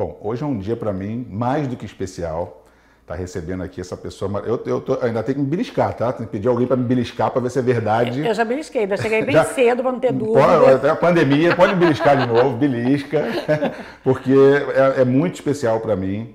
[0.00, 2.64] Bom, hoje é um dia para mim mais do que especial.
[3.06, 4.42] Tá recebendo aqui essa pessoa.
[4.46, 6.10] Eu, eu tô, ainda tenho que me beliscar, tá?
[6.10, 8.26] Tem que pedir alguém para me beliscar para ver se é verdade.
[8.26, 10.40] Eu já belisquei, já cheguei bem já, cedo para não ter dúvida.
[10.40, 13.22] Pode, até a pandemia, pode me beliscar de novo, belisca,
[14.02, 14.32] porque
[14.74, 16.34] é, é muito especial para mim.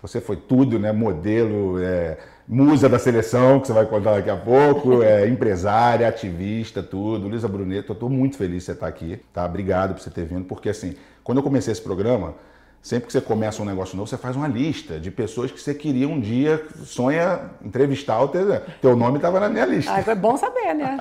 [0.00, 0.92] Você foi tudo, né?
[0.92, 2.16] Modelo, é,
[2.46, 7.26] musa da seleção, que você vai contar daqui a pouco, é, empresária, ativista, tudo.
[7.26, 9.44] Luísa Bruneto, eu estou muito feliz de você estar aqui, tá?
[9.44, 12.34] Obrigado por você ter vindo, porque assim, quando eu comecei esse programa,
[12.82, 15.74] Sempre que você começa um negócio novo, você faz uma lista de pessoas que você
[15.74, 18.22] queria um dia, sonha entrevistar.
[18.22, 19.92] O teu, teu nome estava na minha lista.
[19.92, 20.96] Ah, foi bom saber, né?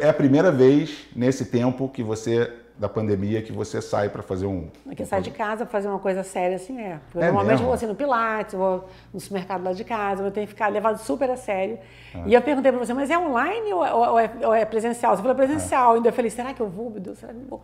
[0.00, 4.46] é a primeira vez nesse tempo que você da pandemia que você sai para fazer
[4.46, 4.68] um.
[4.94, 7.00] Que sai de casa para fazer uma coisa séria assim é.
[7.10, 7.66] Porque é normalmente mesmo?
[7.66, 10.98] vou assim no Pilates, vou no supermercado lá de casa, eu tenho que ficar levado
[10.98, 11.78] super a sério.
[12.14, 12.22] Ah.
[12.26, 15.16] E eu perguntei para você, mas é online ou, ou, é, ou é, presencial?
[15.16, 15.92] Você falou presencial.
[15.92, 15.96] É.
[15.96, 17.62] Ainda eu falei, será que eu vou, meu Deus, será que eu vou?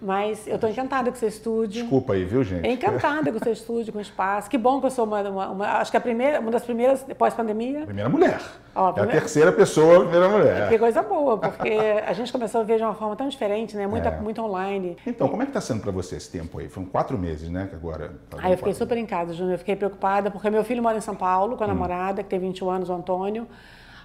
[0.00, 1.82] Mas eu estou encantada com o seu estúdio.
[1.82, 2.66] Desculpa aí, viu, gente?
[2.68, 4.48] Encantada com o seu estúdio, com o espaço.
[4.48, 7.04] Que bom que eu sou uma, uma, uma acho que a primeira, uma das primeiras
[7.18, 7.86] pós-pandemia.
[7.86, 8.40] Primeira mulher.
[8.74, 10.68] Ó, é a terceira pessoa, a primeira mulher.
[10.68, 11.70] Que coisa boa, porque
[12.06, 13.86] a gente começou a ver de uma forma tão diferente, né?
[13.86, 14.20] Muita, é.
[14.20, 14.96] Muito online.
[15.06, 16.68] Então, como é que está sendo para você esse tempo aí?
[16.68, 17.66] Foram quatro meses, né?
[17.68, 18.12] Que agora.
[18.30, 19.54] Tá ah, eu fiquei super em casa, Júnior.
[19.54, 21.70] Eu fiquei preocupada, porque meu filho mora em São Paulo com a hum.
[21.70, 23.46] namorada, que tem 21 anos, o Antônio.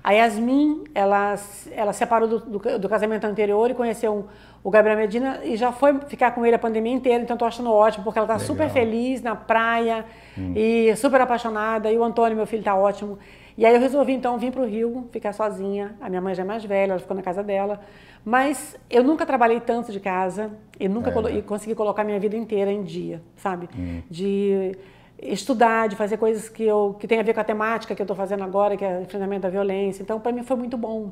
[0.04, 1.36] A Yasmin, ela,
[1.72, 4.28] ela separou do, do, do casamento anterior e conheceu
[4.64, 7.72] o Gabriel Medina e já foi ficar com ele a pandemia inteira, então estou achando
[7.72, 10.06] ótimo, porque ela está super feliz na praia
[10.38, 10.54] hum.
[10.56, 11.92] e super apaixonada.
[11.92, 13.18] E o Antônio, meu filho, está ótimo.
[13.58, 15.96] E aí eu resolvi então vir para o Rio, ficar sozinha.
[16.00, 17.82] A minha mãe já é mais velha, ela ficou na casa dela.
[18.24, 21.14] Mas eu nunca trabalhei tanto de casa e nunca é.
[21.14, 23.70] colo e consegui colocar minha vida inteira em dia, sabe?
[23.78, 24.02] Hum.
[24.10, 24.78] De
[25.22, 28.06] estudar, de fazer coisas que eu que tem a ver com a temática que eu
[28.06, 30.02] estou fazendo agora, que é o enfrentamento da violência.
[30.02, 31.04] Então, para mim foi muito bom.
[31.04, 31.12] Hum.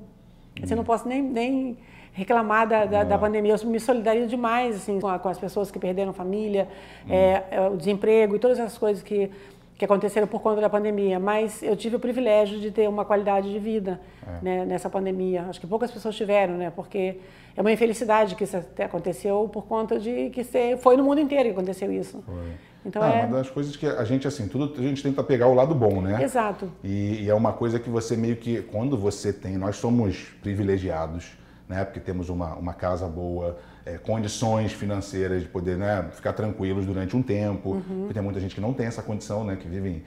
[0.64, 1.78] Assim, eu não posso nem, nem
[2.14, 3.56] reclamar da, da, da, pandemia.
[3.62, 6.68] Eu me solidarizo demais assim, com, a, com as pessoas que perderam família,
[7.06, 7.14] hum.
[7.14, 9.30] é, o desemprego e todas essas coisas que
[9.78, 13.52] que aconteceram por conta da pandemia, mas eu tive o privilégio de ter uma qualidade
[13.52, 14.44] de vida é.
[14.44, 15.46] né, nessa pandemia.
[15.48, 16.72] Acho que poucas pessoas tiveram, né?
[16.76, 17.20] Porque
[17.56, 20.44] é uma infelicidade que isso aconteceu por conta de que
[20.78, 22.24] foi no mundo inteiro que aconteceu isso.
[22.26, 22.52] Foi.
[22.86, 25.48] Então ah, é uma das coisas que a gente assim, tudo a gente tenta pegar
[25.48, 26.24] o lado bom, né?
[26.24, 26.72] Exato.
[26.84, 31.38] E, e é uma coisa que você meio que quando você tem, nós somos privilegiados,
[31.68, 31.84] né?
[31.84, 37.16] Porque temos uma, uma casa boa, é, condições financeiras de poder né, ficar tranquilos durante
[37.16, 37.72] um tempo.
[37.72, 38.00] Uhum.
[38.02, 40.04] Porque tem muita gente que não tem essa condição, né, que vive em,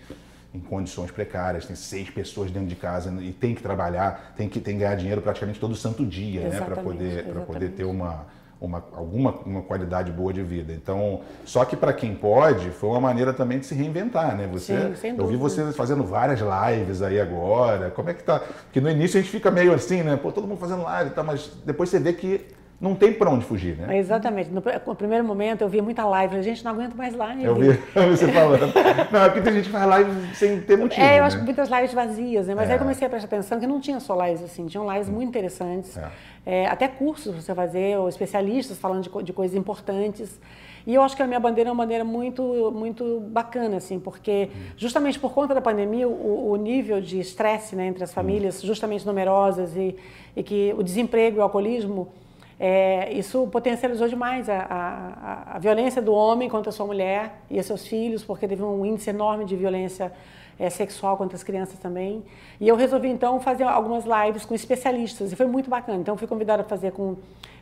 [0.59, 4.61] em, condições precárias, tem seis pessoas dentro de casa e tem que trabalhar, tem que,
[4.61, 8.27] tem que ganhar dinheiro praticamente todo santo dia, né, para poder, poder ter uma,
[8.61, 10.73] uma, alguma uma qualidade boa de vida.
[10.73, 14.47] Então, só que para quem pode, foi uma maneira também de se reinventar, né?
[14.53, 17.91] Você, Sim, eu vi você fazendo várias lives aí agora.
[17.91, 18.41] Como é que tá?
[18.65, 20.17] Porque no início a gente fica meio assim, né?
[20.17, 21.23] Pô, todo mundo fazendo live, tá?
[21.23, 22.47] Mas depois você vê que
[22.81, 23.99] não tem para onde fugir, né?
[23.99, 24.51] Exatamente.
[24.51, 24.63] No,
[24.95, 27.45] primeiro momento eu vi muita live, a gente não aguenta mais live.
[27.45, 28.73] Eu vi você falando.
[29.13, 31.03] não, é porque tem gente que faz live sem ter motivo.
[31.03, 31.27] É, eu né?
[31.27, 32.55] acho que muitas lives vazias, né?
[32.55, 32.73] Mas é.
[32.73, 35.13] aí eu comecei a prestar atenção que não tinha só lives assim, tinham lives hum.
[35.13, 35.97] muito interessantes.
[35.99, 36.09] É.
[36.47, 40.41] É, até cursos você fazer, ou especialistas falando de, de, coisas importantes.
[40.87, 44.49] E eu acho que a minha bandeira é uma bandeira muito, muito bacana, assim, porque
[44.51, 44.59] hum.
[44.79, 48.15] justamente por conta da pandemia, o, o nível de estresse né, entre as hum.
[48.15, 49.95] famílias, justamente numerosas, e,
[50.35, 52.11] e que o desemprego e o alcoolismo
[52.63, 57.63] é, isso potencializou demais a, a, a, violência do homem contra a sua mulher e
[57.63, 60.13] seus filhos, porque teve um índice enorme de violência
[60.59, 62.23] é, sexual contra as crianças também.
[62.61, 66.01] E eu resolvi então fazer algumas lives com especialistas e foi muito bacana.
[66.01, 67.17] Então fui convidada a fazer com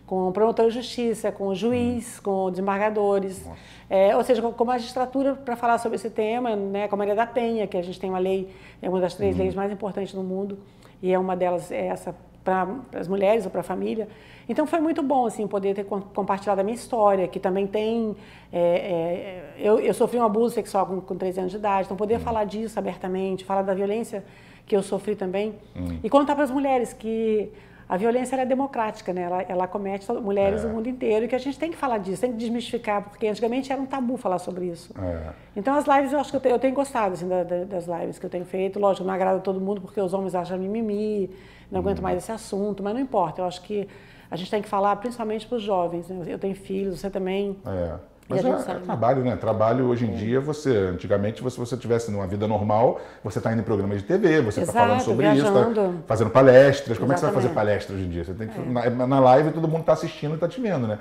[0.04, 2.22] com o promotor de justiça, com o juiz, hum.
[2.25, 3.47] com desembargadores,
[3.91, 7.15] é, ou seja, com, com magistratura para falar sobre esse tema, né, com a Maria
[7.15, 8.48] da Penha, que a gente tem uma lei,
[8.80, 9.42] é uma das três uhum.
[9.42, 10.59] leis mais importantes no mundo,
[11.03, 12.15] e é uma delas é essa
[12.48, 14.09] para as mulheres ou para a família.
[14.48, 18.16] Então foi muito bom assim poder ter compartilhado a minha história, que também tem.
[18.50, 21.97] É, é, eu, eu, sofri um abuso sexual com, com 13 anos de idade, então
[21.97, 22.20] poder hum.
[22.20, 24.25] falar disso abertamente, falar da violência
[24.66, 25.54] que eu sofri também.
[25.76, 25.98] Hum.
[26.03, 27.53] E contar para as mulheres que
[27.86, 29.22] a violência é democrática, né?
[29.22, 30.68] ela, ela comete mulheres é.
[30.68, 33.27] do mundo inteiro e que a gente tem que falar disso, tem que desmistificar, porque
[33.27, 34.92] antigamente era um tabu falar sobre isso.
[34.98, 35.33] É.
[35.56, 37.86] Então as lives, eu acho que eu tenho, eu tenho gostado assim, da, da, das
[37.86, 38.78] lives que eu tenho feito.
[38.78, 41.30] Lógico, não agrada todo mundo porque os homens acham mimimi,
[41.70, 43.42] não aguento mais esse assunto, mas não importa.
[43.42, 43.88] Eu acho que
[44.30, 46.09] a gente tem que falar principalmente para os jovens.
[46.09, 46.24] Né?
[46.26, 47.56] Eu tenho filhos, você também.
[47.66, 47.94] É.
[48.28, 49.36] Mas é, é, trabalho, né?
[49.36, 50.16] Trabalho hoje em é.
[50.16, 54.06] dia, você, antigamente, se você, tivesse numa vida normal, você está indo em programas de
[54.06, 55.70] TV, você está falando sobre viajando.
[55.70, 56.98] isso, tá fazendo palestras.
[56.98, 57.12] Como Exatamente.
[57.12, 58.24] é que você vai fazer palestras hoje em dia?
[58.24, 58.91] Você tem que, é.
[58.91, 60.98] na, na live todo mundo está assistindo e está te vendo, né?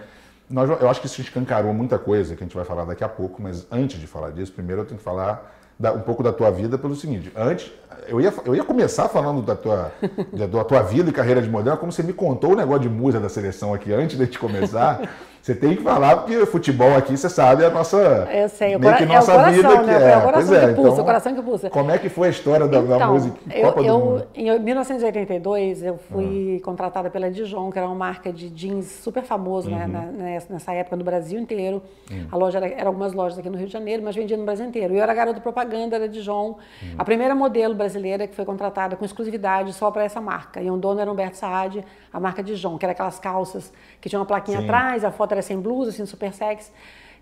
[0.50, 3.10] Nós, eu acho que isso escancarou muita coisa que a gente vai falar daqui a
[3.10, 6.34] pouco, mas antes de falar disso, primeiro eu tenho que falar da, um pouco da
[6.34, 7.32] tua vida pelo seguinte.
[7.36, 7.72] Antes,
[8.08, 9.92] eu ia, eu ia começar falando da tua,
[10.34, 13.20] da, tua vida e carreira de modelo, como você me contou o negócio de musa
[13.20, 15.10] da seleção aqui antes de gente começar.
[15.48, 17.98] Você tem que falar, porque futebol aqui, você sabe, é a nossa.
[17.98, 18.98] Eu sei, o, cora...
[18.98, 19.98] que nossa é o coração, vida né?
[19.98, 20.12] Que é.
[20.12, 21.70] é o coração pois que pulsa, então, o coração que pulsa.
[21.70, 24.28] Como é que foi a história da, então, da música eu, Copa eu, do Mundo?
[24.36, 26.66] Em 1982, eu fui ah.
[26.66, 30.18] contratada pela Dijon, que era uma marca de jeans super famoso né, uhum.
[30.18, 31.82] né, nessa época no Brasil inteiro.
[32.12, 32.28] Uhum.
[32.30, 34.66] A loja era, era, algumas lojas aqui no Rio de Janeiro, mas vendia no Brasil
[34.66, 34.96] inteiro.
[34.96, 36.96] Eu era garota propaganda da Dijon, uhum.
[36.98, 40.62] a primeira modelo brasileira que foi contratada com exclusividade só para essa marca.
[40.62, 43.72] E o dono era Humberto Saad, a marca Dijon, que era aquelas calças
[44.02, 44.66] que tinha uma plaquinha Sim.
[44.66, 46.72] atrás, a foto era sem blusa, assim, super sexy.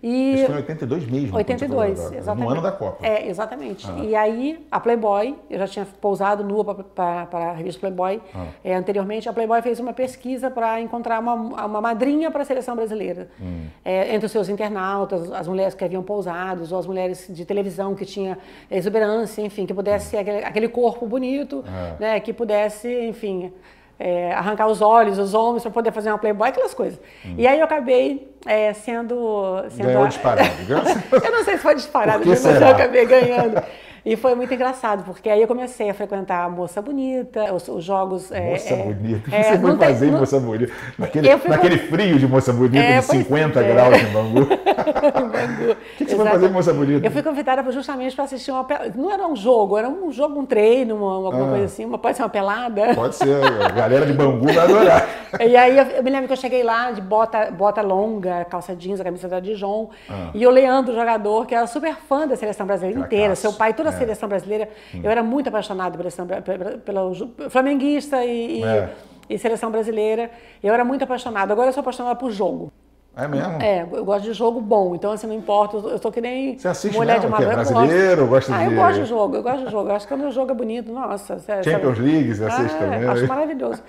[0.02, 0.34] E...
[0.34, 1.36] Isso foi em 82 mesmo.
[1.36, 2.44] 82, exatamente.
[2.44, 3.06] No ano da Copa.
[3.06, 3.86] É, exatamente.
[3.88, 4.04] Ah.
[4.04, 8.20] E aí, a Playboy, eu já tinha pousado nua para a revista Playboy.
[8.34, 8.46] Ah.
[8.62, 12.76] É, anteriormente, a Playboy fez uma pesquisa para encontrar uma, uma madrinha para a seleção
[12.76, 13.28] brasileira.
[13.40, 13.66] Hum.
[13.84, 17.94] É, entre os seus internautas, as mulheres que haviam pousado, ou as mulheres de televisão
[17.94, 18.38] que tinha
[18.70, 21.96] exuberância, enfim, que pudesse ser aquele, aquele corpo bonito, ah.
[21.98, 23.52] né, que pudesse, enfim,
[23.98, 26.98] é, arrancar os olhos, os ombros para poder fazer uma playboy, aquelas coisas.
[27.24, 27.34] Hum.
[27.38, 29.62] E aí eu acabei é, sendo...
[29.70, 30.50] sendo Ganhou disparado.
[31.12, 33.62] eu não sei se foi disparado, mas eu acabei ganhando.
[34.06, 37.82] E foi muito engraçado, porque aí eu comecei a frequentar a Moça Bonita, os, os
[37.82, 38.30] jogos.
[38.30, 39.18] É, moça é, Bonita?
[39.18, 40.72] O que é, você foi fazer em Moça Bonita?
[40.96, 43.72] Naquele, naquele frio de Moça Bonita, é, de 50 é.
[43.72, 44.42] graus em Bangu.
[44.46, 45.72] em Bangu.
[45.72, 47.04] O que, que você foi fazer em Moça Bonita?
[47.04, 48.64] Eu fui convidada justamente para assistir uma.
[48.94, 51.50] Não era um jogo, era um jogo, um treino, uma, alguma ah.
[51.50, 51.84] coisa assim.
[51.84, 52.94] Uma, pode ser uma pelada.
[52.94, 55.08] Pode ser, a galera de Bangu vai adorar.
[55.44, 58.72] e aí eu, eu, me lembro que eu cheguei lá de bota, bota longa, calça
[58.76, 60.30] jeans, a camisa da Dijon, ah.
[60.32, 63.88] e o Leandro, jogador, que era super fã da seleção brasileira inteira, seu pai, toda
[63.88, 64.68] a seleção brasileira.
[64.94, 65.00] Hum.
[65.02, 68.90] Eu era muito apaixonada pela, pela, pela flamenguista e, é.
[69.28, 70.30] e, e, seleção brasileira.
[70.62, 71.52] Eu era muito apaixonada.
[71.52, 72.72] Agora eu sou apaixonada por jogo.
[73.16, 73.62] É mesmo?
[73.62, 76.68] É, eu gosto de jogo bom, então assim, não importa, eu sou que nem Você
[76.68, 78.64] assiste mulher mesmo, de uma é brasileiro, gosta ah, de...
[78.74, 80.92] eu gosto de jogo, eu gosto de jogo, eu acho que o jogo é bonito,
[80.92, 81.38] nossa...
[81.64, 83.08] Champions League, você assiste ah, também?
[83.08, 83.82] acho maravilhoso.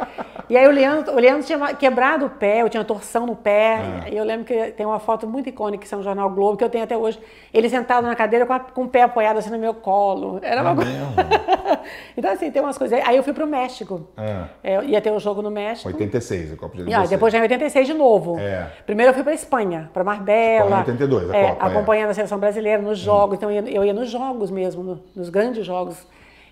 [0.49, 3.81] E aí o Leandro, o Leandro tinha quebrado o pé, eu tinha torção no pé,
[4.05, 4.09] ah.
[4.09, 6.63] e eu lembro que tem uma foto muito icônica, que é um jornal Globo, que
[6.63, 7.19] eu tenho até hoje,
[7.53, 10.61] ele sentado na cadeira com, a, com o pé apoiado assim no meu colo, era
[10.61, 10.91] uma ah, coisa...
[12.15, 14.47] então assim, tem umas coisas, aí eu fui pro México, ah.
[14.63, 15.89] é, ia ter o um jogo no México.
[15.89, 16.87] 86, o Copa de 86.
[16.87, 18.39] E, ah, depois já em 86 de novo.
[18.39, 18.67] É.
[18.85, 20.79] Primeiro eu fui pra Espanha, para Marbella.
[20.79, 22.11] 82, a é, Copa, acompanhando é.
[22.11, 23.33] a seleção brasileira nos jogos.
[23.33, 23.35] Hum.
[23.35, 26.05] Então eu ia, eu ia, nos jogos mesmo, no, nos grandes jogos.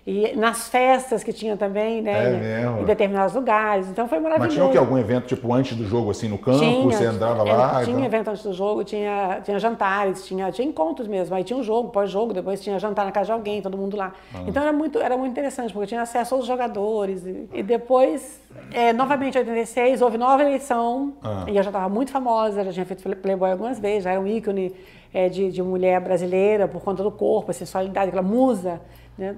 [0.06, 2.28] E nas festas que tinha também, né?
[2.28, 2.82] É mesmo.
[2.82, 3.88] Em determinados lugares.
[3.88, 4.56] Então foi maravilhoso.
[4.56, 6.60] Mas tinha que algum evento, tipo, antes do jogo, assim, no campo?
[6.60, 7.80] Tinha, você andava lá?
[7.80, 8.04] É, tinha então...
[8.04, 11.34] evento antes do jogo, tinha, tinha jantares, tinha, tinha encontros mesmo.
[11.34, 14.12] Aí tinha um jogo, pós-jogo, depois tinha jantar na casa de alguém, todo mundo lá.
[14.32, 14.44] Ah.
[14.46, 17.26] Então era muito, era muito interessante, porque tinha acesso aos jogadores.
[17.26, 18.40] E, e depois,
[18.72, 21.14] é, novamente, em 86, houve nova eleição.
[21.20, 21.46] Ah.
[21.48, 24.26] E eu já estava muito famosa, já tinha feito Playboy algumas vezes, já era um
[24.28, 24.72] ícone
[25.12, 28.80] é, de, de mulher brasileira por conta do corpo, a sensualidade, aquela musa,
[29.18, 29.34] né?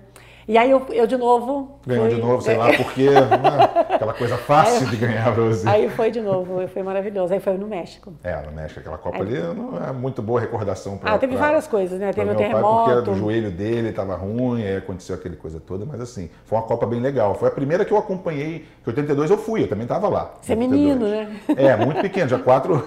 [0.49, 1.79] E aí eu, eu de novo.
[1.87, 2.15] Ganhou fui...
[2.15, 3.09] de novo, sei lá porque.
[3.19, 3.95] Né?
[3.95, 5.69] Aquela coisa fácil de ganhar para você.
[5.69, 7.35] Aí foi de novo, foi maravilhoso.
[7.35, 8.13] Aí foi no México.
[8.23, 11.13] É, no México, aquela Copa ali não é muito boa recordação para.
[11.13, 12.13] Ah, teve pra, várias coisas, né?
[12.13, 12.87] Teve o terremoto.
[12.87, 16.59] Pai porque do joelho dele, estava ruim, aí aconteceu aquela coisa toda, mas assim, foi
[16.59, 17.35] uma Copa bem legal.
[17.35, 20.35] Foi a primeira que eu acompanhei, que 82 eu fui, eu também estava lá.
[20.41, 21.41] Você é menino, né?
[21.57, 22.85] É, muito pequeno, já 4,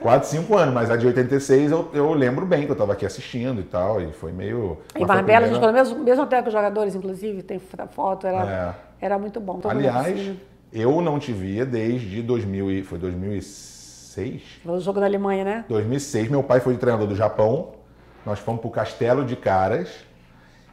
[0.00, 3.06] 4 5 anos, mas a de 86 eu, eu lembro bem que eu estava aqui
[3.06, 4.78] assistindo e tal, e foi meio.
[4.94, 5.70] Em Marbella, primeira...
[5.70, 6.54] a gente mesmo, mesmo até com os
[6.94, 9.06] inclusive, tem foto, era, é.
[9.06, 9.60] era muito bom.
[9.64, 10.32] Aliás,
[10.72, 14.42] eu não te via desde 2000, foi 2006?
[14.64, 15.64] O jogo da Alemanha, né?
[15.68, 17.72] 2006, meu pai foi treinador do Japão,
[18.26, 20.04] nós fomos para o Castelo de Caras,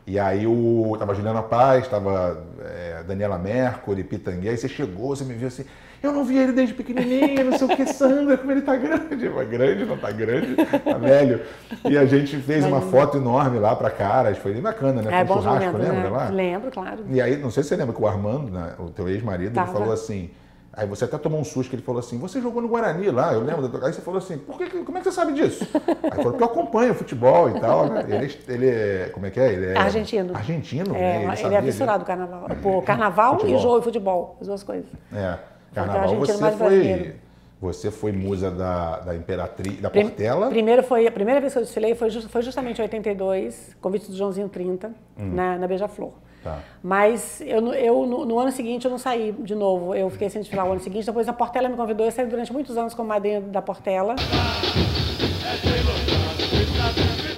[0.08, 5.24] e aí o, tava Juliana Paz, tava é, Daniela Mercury, Pitanguei, aí você chegou, você
[5.24, 5.65] me viu assim,
[6.01, 9.29] eu não vi ele desde pequenininho, não sei o que, Sandra, como ele tá grande.
[9.29, 11.41] Mas grande, não tá grande, tá velho.
[11.86, 15.22] E a gente fez uma foto enorme lá para Caras, foi bem bacana, né?
[15.22, 16.10] É, foi um churrasco, lembra né?
[16.10, 16.29] lá?
[16.29, 17.05] Lembro, claro.
[17.10, 19.67] E aí, não sei se você lembra que o Armando, né, o teu ex-marido, ele
[19.67, 20.31] falou assim,
[20.74, 23.34] Aí você até tomou um susto que ele falou assim: você jogou no Guarani lá,
[23.34, 23.86] eu lembro.
[23.86, 25.67] Aí você falou assim: Por que, como é que você sabe disso?
[26.03, 27.88] Aí falou: Porque eu acompanho futebol e tal.
[27.89, 28.05] Né?
[28.08, 29.10] Ele, ele é.
[29.13, 29.51] Como é que é?
[29.51, 29.77] Ele é.
[29.77, 30.34] Argentino.
[30.34, 31.34] Argentino, é, né?
[31.38, 32.48] Ele, ele é fissurado carnaval.
[32.62, 34.89] Por carnaval e jogo e futebol, as duas coisas.
[35.13, 35.38] É.
[35.74, 37.16] Carnaval você foi.
[37.62, 40.50] Você foi musa da, da Imperatriz, da Portela?
[40.50, 44.10] Primeiro foi, a primeira vez que eu desfilei foi, just, foi justamente em 82, convite
[44.10, 44.94] do Joãozinho 30, hum.
[45.36, 46.12] na, na Beija-Flor.
[46.44, 46.58] Tá.
[46.82, 49.94] Mas eu, eu no, no, ano seguinte eu não saí de novo.
[49.94, 51.06] Eu fiquei sem desfilar o ano seguinte.
[51.06, 52.04] Depois a Portela me convidou.
[52.04, 54.16] Eu saí durante muitos anos como madrinha da Portela.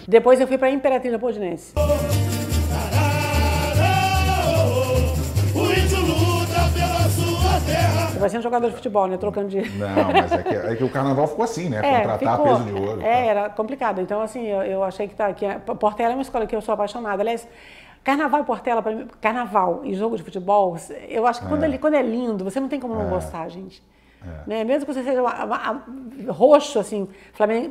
[0.08, 1.74] Depois eu fui para a Imperatriz Leopoldinense.
[8.24, 9.18] Parecendo jogador de futebol, né?
[9.18, 9.70] Trocando de.
[9.77, 11.82] Não, mas é que, é que o carnaval ficou assim, né?
[11.84, 13.01] É, Contratar ficou, peso de ouro.
[13.01, 13.20] É, tá.
[13.20, 14.01] era complicado.
[14.01, 15.32] Então, assim, eu, eu achei que tá.
[15.34, 15.46] Que
[15.80, 17.22] Portela é uma escola que eu sou apaixonada.
[17.22, 17.48] Aliás,
[18.03, 20.75] Carnaval e Portela, para mim, carnaval e jogo de futebol,
[21.08, 21.68] eu acho que quando, é.
[21.68, 23.10] Ele, quando é lindo, você não tem como não é.
[23.10, 23.82] gostar, gente.
[24.25, 24.50] É.
[24.50, 24.63] Né?
[24.65, 27.08] Mesmo que você seja uma, uma, uma, roxo, assim,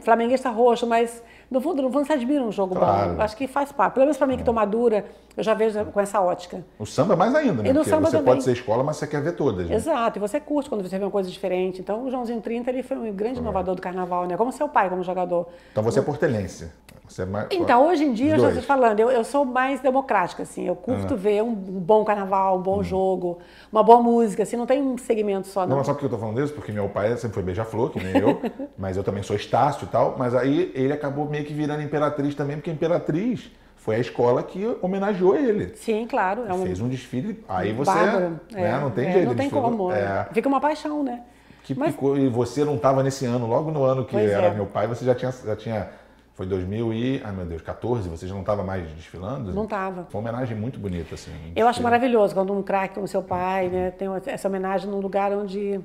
[0.02, 3.14] flamenguista roxo, mas no fundo, no fundo você admira um jogo claro.
[3.14, 3.22] bom.
[3.22, 3.94] Acho que faz parte.
[3.94, 5.04] Pelo menos para mim que estou madura,
[5.36, 6.64] eu já vejo com essa ótica.
[6.78, 7.70] O samba mais ainda, né?
[7.70, 8.34] E no Porque samba você também.
[8.34, 9.68] pode ser escola, mas você quer ver todas.
[9.68, 9.74] Né?
[9.74, 11.80] Exato, e você curte quando você vê uma coisa diferente.
[11.80, 14.36] Então o Joãozinho 30 ele foi um grande inovador do carnaval, né?
[14.36, 15.48] Como seu pai como jogador.
[15.70, 16.70] Então você é portelense.
[17.08, 17.48] Você é mais...
[17.50, 20.66] Então, hoje em dia, eu já estou falando, eu, eu, sou mais democrática, assim.
[20.66, 21.16] Eu curto ah.
[21.16, 22.84] ver um bom carnaval, um bom hum.
[22.84, 23.38] jogo,
[23.70, 25.70] uma boa música, assim, não tem um segmento só, não.
[25.70, 26.54] Não, mas sabe por que eu estou falando isso?
[26.54, 28.40] Porque meu pai sempre foi beija-flor, que nem eu,
[28.78, 32.34] mas eu também sou Estácio e tal, mas aí ele acabou meio que virando Imperatriz
[32.34, 33.50] também, porque Imperatriz
[33.82, 35.74] foi a escola que homenageou ele.
[35.74, 36.44] Sim, claro.
[36.46, 36.62] É um...
[36.62, 38.40] Fez um desfile, aí você, Bárbaro.
[38.52, 39.26] né, é, não tem é, jeito.
[39.26, 40.28] Não tem como, é.
[40.32, 41.22] fica uma paixão, né?
[41.64, 41.90] Que Mas...
[41.90, 44.54] picou, e você não estava nesse ano, logo no ano que pois era é.
[44.54, 45.88] meu pai, você já tinha, já tinha
[46.34, 49.52] foi 2000 e, ai meu Deus, 14, você já não estava mais desfilando?
[49.52, 50.06] Não estava.
[50.08, 51.32] Foi uma homenagem muito bonita, assim.
[51.56, 55.32] Eu acho maravilhoso quando um craque como seu pai, né, tem essa homenagem num lugar
[55.32, 55.80] onde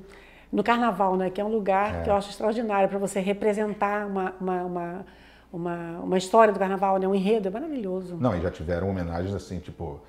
[0.52, 2.02] no carnaval, né, que é um lugar é.
[2.02, 5.06] que eu acho extraordinário para você representar uma, uma, uma,
[5.52, 8.16] uma, uma história do carnaval, né, um enredo, é maravilhoso.
[8.18, 10.00] Não, e já tiveram homenagens assim, tipo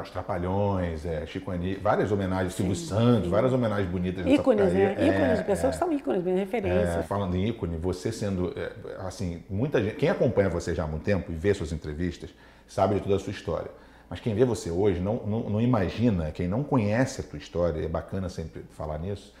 [0.00, 4.24] os Trapalhões, é, Chico Anísio, várias homenagens, Silvio Santos, várias homenagens bonitas.
[4.26, 4.94] Ícones, né?
[4.96, 6.98] É, ícones, pessoas é, que são ícones, bem referência.
[6.98, 10.86] É, falando em ícone, você sendo, é, assim, muita gente, quem acompanha você já há
[10.86, 12.30] muito tempo e vê suas entrevistas,
[12.66, 13.70] sabe de toda a sua história.
[14.08, 17.84] Mas quem vê você hoje não, não, não imagina, quem não conhece a tua história,
[17.84, 19.34] é bacana sempre falar nisso,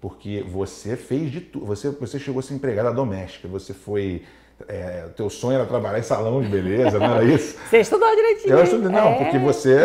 [0.00, 4.22] porque você fez de tudo, você, você chegou a ser empregada doméstica, você foi
[4.68, 7.58] é, o teu sonho era trabalhar em salão de beleza, não era isso?
[7.68, 8.54] Você estudou direitinho.
[8.54, 9.14] Eu estudei, não, é.
[9.16, 9.76] porque você,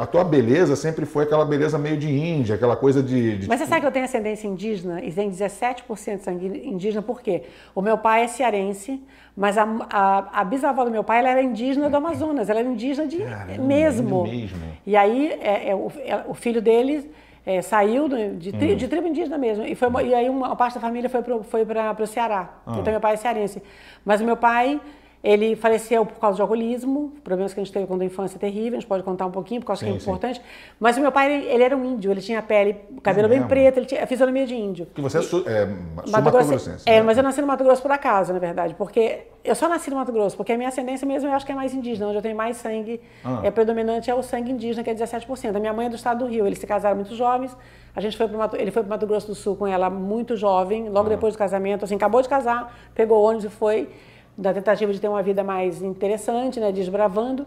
[0.00, 3.38] a tua beleza sempre foi aquela beleza meio de índia, aquela coisa de.
[3.38, 7.02] de Mas você sabe que eu tenho ascendência indígena e tem 17% de sangue indígena,
[7.02, 7.42] por quê?
[7.74, 9.02] O meu pai é cearense,
[9.36, 12.68] mas a, a, a bisavó do meu pai ela era indígena do Amazonas, ela era
[12.68, 14.22] indígena de, Caramba, mesmo.
[14.24, 14.58] mesmo.
[14.86, 17.10] E aí é, é, o, é, o filho dele
[17.44, 18.76] é, saiu de, tri, hum.
[18.76, 19.64] de tribo indígena mesmo.
[19.64, 22.60] E, foi, e aí uma, parte da família foi para o Ceará.
[22.66, 22.78] Ah.
[22.78, 23.62] Então meu pai é cearense.
[24.04, 24.80] Mas o meu pai
[25.22, 28.38] ele faleceu por causa de alcoolismo, problemas que a gente teve quando a infância é
[28.38, 30.38] terrível, a gente pode contar um pouquinho, porque eu acho sim, que é importante.
[30.38, 30.44] Sim.
[30.78, 33.46] Mas o meu pai, ele, ele, era um índio, ele tinha pele, cabelo é bem
[33.46, 34.86] preto, ele tinha a fisionomia de índio.
[34.94, 35.66] Que você é, su, é
[36.10, 36.82] Mato Grossense.
[36.86, 37.02] É, né?
[37.02, 39.96] mas eu nasci no Mato Grosso por acaso, na verdade, porque eu só nasci no
[39.96, 42.22] Mato Grosso, porque a minha ascendência mesmo eu acho que é mais indígena, onde eu
[42.22, 43.40] tenho mais sangue, ah.
[43.42, 45.54] é predominante é o sangue indígena, que é 17%.
[45.54, 47.54] A minha mãe é do estado do Rio, eles se casaram muito jovens,
[47.94, 49.90] a gente foi pro Mato, ele foi para o Mato Grosso do Sul com ela
[49.90, 51.10] muito jovem, logo ah.
[51.10, 53.90] depois do casamento, assim, acabou de casar, pegou ônibus e foi
[54.40, 57.46] da tentativa de ter uma vida mais interessante, né, desbravando.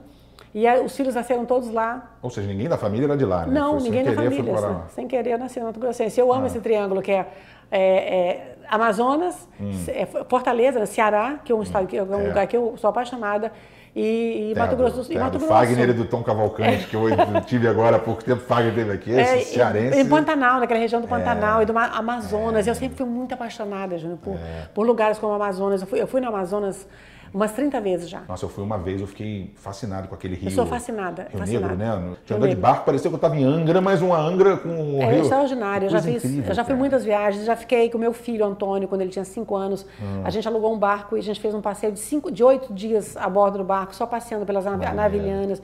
[0.53, 2.11] E aí, os filhos nasceram todos lá.
[2.21, 3.59] Ou seja, ninguém da família era de lá, né?
[3.59, 4.57] Não, foi ninguém da família.
[4.57, 6.19] Sem, sem querer, eu nasci no Mato Grossense.
[6.19, 6.47] Eu amo ah.
[6.47, 7.25] esse triângulo que é,
[7.71, 9.71] é, é Amazonas, hum.
[9.87, 11.63] é Fortaleza, Ceará, que é um, hum.
[11.63, 12.27] estado, que é um é.
[12.27, 13.51] lugar que eu sou apaixonada,
[13.95, 15.15] e, e Mato Grosso do Sul.
[15.15, 15.53] Mato do Grosso.
[15.53, 17.09] Fagner e do Tom Cavalcante, que eu
[17.45, 19.99] tive agora há pouco tempo, Fagner teve aqui, é, esse cearense.
[19.99, 22.67] Em Pantanal, naquela região do Pantanal é, e do Amazonas.
[22.67, 24.67] É, eu sempre fui muito apaixonada, Júnior, por, é.
[24.73, 25.81] por lugares como o Amazonas.
[25.81, 26.87] Eu fui, eu fui no Amazonas
[27.33, 28.21] Umas 30 vezes já.
[28.27, 30.49] Nossa, eu fui uma vez, eu fiquei fascinado com aquele rio.
[30.49, 31.27] Eu sou fascinada.
[31.29, 31.75] Rio fascinada.
[31.75, 32.17] Negro, né?
[32.25, 35.01] Tinha andado de barco, parecia que eu estava em Angra, mas uma Angra com um
[35.01, 35.15] é rio.
[35.15, 35.85] É extraordinário.
[35.87, 38.87] Eu já, fiz, incrível, eu já fui muitas viagens, já fiquei com meu filho Antônio,
[38.87, 39.85] quando ele tinha 5 anos.
[39.99, 40.21] Hum.
[40.23, 42.71] A gente alugou um barco e a gente fez um passeio de, cinco, de 8
[42.71, 45.61] dias a bordo do barco, só passeando pelas navilhanas.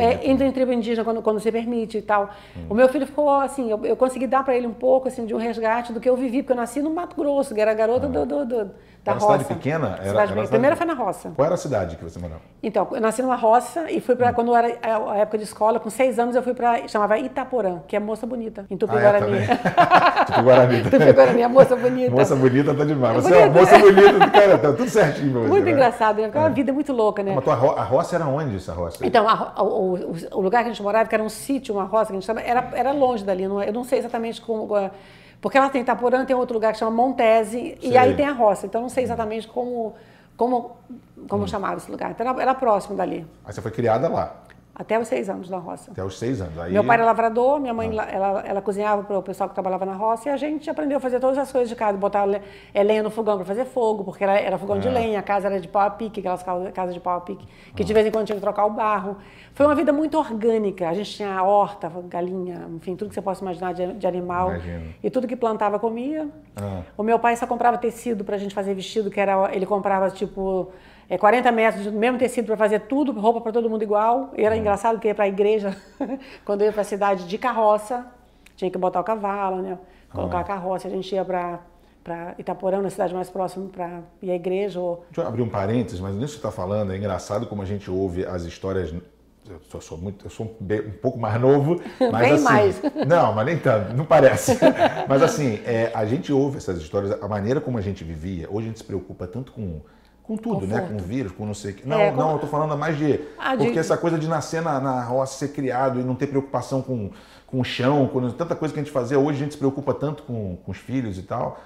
[0.00, 2.30] É, tribo indígena quando, quando se permite e tal.
[2.56, 2.66] Hum.
[2.70, 5.34] O meu filho ficou assim, eu, eu consegui dar para ele um pouco assim de
[5.34, 8.06] um resgate do que eu vivi, porque eu nasci no Mato Grosso, que era garota
[8.06, 8.08] ah.
[8.08, 8.70] do, do, do
[9.04, 9.38] da era roça.
[9.38, 9.86] cidade pequena?
[9.86, 10.48] Era, cidade era cidade...
[10.48, 11.32] Primeiro foi na roça.
[11.34, 12.40] Qual era a cidade que você morava?
[12.62, 14.34] Então, eu nasci numa roça e fui para, hum.
[14.34, 17.96] quando era a época de escola, com seis anos eu fui para, chamava Itaporã, que
[17.96, 19.38] é Moça Bonita, em Tupi-Guarani.
[19.76, 20.82] Ah, é, Tupi-Guarani.
[20.90, 22.10] Tupi-Guarani, a Moça Bonita.
[22.10, 23.16] Moça Bonita tá demais.
[23.16, 23.44] Você bonita.
[23.44, 25.48] é uma moça bonita, cara, tá tudo certinho pra você.
[25.48, 25.70] Muito né?
[25.70, 26.22] engraçado, né?
[26.24, 27.32] Porque é uma vida muito louca, né?
[27.34, 29.06] Mas tua ro a roça era onde, essa roça?
[29.06, 31.84] Então, a, o, o, o, lugar que a gente morava, que era um sítio, uma
[31.84, 34.68] roça que a gente chama, era, era longe dali, não, eu não sei exatamente como
[35.40, 38.66] porque ela tem Itaporã, tem outro lugar que chama Montese, e aí tem a roça.
[38.66, 39.94] Então não sei exatamente como,
[40.36, 40.76] como,
[41.28, 41.46] como hum.
[41.46, 42.10] chamava esse lugar.
[42.10, 43.26] Então era, era próximo dali.
[43.44, 44.34] Aí você foi criada lá?
[44.78, 45.90] Até os seis anos na roça.
[45.90, 46.56] Até os seis anos.
[46.56, 46.72] Aí...
[46.72, 48.04] Meu pai era lavrador, minha mãe ah.
[48.04, 51.00] ela, ela cozinhava para o pessoal que trabalhava na roça e a gente aprendeu a
[51.00, 52.28] fazer todas as coisas de casa, botar
[52.72, 54.90] é, lenha no fogão para fazer fogo, porque era, era fogão de é.
[54.92, 57.44] lenha, a casa era de pau a pique, aquelas casas de pau a pique,
[57.74, 57.94] que de ah.
[57.94, 59.16] vez em quando tinha que trocar o barro.
[59.52, 60.88] Foi uma vida muito orgânica.
[60.88, 64.50] A gente tinha horta, galinha, enfim, tudo que você possa imaginar de, de animal.
[64.50, 64.94] Imagino.
[65.02, 66.28] E tudo que plantava comia.
[66.54, 66.82] Ah.
[66.96, 70.08] O meu pai só comprava tecido para a gente fazer vestido, que era ele comprava
[70.10, 70.70] tipo
[71.08, 74.32] é, 40 metros do mesmo tecido para fazer tudo, roupa para todo mundo igual.
[74.36, 74.60] E era uhum.
[74.60, 75.76] engraçado que ia para a igreja,
[76.44, 78.06] quando eu ia para a cidade de carroça,
[78.56, 79.78] tinha que botar o cavalo, né?
[80.12, 81.60] colocar a carroça, a gente ia para
[82.02, 84.80] para Itaporã, na cidade mais próxima, para ir à igreja.
[84.80, 85.04] Ou...
[85.10, 87.66] Deixa eu abrir um parênteses, mas nisso que você está falando, é engraçado como a
[87.66, 88.94] gente ouve as histórias
[89.46, 91.80] eu sou, sou, muito, eu sou um, um, pouco mais novo,
[92.12, 92.82] mas Bem assim, mais.
[93.06, 94.58] não, mas nem tanto, não parece.
[95.08, 98.46] mas assim, é, a gente ouve essas histórias, a maneira como a gente vivia.
[98.50, 99.80] Hoje a gente se preocupa tanto com
[100.28, 100.74] com tudo, né?
[100.74, 100.92] Conforto.
[100.92, 101.00] né?
[101.00, 101.88] Com vírus, com não sei o que.
[101.88, 103.18] Não, é, não, eu tô falando mais de.
[103.38, 103.78] Ah, porque de...
[103.78, 107.10] essa coisa de nascer na, na roça, ser criado e não ter preocupação com,
[107.46, 109.18] com o chão, com tanta coisa que a gente fazia.
[109.18, 111.58] Hoje a gente se preocupa tanto com, com os filhos e tal.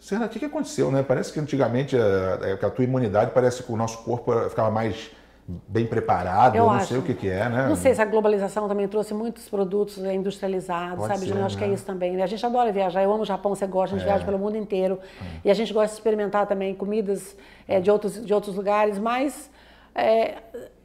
[0.00, 1.04] Será o que, que aconteceu, né?
[1.04, 4.70] Parece que antigamente a, é, a, a tua imunidade parece que o nosso corpo ficava
[4.70, 5.12] mais
[5.48, 6.88] bem preparado, eu, eu não acho.
[6.88, 7.66] sei o que, que, é, né?
[7.66, 11.32] Não sei se a globalização também trouxe muitos produtos industrializados, Pode sabe?
[11.32, 11.64] Ser, acho né?
[11.64, 12.12] que é isso também.
[12.16, 12.22] Né?
[12.22, 14.10] A gente adora viajar, eu amo o Japão, você gosta, a gente é.
[14.10, 14.98] viaja pelo mundo inteiro.
[15.20, 15.24] É.
[15.46, 17.34] E a gente gosta de experimentar também comidas
[17.66, 19.50] é, de, outros, de outros lugares, mas
[19.94, 20.34] é,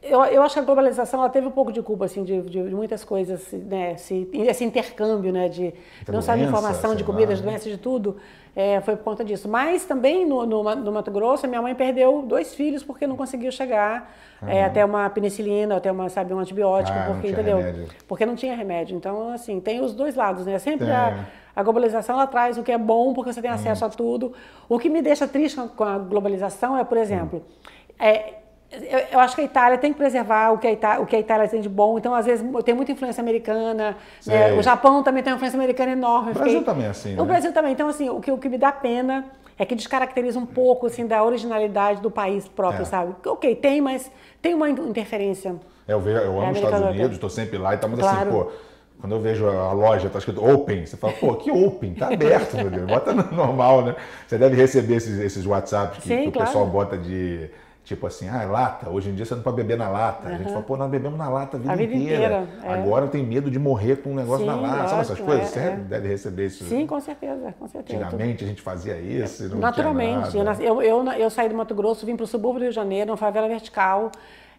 [0.03, 2.63] eu, eu acho que a globalização ela teve um pouco de culpa assim, de, de,
[2.69, 3.93] de muitas coisas, né?
[3.93, 5.49] esse, esse intercâmbio né?
[5.49, 5.73] de
[6.07, 8.17] não só de informação, de comidas, de doenças, de tudo
[8.55, 9.49] é, foi por conta disso.
[9.49, 13.51] Mas também no, no, no, Mato Grosso, minha mãe perdeu dois filhos porque não conseguiu
[13.51, 14.49] chegar uhum.
[14.49, 17.57] é, até uma penicilina, até uma, sabe, um antibiótico, ah, porque, entendeu?
[17.57, 17.87] Remédio.
[18.07, 18.95] Porque não tinha remédio.
[18.95, 20.59] Então, assim, tem os dois lados, né?
[20.59, 23.91] Sempre a, a, globalização ela traz o que é bom porque você tem acesso uhum.
[23.91, 24.33] a tudo.
[24.69, 28.05] O que me deixa triste com a globalização é, por exemplo, uhum.
[28.05, 28.35] é,
[28.81, 31.15] eu, eu, acho que a Itália tem que preservar o que a Itália, o que
[31.15, 31.97] a Itália tem de bom.
[31.97, 33.95] Então, às vezes, tem muita influência americana.
[34.25, 34.53] Né?
[34.53, 36.31] O Japão também tem uma influência americana enorme.
[36.31, 37.21] O Brasil também é assim, né?
[37.21, 37.73] O Brasil também.
[37.73, 39.25] Então, assim, o que, o que me dá pena
[39.57, 42.85] é que descaracteriza um pouco, assim, da originalidade do país próprio, é.
[42.85, 43.15] sabe?
[43.25, 44.11] Ok, tem, mas
[44.41, 45.55] tem uma interferência.
[45.87, 48.29] É, eu, vejo, eu amo os Estados Unidos, estou sempre lá e estamos assim, claro.
[48.29, 48.73] assim, pô...
[49.03, 51.93] Quando eu vejo a loja, tá escrito open, você fala, pô, que open?
[51.93, 52.87] Tá aberto, meu Deus.
[52.87, 53.95] Bota no normal, né?
[54.25, 56.47] Você deve receber esses, esses WhatsApps que, Sim, que o claro.
[56.47, 57.49] pessoal bota de
[57.83, 58.89] Tipo assim, ah, é lata.
[58.89, 60.29] Hoje em dia você não pode beber na lata.
[60.29, 60.35] Uhum.
[60.35, 62.41] A gente fala, pô, nós bebemos na lata a vida, a vida inteira.
[62.41, 62.73] inteira é.
[62.81, 64.87] Agora tenho medo de morrer com um negócio Sim, na lata.
[64.87, 65.43] Sabe essas coisas?
[65.43, 65.75] É, você é.
[65.75, 66.63] deve receber isso.
[66.63, 68.05] Sim, com certeza, com certeza.
[68.05, 69.53] Antigamente a gente fazia isso.
[69.57, 70.37] Naturalmente.
[70.61, 73.11] Eu, eu, eu, saí do Mato Grosso, vim para o subúrbio do Rio de Janeiro,
[73.11, 74.11] uma favela vertical.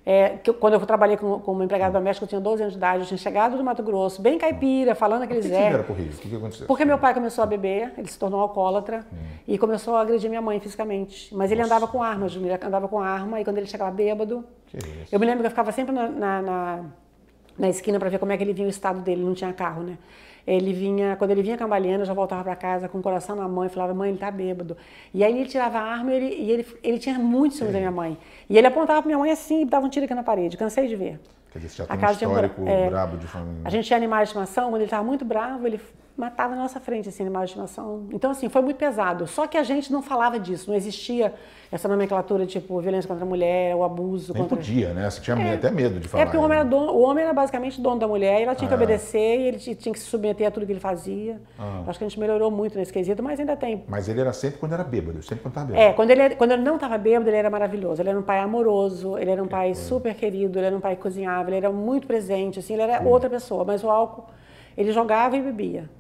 [0.06, 3.00] É, que, quando eu trabalhei como, como empregada doméstica, eu tinha 12 anos de idade,
[3.00, 5.78] eu tinha chegado do Mato Grosso, bem caipira, falando aqueles Zé.
[5.78, 6.12] Por que, que Rio?
[6.12, 6.66] O que, que aconteceu?
[6.66, 9.16] Porque meu pai começou a beber, ele se tornou alcoólatra hum.
[9.48, 11.34] e começou a agredir minha mãe fisicamente.
[11.34, 11.74] Mas ele Nossa.
[11.74, 14.44] andava com arma, ele andava com arma e quando ele chegava bêbado.
[15.10, 16.84] eu me lembro que eu ficava sempre na, na, na,
[17.58, 19.82] na esquina para ver como é que ele vinha o estado dele, não tinha carro,
[19.82, 19.96] né?
[20.46, 23.48] Ele vinha, quando ele vinha cambaleando, eu já voltava para casa com o coração na
[23.48, 24.76] mão e falava, mãe, ele tá bêbado.
[25.12, 27.78] E aí ele tirava a arma e ele, e ele, ele tinha muito ciúme da
[27.78, 28.18] minha mãe.
[28.48, 30.56] E ele apontava para minha mãe assim e dava um tiro aqui na parede.
[30.56, 31.20] Cansei de ver.
[31.50, 33.62] Quer dizer, você já tem a casa um histórico tinha, é, brabo de família.
[33.64, 35.80] A gente tinha animais de estimação, quando ele estava muito bravo, ele
[36.16, 38.06] matava na nossa frente, assim, animais de estimação.
[38.12, 39.26] Então, assim, foi muito pesado.
[39.26, 41.34] Só que a gente não falava disso, não existia
[41.72, 44.56] essa nomenclatura tipo violência contra a mulher, o abuso Nem contra...
[44.56, 45.10] podia, né?
[45.10, 46.22] Você tinha é, até medo de falar.
[46.22, 48.54] É porque o homem, era dono, o homem era basicamente dono da mulher, e ela
[48.54, 48.76] tinha que ah.
[48.76, 51.40] obedecer, e ele tinha que se submeter a tudo que ele fazia.
[51.58, 51.82] Ah.
[51.88, 53.84] Acho que a gente melhorou muito nesse quesito, mas ainda tem.
[53.88, 55.84] Mas ele era sempre quando era bêbado, sempre quando estava bêbado.
[55.84, 58.00] É, quando ele, quando ele não estava bêbado, ele era maravilhoso.
[58.00, 60.80] Ele era um pai amoroso, ele era um que pai super querido, ele era um
[60.80, 63.08] pai que cozinhava, ele era muito presente, assim, ele era hum.
[63.08, 64.26] outra pessoa, mas o álcool,
[64.76, 65.90] ele jogava e bebia.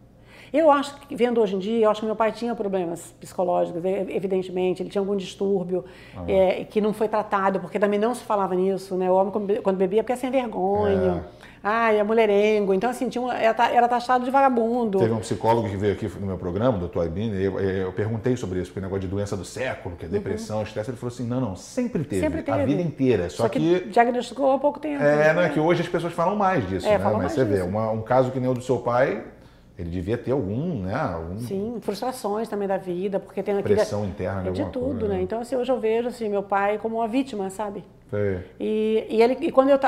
[0.54, 3.82] Eu acho que, vendo hoje em dia, eu acho que meu pai tinha problemas psicológicos,
[3.84, 5.84] evidentemente, ele tinha algum distúrbio
[6.16, 6.24] uhum.
[6.28, 9.10] é, que não foi tratado, porque também não se falava nisso, né?
[9.10, 11.24] O homem, quando bebia, porque é sem vergonha.
[11.40, 11.44] É.
[11.66, 12.72] Ai, é mulherengo.
[12.72, 14.98] Então, assim, tinha uma, era taxado de vagabundo.
[14.98, 18.36] Teve um psicólogo que veio aqui no meu programa, o doutor Albini, eu, eu, perguntei
[18.36, 20.62] sobre isso, porque o negócio de doença do século, que é depressão, uhum.
[20.62, 22.60] estresse, ele falou assim, não, não, sempre teve, sempre teve.
[22.60, 23.28] a vida inteira.
[23.28, 25.02] Só, só que, que, diagnosticou há pouco tempo.
[25.02, 25.32] É, né?
[25.32, 27.04] não é que hoje as pessoas falam mais disso, é, né?
[27.04, 27.56] Mas você disso.
[27.56, 29.24] vê, uma, um caso que nem o do seu pai,
[29.78, 30.94] ele devia ter algum, né?
[30.94, 31.38] Algum...
[31.38, 33.74] Sim, frustrações também da vida, porque tem aquele...
[33.74, 35.14] Pressão interna é de tudo, coisa, né?
[35.16, 35.22] né?
[35.22, 37.84] Então, assim, hoje eu vejo assim, meu pai como uma vítima, sabe?
[38.60, 39.78] E, e, ele, e quando eu...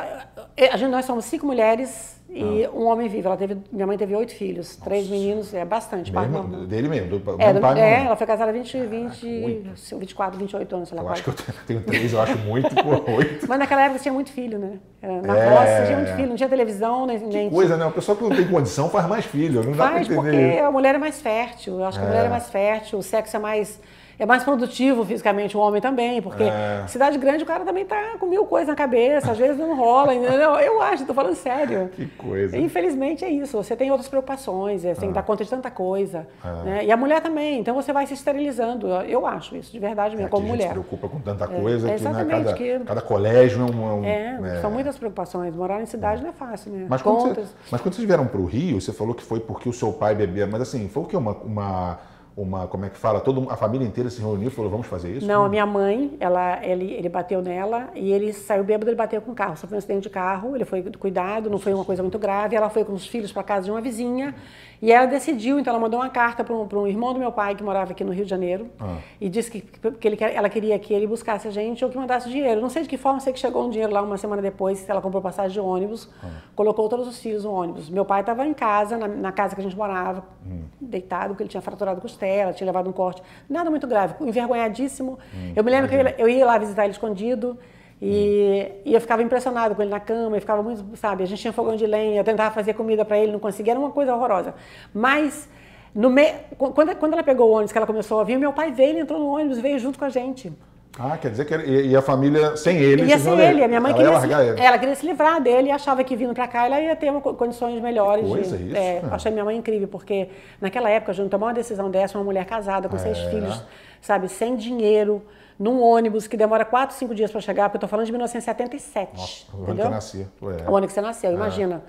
[0.72, 2.70] A gente, nós somos cinco mulheres e ah.
[2.70, 3.28] um homem vivo.
[3.28, 4.84] Ela teve, minha mãe teve oito filhos, Nossa.
[4.84, 6.12] três meninos, é bastante.
[6.12, 9.62] Mesmo, dele mesmo, do, é, do, pai, é ela foi casada 20, 20,
[9.98, 11.04] 24, 28 anos, sei lá.
[11.04, 11.34] Eu acho que eu
[11.66, 12.68] tenho três, eu acho muito
[13.16, 13.46] oito.
[13.48, 14.78] Mas naquela época tinha muito filho, né?
[15.02, 17.28] Na é, roça tinha muito filho, não tinha televisão, nem...
[17.28, 17.86] Que coisa, né?
[17.86, 20.48] O pessoal que não tem condição faz mais filho, não dá faz, pra entender.
[20.48, 22.98] porque a mulher é mais fértil, eu acho que a mulher é, é mais fértil,
[22.98, 23.80] o sexo é mais
[24.18, 26.84] é mais produtivo fisicamente o homem também, porque é.
[26.86, 30.14] cidade grande o cara também tá com mil coisas na cabeça, às vezes não rola,
[30.14, 30.54] entendeu?
[30.54, 31.90] Eu acho, tô falando sério.
[31.96, 32.58] Que coisa.
[32.58, 36.26] Infelizmente é isso, você tem outras preocupações, você tem que dar conta de tanta coisa.
[36.44, 36.64] É.
[36.64, 36.84] Né?
[36.84, 40.28] E a mulher também, então você vai se esterilizando, eu acho isso, de verdade mesmo,
[40.28, 40.68] é, como mulher.
[40.68, 44.04] se preocupa com tanta é, coisa que, né, cada, que, cada colégio é um...
[44.04, 46.86] É, é, são muitas preocupações, morar em cidade não é fácil, né?
[46.88, 49.68] Mas quando, você, mas quando vocês vieram para o Rio, você falou que foi porque
[49.68, 51.16] o seu pai bebia, mas assim, foi o que?
[51.16, 51.98] Uma, uma
[52.36, 55.16] uma, como é que fala, toda a família inteira se reuniu e falou, vamos fazer
[55.16, 55.26] isso?
[55.26, 59.22] Não, a minha mãe, ela, ele, ele bateu nela e ele saiu bêbado, ele bateu
[59.22, 62.02] com o carro, sofreu um acidente de carro, ele foi cuidado, não foi uma coisa
[62.02, 64.34] muito grave, ela foi com os filhos para casa de uma vizinha
[64.80, 67.54] e ela decidiu, então ela mandou uma carta para um, um, irmão do meu pai
[67.54, 68.98] que morava aqui no Rio de Janeiro ah.
[69.20, 72.28] e disse que, que ele, ela queria que ele buscasse a gente ou que mandasse
[72.28, 72.60] dinheiro.
[72.60, 75.00] Não sei de que forma, sei que chegou um dinheiro lá uma semana depois, ela
[75.00, 76.28] comprou passagem de ônibus, ah.
[76.54, 77.88] colocou todos os filhos no ônibus.
[77.88, 80.64] Meu pai estava em casa, na, na, casa que a gente morava, hum.
[80.80, 85.18] deitado, porque ele tinha fraturado costela, tinha levado um corte, nada muito grave, envergonhadíssimo.
[85.34, 85.52] Hum.
[85.56, 86.12] Eu me lembro Imagina.
[86.12, 87.58] que eu, ia lá visitar ele escondido.
[88.00, 91.40] E, e, eu ficava impressionado com ele na cama, eu ficava muito, sabe, a gente
[91.40, 94.14] tinha fogão de lenha, eu tentava fazer comida para ele, não conseguia, era uma coisa
[94.14, 94.54] horrorosa.
[94.92, 95.48] Mas,
[95.94, 96.34] no me...
[96.58, 99.00] quando, quando ela pegou o ônibus, que ela começou a vir, meu pai veio, ele
[99.00, 100.52] entrou no ônibus, veio junto com a gente.
[100.98, 103.04] Ah, quer dizer que e a família sem ele?
[103.04, 104.60] Ia sem ele, a minha mãe queria, se, ele.
[104.60, 107.20] ela queria se livrar dele e achava que vindo para cá ela ia ter uma,
[107.20, 108.24] condições melhores.
[108.24, 108.76] Que coisa, de, isso.
[108.76, 112.24] É, achei minha mãe incrível, porque naquela época, a gente tomar uma decisão dessa, uma
[112.24, 112.98] mulher casada com é.
[112.98, 113.62] seis filhos,
[114.00, 115.22] sabe, sem dinheiro,
[115.58, 119.16] num ônibus que demora 4, 5 dias para chegar, porque eu estou falando de 1977.
[119.16, 120.26] Nossa, o ano que eu nasci.
[120.42, 120.70] É.
[120.70, 121.34] O ano que você nasceu, é.
[121.34, 121.82] imagina.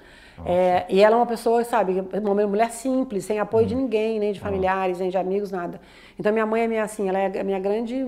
[0.46, 3.70] É, e ela é uma pessoa, sabe, uma mulher simples, sem apoio hum.
[3.70, 5.82] de ninguém, nem de familiares, nem de amigos, nada.
[6.20, 8.06] Então minha mãe é minha assim, ela é a minha grande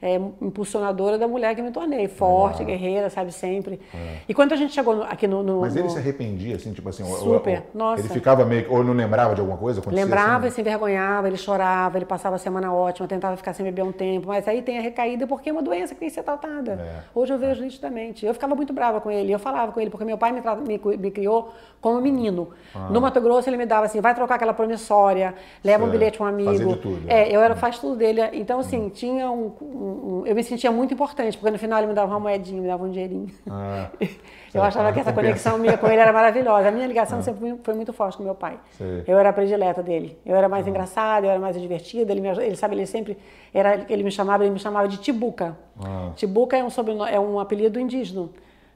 [0.00, 2.06] é, impulsionadora da mulher que me tornei.
[2.08, 3.80] Forte, guerreira, sabe, sempre.
[3.94, 4.18] É.
[4.28, 5.90] E quando a gente chegou aqui no, no Mas ele no...
[5.90, 7.04] se arrependia, assim, tipo assim...
[7.04, 8.02] Super, ou, nossa.
[8.02, 8.70] Ele ficava meio...
[8.72, 9.82] Ou não lembrava de alguma coisa?
[9.88, 13.64] Lembrava assim, e se envergonhava, ele chorava, ele passava a semana ótima, tentava ficar sem
[13.64, 16.14] beber um tempo, mas aí tem a recaída porque é uma doença que tem que
[16.14, 16.72] ser tratada.
[16.72, 17.00] É.
[17.14, 18.24] Hoje eu vejo nitidamente.
[18.24, 20.96] Eu ficava muito brava com ele, eu falava com ele, porque meu pai me, me,
[20.96, 22.48] me criou como menino.
[22.74, 22.88] Ah.
[22.90, 26.26] No Mato Grosso ele me dava assim, vai trocar aquela promissória, leva um bilhete para
[26.26, 26.50] um amigo.
[26.50, 27.02] Fazia de tudo.
[27.08, 28.20] É, eu era, faz tudo dele.
[28.32, 28.90] Então, assim, hum.
[28.90, 29.50] tinha um,
[29.88, 32.60] um, um, Eu me sentia muito importante, porque no final ele me dava uma moedinha,
[32.60, 33.28] me dava um dinheirinho.
[33.48, 33.88] Ah,
[34.52, 36.68] eu achava que essa conexão minha com ele era maravilhosa.
[36.68, 37.22] A minha ligação ah.
[37.22, 38.58] sempre foi muito forte com meu pai.
[39.06, 40.18] Eu era a predileta dele.
[40.24, 40.70] Eu era mais ah.
[40.70, 42.12] engraçada, eu era mais divertida.
[42.12, 43.18] Ele, me, ele sabe, ele sempre
[43.52, 45.56] era, ele me chamava, ele me chamava de Tibuca.
[45.82, 46.10] Ah.
[46.14, 48.28] Tibuca é um sobrenome, é um apelido indígena.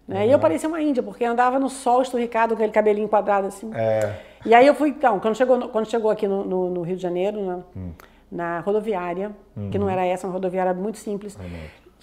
[0.07, 0.23] Né?
[0.23, 0.27] Uhum.
[0.29, 3.71] E eu parecia uma índia, porque andava no sol esturricado com aquele cabelinho quadrado assim.
[3.75, 4.15] É.
[4.45, 7.03] E aí eu fui, então, quando chegou, quando chegou aqui no, no, no Rio de
[7.03, 7.91] Janeiro, né, hum.
[8.33, 9.71] Na rodoviária, uhum.
[9.71, 9.93] que não uhum.
[9.93, 11.37] era essa, uma rodoviária muito simples,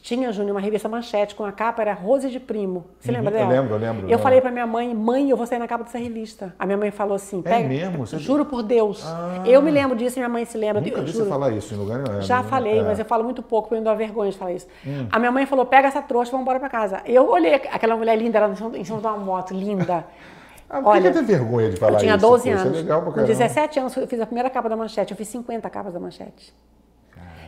[0.01, 2.85] tinha, Júnior, uma revista Manchete com a capa, era Rose de Primo.
[2.99, 3.53] Você uhum, lembra dela?
[3.53, 4.01] Eu lembro, eu lembro.
[4.03, 4.23] Eu lembro.
[4.23, 6.53] falei pra minha mãe, mãe, eu vou sair na capa dessa revista.
[6.57, 8.05] A minha mãe falou assim, é mesmo?
[8.05, 8.17] Você...
[8.17, 9.03] juro por Deus.
[9.05, 10.81] Ah, eu me lembro disso e minha mãe se lembra.
[10.81, 11.25] Nunca eu, vi juro.
[11.25, 12.21] você falar isso em lugar nenhum.
[12.21, 12.83] Já falei, é.
[12.83, 14.67] mas eu falo muito pouco, porque eu me dou vergonha de falar isso.
[14.87, 15.07] Hum.
[15.11, 17.01] A minha mãe falou, pega essa trouxa, vamos embora pra casa.
[17.05, 20.05] Eu olhei aquela mulher linda, ela em cima de uma moto, linda.
[20.69, 22.05] Ah, por Olha, que vergonha de falar isso?
[22.05, 22.59] Eu tinha 12 isso?
[22.59, 22.71] anos.
[22.71, 25.11] Isso é legal Com 17 anos eu fiz a primeira capa da manchete.
[25.11, 26.53] Eu fiz 50 capas da manchete.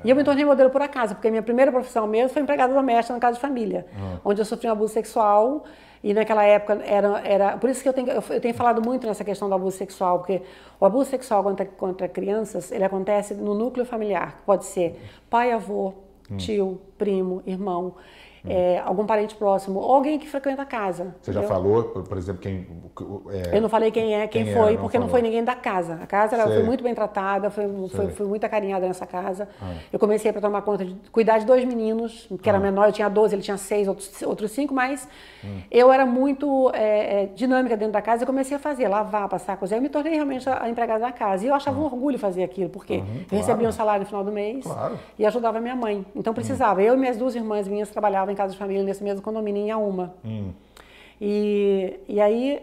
[0.03, 2.73] E eu me tornei modelo por acaso, porque a minha primeira profissão mesmo foi empregada
[2.73, 4.17] doméstica na casa de família, uhum.
[4.25, 5.63] onde eu sofri um abuso sexual.
[6.03, 7.57] E naquela época era, era.
[7.57, 10.41] Por isso que eu tenho, eu tenho falado muito nessa questão do abuso sexual, porque
[10.79, 15.51] o abuso sexual contra, contra crianças ele acontece no núcleo familiar, que pode ser pai,
[15.51, 15.93] avô,
[16.31, 16.37] hum.
[16.37, 17.93] tio, primo, irmão
[18.47, 21.15] é, algum parente próximo, ou alguém que frequenta a casa.
[21.21, 21.41] Você entendeu?
[21.43, 22.67] já falou, por exemplo, quem.
[23.29, 25.55] É, eu não falei quem é, quem, quem foi, porque não, não foi ninguém da
[25.55, 25.99] casa.
[26.01, 29.47] A casa ela foi muito bem tratada, foi, foi, foi, muito acarinhada nessa casa.
[29.61, 29.73] Ah.
[29.91, 32.61] Eu comecei para tomar conta de cuidar de dois meninos, que era ah.
[32.61, 35.07] menor, eu tinha 12, ele tinha 6, outros, outros 5, mas
[35.43, 35.61] hum.
[35.69, 39.57] eu era muito é, é, dinâmica dentro da casa e comecei a fazer, lavar, passar,
[39.57, 39.79] cozinhar.
[39.79, 41.45] Eu me tornei realmente a empregada da casa.
[41.45, 41.83] E eu achava ah.
[41.83, 43.37] um orgulho fazer aquilo, porque uhum, eu claro.
[43.37, 44.97] recebia um salário no final do mês claro.
[45.17, 46.05] e ajudava minha mãe.
[46.15, 46.79] Então precisava.
[46.79, 46.83] Hum.
[46.83, 49.71] Eu e minhas duas irmãs minhas trabalhavam em casa de família nesse mesmo condomínio em
[49.71, 50.15] Auma.
[50.23, 50.51] Hum.
[51.19, 52.61] E, e aí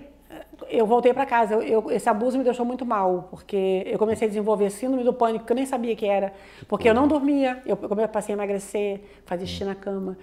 [0.69, 1.55] eu voltei para casa.
[1.55, 5.13] Eu, eu, esse abuso me deixou muito mal, porque eu comecei a desenvolver síndrome do
[5.13, 6.33] pânico que eu nem sabia que era,
[6.67, 10.17] porque eu não dormia, eu, eu passei a emagrecer, fazia xixi na cama.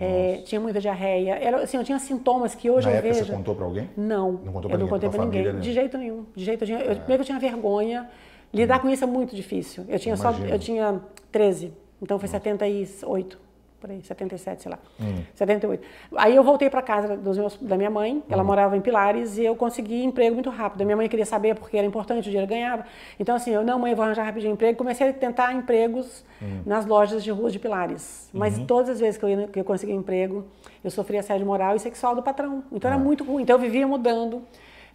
[0.00, 1.34] É, tinha muita diarreia.
[1.34, 3.26] Era, assim, eu tinha sintomas que hoje Na eu época vejo.
[3.26, 3.90] Você contou para alguém?
[3.94, 4.32] Não.
[4.32, 4.78] Não contou para ninguém?
[4.78, 5.52] Não contei para ninguém.
[5.52, 5.60] Né?
[5.60, 6.24] De jeito nenhum.
[6.34, 6.78] De jeito nenhum.
[6.78, 6.94] Eu, é.
[6.94, 8.08] Primeiro eu tinha vergonha.
[8.54, 8.80] Lidar hum.
[8.80, 9.84] com isso é muito difícil.
[9.88, 10.48] Eu tinha Imagina.
[10.48, 10.54] só.
[10.54, 11.74] Eu tinha 13.
[12.00, 12.38] Então foi Nossa.
[12.38, 13.38] 78
[13.82, 15.24] por aí, 77, sei lá, hum.
[15.34, 15.84] 78.
[16.16, 18.46] Aí eu voltei para casa dos meus, da minha mãe, ela hum.
[18.46, 20.82] morava em Pilares, e eu consegui emprego muito rápido.
[20.82, 22.84] A minha mãe queria saber porque era importante, o dinheiro ganhava.
[23.18, 24.78] Então, assim, eu, não, mãe, eu vou arranjar rapidinho emprego.
[24.78, 26.60] Comecei a tentar empregos hum.
[26.64, 28.30] nas lojas de ruas de Pilares.
[28.32, 28.66] Mas uhum.
[28.66, 30.44] todas as vezes que eu, ia, que eu consegui emprego,
[30.84, 32.62] eu sofria assédio moral e sexual do patrão.
[32.70, 33.02] Então era ah.
[33.02, 33.42] muito ruim.
[33.42, 34.42] Então eu vivia mudando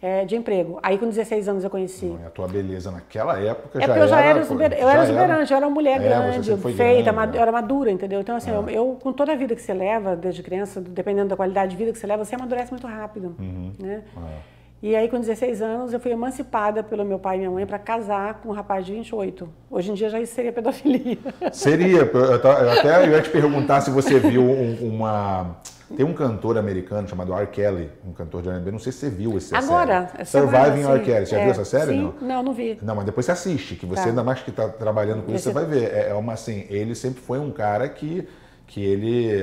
[0.00, 0.78] é, de emprego.
[0.82, 2.06] Aí com 16 anos eu conheci.
[2.06, 4.02] Não, a tua beleza naquela época é já era...
[4.02, 7.36] eu já era, exuberante, eu era exuberante, eu era uma mulher é, grande, feita, grande,
[7.36, 8.20] eu era madura, entendeu?
[8.20, 8.72] Então assim, eu, é.
[8.72, 11.92] eu, com toda a vida que você leva, desde criança, dependendo da qualidade de vida
[11.92, 13.72] que você leva, você amadurece muito rápido, uhum.
[13.78, 14.02] né?
[14.16, 14.58] É.
[14.80, 17.80] E aí, com 16 anos, eu fui emancipada pelo meu pai e minha mãe para
[17.80, 19.48] casar com um rapaz de 28.
[19.68, 21.18] Hoje em dia já isso seria pedofilia.
[21.50, 22.02] Seria.
[22.02, 22.34] Eu
[22.78, 24.44] até eu ia te perguntar se você viu
[24.80, 25.56] uma.
[25.96, 27.46] Tem um cantor americano chamado R.
[27.46, 30.24] Kelly, um cantor de R&B, não sei se você viu esse Agora, série.
[30.26, 31.04] Surviving R.
[31.04, 31.26] Kelly.
[31.26, 31.92] Você já é, viu essa série?
[31.92, 32.28] Sim, não?
[32.28, 32.78] não, não vi.
[32.82, 34.08] Não, mas depois você assiste, que você tá.
[34.08, 35.90] ainda mais que está trabalhando com isso, você vai ver.
[35.92, 38.28] É, é uma assim, ele sempre foi um cara que,
[38.66, 39.42] que ele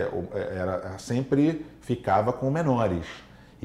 [0.55, 3.05] era, sempre ficava com menores.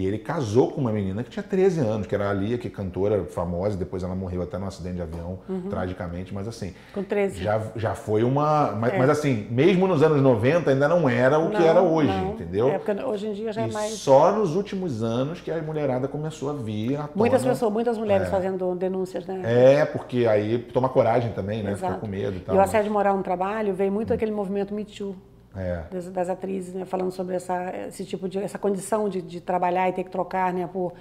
[0.00, 2.68] E ele casou com uma menina que tinha 13 anos, que era a Lia, que
[2.68, 5.68] é cantora famosa, depois ela morreu até num acidente de avião, uhum.
[5.68, 6.74] tragicamente, mas assim.
[6.94, 7.42] Com 13.
[7.42, 8.72] Já, já foi uma.
[8.72, 8.98] Mas, é.
[8.98, 12.32] mas, assim, mesmo nos anos 90 ainda não era o não, que era hoje, não.
[12.32, 12.68] entendeu?
[12.68, 13.92] É, porque hoje em dia já é e mais.
[13.92, 18.26] Só nos últimos anos que a mulherada começou a vir à Muitas pessoas, muitas mulheres
[18.26, 18.30] é.
[18.30, 19.42] fazendo denúncias, né?
[19.44, 21.72] É, porque aí toma coragem também, né?
[21.72, 21.94] Exato.
[21.94, 22.54] Fica com medo e tal.
[22.54, 24.16] E o assédio moral no trabalho veio muito hum.
[24.16, 25.14] aquele movimento Me Too
[25.56, 25.82] é.
[25.90, 29.88] das, das, atrizes, né, falando sobre essa, esse tipo de essa condição de, de trabalhar
[29.88, 30.92] e ter que trocar, né, por,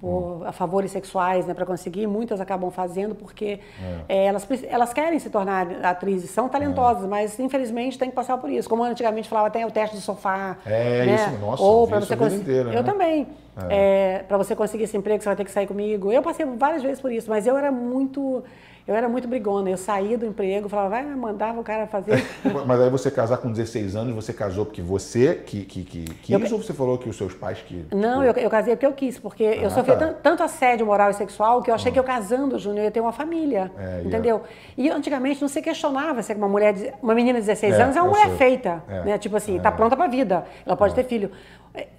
[0.00, 0.52] por hum.
[0.52, 2.06] favores sexuais, né, para conseguir.
[2.06, 3.60] Muitas acabam fazendo porque
[4.08, 4.24] é.
[4.24, 7.06] É, elas, elas querem se tornar atrizes, são talentosas, é.
[7.08, 8.68] mas infelizmente tem que passar por isso.
[8.68, 10.56] Como antigamente falava, tem o teste do sofá.
[10.64, 11.14] É né?
[11.14, 11.62] isso, nossa.
[11.62, 12.50] Ou para você conseguir.
[12.50, 12.82] Eu né?
[12.82, 13.28] também.
[13.70, 14.22] É.
[14.28, 16.12] para você conseguir esse emprego, você vai ter que sair comigo.
[16.12, 18.44] Eu passei várias vezes por isso, mas eu era muito
[18.86, 22.24] eu era muito brigona, eu saía do emprego, falava, vai, mandava o cara fazer.
[22.64, 26.50] Mas aí você casar com 16 anos, você casou porque você que, que, que quis
[26.50, 26.56] eu...
[26.56, 27.84] ou você falou que os seus pais que.
[27.92, 30.14] Não, eu, eu casei porque eu quis, porque ah, eu sofri tá.
[30.22, 31.92] tanto assédio moral e sexual que eu achei ah.
[31.94, 33.72] que eu casando, Júnior, ia ter uma família.
[33.76, 34.42] É, entendeu?
[34.78, 38.00] E antigamente não se questionava se uma mulher, uma menina de 16 é, anos é
[38.00, 38.36] uma mulher sei.
[38.36, 38.84] feita.
[38.88, 39.04] É.
[39.04, 39.18] Né?
[39.18, 39.70] Tipo assim, é.
[39.72, 40.96] pronta para a vida, ela pode é.
[40.96, 41.32] ter filho.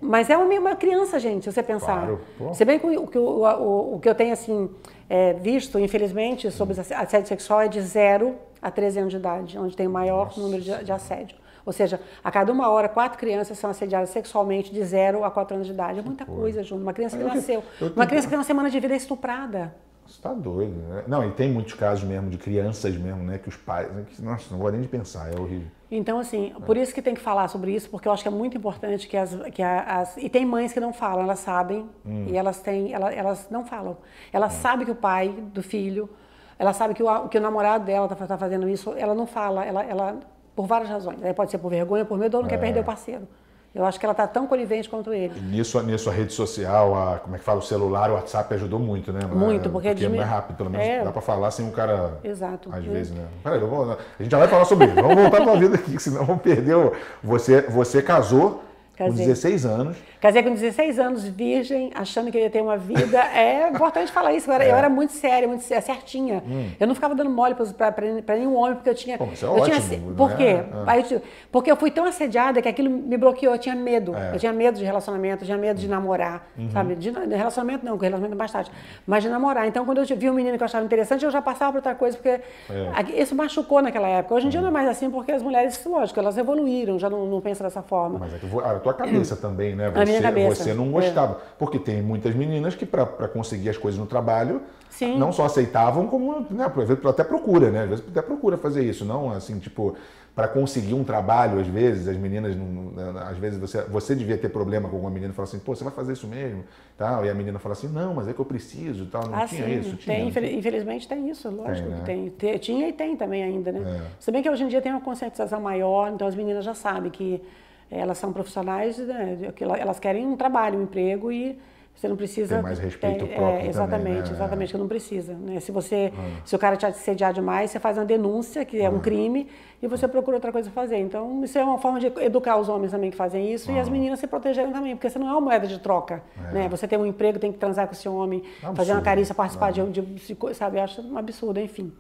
[0.02, 2.08] Mas é uma, criança, gente, se você pensar.
[2.08, 2.54] Claro.
[2.54, 4.70] Se bem que o, o, o, o que eu tenho assim
[5.10, 9.76] é, visto, infelizmente, sobre assédio sexual é de 0 a 13 anos de idade, onde
[9.76, 10.42] tem o maior Nossa.
[10.42, 11.38] número de, de, assédio.
[11.66, 15.56] Ou seja, a cada uma hora, quatro crianças são assediadas sexualmente de 0 a 4
[15.56, 16.00] anos de idade.
[16.00, 16.84] É muita coisa, Júnior.
[16.84, 17.64] Uma criança que nasceu.
[17.96, 19.76] Uma criança que tem uma semana de vida é estuprada.
[20.08, 21.04] Você tá doido, né?
[21.06, 23.38] Não, e tem muitos casos mesmo de crianças mesmo, né?
[23.38, 23.92] Que os pais.
[23.94, 25.68] Né, que, nossa, não vou nem de pensar, é horrível.
[25.92, 26.66] Então, assim, é.
[26.66, 29.08] por isso que tem que falar sobre isso, porque eu acho que é muito importante
[29.08, 29.36] que as.
[29.54, 32.26] Que as e tem mães que não falam, elas sabem, hum.
[32.28, 32.94] e elas têm.
[32.94, 33.98] Elas, elas não falam.
[34.32, 34.62] Elas hum.
[34.62, 36.10] sabem que o pai do filho,
[36.58, 39.66] ela sabe que o, que o namorado dela está tá fazendo isso, ela não fala,
[39.66, 40.20] ela, ela.
[40.56, 41.24] Por várias razões.
[41.24, 42.50] Aí pode ser por vergonha, por medo ou não é.
[42.50, 43.28] quer perder o parceiro.
[43.76, 45.40] Eu acho que ela está tão conivente quanto ele.
[45.42, 48.80] nisso, nisso a rede social, a, como é que fala, o celular, o WhatsApp ajudou
[48.80, 49.20] muito, né?
[49.26, 51.04] Muito, porque, porque é mais rápido, pelo menos é...
[51.04, 52.18] dá para falar sem um cara.
[52.24, 52.70] Exato.
[52.72, 53.26] Às vezes, né?
[53.44, 54.96] Peraí, vou, a gente já vai falar sobre isso.
[54.96, 56.92] Vamos voltar para a vida aqui, senão vamos perder.
[57.24, 58.64] Você, você casou
[58.98, 59.12] Casei.
[59.12, 59.98] com 16 anos.
[60.20, 63.20] Casei com 16 anos, virgem, achando que eu ia ter uma vida.
[63.38, 64.50] É importante falar isso.
[64.50, 64.72] Eu era, é.
[64.72, 66.44] eu era muito séria, muito certinha.
[66.48, 66.72] Hum.
[66.80, 69.16] Eu não ficava dando mole para nenhum homem, porque eu tinha.
[69.16, 70.44] Pô, isso é eu ótimo, tinha, por quê?
[70.44, 71.22] É.
[71.52, 73.54] porque eu fui tão assediada que aquilo me bloqueou.
[73.54, 74.16] Eu tinha medo.
[74.16, 74.34] É.
[74.34, 76.48] Eu tinha medo de relacionamento, eu tinha medo de namorar.
[76.58, 76.72] Uhum.
[76.72, 76.96] Sabe?
[76.96, 78.72] De, de, relacionamento não, porque relacionamento é mais tarde.
[79.06, 79.68] Mas de namorar.
[79.68, 81.96] Então, quando eu vi um menino que eu achava interessante, eu já passava para outra
[81.96, 83.22] coisa, porque é.
[83.22, 84.34] isso machucou naquela época.
[84.34, 87.28] Hoje em dia não é mais assim, porque as mulheres, lógico, elas evoluíram, já não,
[87.28, 88.18] não pensam dessa forma.
[88.18, 88.48] Mas é que
[88.87, 89.90] a tua cabeça também, né?
[89.90, 90.64] Você, a minha cabeça.
[90.64, 91.34] Você não não gostava.
[91.34, 91.38] É.
[91.58, 95.18] Porque tem muitas meninas que, para conseguir as coisas no trabalho, Sim.
[95.18, 96.72] não só aceitavam, como né,
[97.08, 97.84] até procura, né?
[97.84, 99.96] Às vezes até procura fazer isso, não assim, tipo,
[100.34, 104.50] para conseguir um trabalho, às vezes, as meninas, não, às vezes você, você devia ter
[104.50, 106.64] problema com alguma menina e falar assim, pô, você vai fazer isso mesmo?
[106.96, 109.28] Tal, e a menina fala assim, não, mas é que eu preciso tal.
[109.28, 109.96] Não ah, tinha sim, isso?
[109.98, 110.32] Tinha.
[110.32, 112.32] Tem, infelizmente tem isso, lógico tem, né?
[112.38, 112.58] tem.
[112.60, 114.00] Tinha e tem também ainda, né?
[114.00, 114.12] É.
[114.20, 117.10] Se bem que hoje em dia tem uma conscientização maior, então as meninas já sabem
[117.10, 117.42] que
[117.90, 119.38] elas são profissionais, né,
[119.80, 121.58] elas querem um trabalho, um emprego e
[121.98, 122.56] você não precisa.
[122.56, 123.66] Tem mais respeito é, próprio.
[123.66, 124.30] É, exatamente, também, né?
[124.30, 125.34] exatamente, que não precisa.
[125.34, 125.60] Né?
[125.60, 126.32] Se você, hum.
[126.46, 129.00] se o cara te assediar demais, você faz uma denúncia, que é um hum.
[129.00, 129.50] crime,
[129.82, 130.98] e você procura outra coisa fazer.
[130.98, 133.88] Então, isso é uma forma de educar os homens também que fazem isso e as
[133.88, 133.92] hum.
[133.92, 136.22] meninas se protegerem também, porque você não é uma moeda de troca.
[136.50, 136.54] É.
[136.54, 136.70] Né?
[136.70, 139.72] Você tem um emprego, tem que transar com esse homem, é fazer uma carícia, participar
[139.72, 140.78] de, de, de, sabe?
[140.78, 141.92] Eu acho um absurdo, enfim.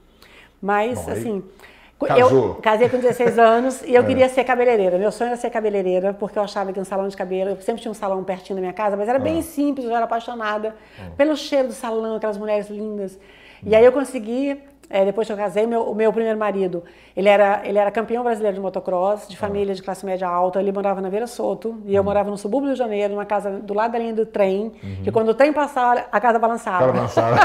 [0.62, 1.36] Mas, Bom, assim.
[1.38, 2.47] Aí Casou.
[2.49, 4.05] Eu casei com 16 anos e eu é.
[4.05, 4.97] queria ser cabeleireira.
[4.97, 7.81] Meu sonho era ser cabeleireira, porque eu achava que um salão de cabelo, eu sempre
[7.81, 9.43] tinha um salão pertinho da minha casa, mas era bem ah.
[9.43, 11.10] simples, eu era apaixonada ah.
[11.17, 13.17] pelo cheiro do salão, aquelas mulheres lindas.
[13.65, 16.83] E aí eu consegui, é, depois que eu casei, meu, o meu primeiro marido,
[17.15, 19.39] ele era, ele era campeão brasileiro de motocross, de ah.
[19.39, 22.05] família de classe média alta, ele morava na Veira Soto, e eu uhum.
[22.05, 24.71] morava no subúrbio do Rio de Janeiro, numa casa do lado da linha do trem,
[24.83, 24.97] uhum.
[25.03, 26.91] que quando o trem passava, a casa balançava.
[26.91, 27.38] balançava.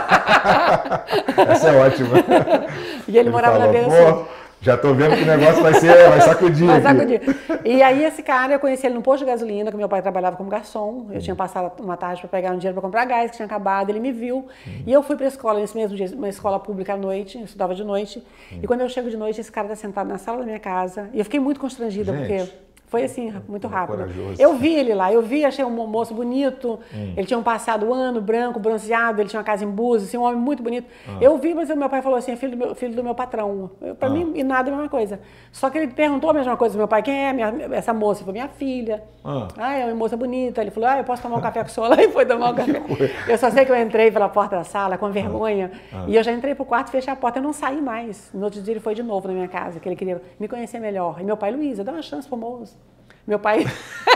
[1.48, 2.16] Essa é ótima.
[3.08, 4.41] E ele, ele morava falou, na Veira Soto.
[4.62, 6.66] Já tô vendo que o negócio vai ser, vai sacudir.
[6.66, 7.20] Vai sacudir.
[7.64, 10.36] E aí esse cara, eu conheci ele no posto de gasolina, que meu pai trabalhava
[10.36, 11.08] como garçom.
[11.10, 13.90] Eu tinha passado uma tarde para pegar um dinheiro para comprar gás, que tinha acabado.
[13.90, 14.46] Ele me viu.
[14.86, 17.44] E eu fui para a escola nesse mesmo dia, uma escola pública à noite, eu
[17.44, 18.22] estudava de noite.
[18.62, 21.10] E quando eu chego de noite, esse cara está sentado na sala da minha casa.
[21.12, 22.20] E eu fiquei muito constrangida, Gente.
[22.20, 22.52] porque
[22.92, 23.96] Foi assim, muito rápido.
[23.96, 24.34] Corajoso.
[24.38, 27.14] Eu vi ele lá, eu vi, achei um moço bonito, hum.
[27.16, 30.24] ele tinha um passado ano, branco, bronzeado, ele tinha uma casa em Búzios, assim, um
[30.24, 30.86] homem muito bonito.
[31.08, 31.16] Ah.
[31.18, 33.14] Eu vi, mas o meu pai falou assim, é filho do meu, filho do meu
[33.14, 33.70] patrão.
[33.98, 34.12] Para ah.
[34.12, 35.20] mim, e nada é a mesma coisa.
[35.50, 38.20] Só que ele perguntou a mesma coisa do meu pai, quem é minha, essa moça?
[38.20, 39.02] Ele falou, minha filha.
[39.24, 39.48] Ah.
[39.56, 40.60] ah, é uma moça bonita.
[40.60, 42.02] Ele falou, ah, eu posso tomar um café com o senhor lá?
[42.02, 42.82] E foi tomar um café.
[43.26, 46.04] eu só sei que eu entrei pela porta da sala com vergonha, ah.
[46.06, 48.30] e eu já entrei pro quarto, fechei a porta, eu não saí mais.
[48.34, 50.78] No outro dia ele foi de novo na minha casa, que ele queria me conhecer
[50.78, 51.18] melhor.
[51.22, 52.76] E meu pai, Luísa, dá uma chance pro moço.
[53.26, 53.64] Meu pai.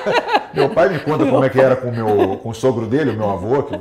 [0.53, 3.15] meu pai me conta como é que era com, meu, com o sogro dele, o
[3.15, 3.75] meu avô, que,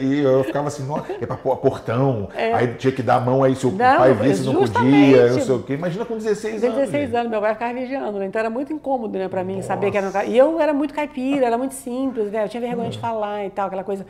[0.00, 0.84] e eu ficava assim,
[1.20, 2.52] é para portão, é.
[2.52, 5.40] aí tinha que dar a mão aí se o não, pai visse, não podia, não
[5.40, 5.74] sei o quê.
[5.74, 6.76] Imagina com 16 anos.
[6.76, 8.26] 16 anos, meu pai ficava vigiando, né?
[8.26, 9.68] então era muito incômodo né, para mim Nossa.
[9.68, 12.44] saber que era meu E eu era muito caipira, era muito simples, né?
[12.44, 12.90] eu tinha vergonha hum.
[12.90, 14.04] de falar e tal, aquela coisa.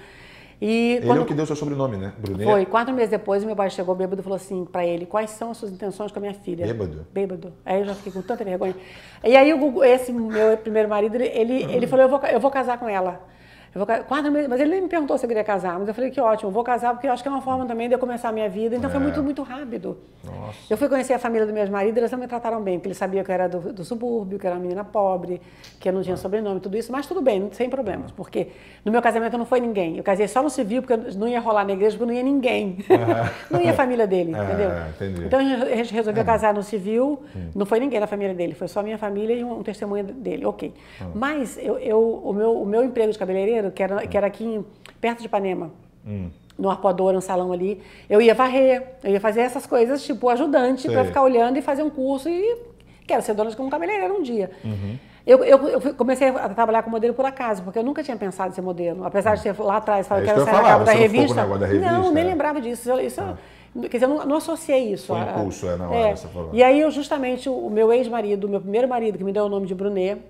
[0.64, 1.18] E ele quando...
[1.18, 2.12] é o que deu seu sobrenome, né?
[2.16, 2.44] Brunet?
[2.44, 2.64] Foi.
[2.66, 5.56] Quatro meses depois, meu pai chegou bêbado e falou assim para ele, quais são as
[5.56, 6.64] suas intenções com a minha filha?
[6.64, 7.04] Bêbado?
[7.12, 7.52] Bêbado.
[7.66, 8.76] Aí eu já fiquei com tanta vergonha.
[9.24, 9.52] E aí
[9.84, 13.26] esse meu primeiro marido, ele, ele falou, eu vou, eu vou casar com ela.
[13.74, 15.94] Eu vou, quatro meses, mas ele nem me perguntou se eu queria casar, mas eu
[15.94, 17.98] falei que ótimo, vou casar porque eu acho que é uma forma também de eu
[17.98, 18.76] começar a minha vida.
[18.76, 18.92] Então é.
[18.92, 19.96] foi muito, muito rápido.
[20.22, 20.58] Nossa.
[20.68, 22.98] Eu fui conhecer a família do meu marido, eles não me trataram bem, porque eles
[22.98, 25.40] sabiam que eu era do, do, subúrbio, que eu era uma menina pobre,
[25.80, 26.18] que eu não tinha ah.
[26.18, 28.48] sobrenome, tudo isso, mas tudo bem, sem problemas, porque
[28.84, 29.96] no meu casamento não foi ninguém.
[29.96, 32.78] Eu casei só no civil, porque não ia rolar na igreja, porque não ia ninguém.
[33.50, 34.70] não ia a família dele, é, entendeu?
[34.94, 35.24] Entendi.
[35.24, 36.26] Então a gente resolveu é.
[36.26, 37.48] casar no civil, hum.
[37.54, 40.04] não foi ninguém da família dele, foi só a minha família e um, um testemunho
[40.04, 40.74] dele, ok.
[41.00, 41.06] Hum.
[41.14, 44.60] Mas eu, eu, o, meu, o meu emprego de cabeleireiro, que era, que era aqui
[45.00, 45.70] perto de Ipanema.
[46.06, 46.30] Hum.
[46.58, 47.80] No arpoador, um salão ali.
[48.08, 51.82] Eu ia varrer, eu ia fazer essas coisas, tipo, ajudante, para ficar olhando e fazer
[51.82, 52.58] um curso e
[53.06, 54.50] quero ser dona de um cabeleireiro um dia.
[54.62, 54.96] Uhum.
[55.24, 58.50] Eu, eu, eu, comecei a trabalhar com modelo por acaso, porque eu nunca tinha pensado
[58.50, 59.04] em ser modelo.
[59.04, 61.46] Apesar de ter lá atrás falado é que era sair falar, da revista.
[61.46, 61.92] da revista.
[61.92, 62.26] Não, nem é.
[62.26, 63.00] lembrava disso.
[63.00, 63.36] Isso, ah.
[63.82, 65.06] Quer dizer, eu não, não associei isso.
[65.06, 66.16] Foi a, impulso, é, na hora, é.
[66.16, 66.50] você falou.
[66.52, 69.48] E aí, eu, justamente, o meu ex-marido, o meu primeiro marido, que me deu o
[69.48, 70.20] nome de Brunet,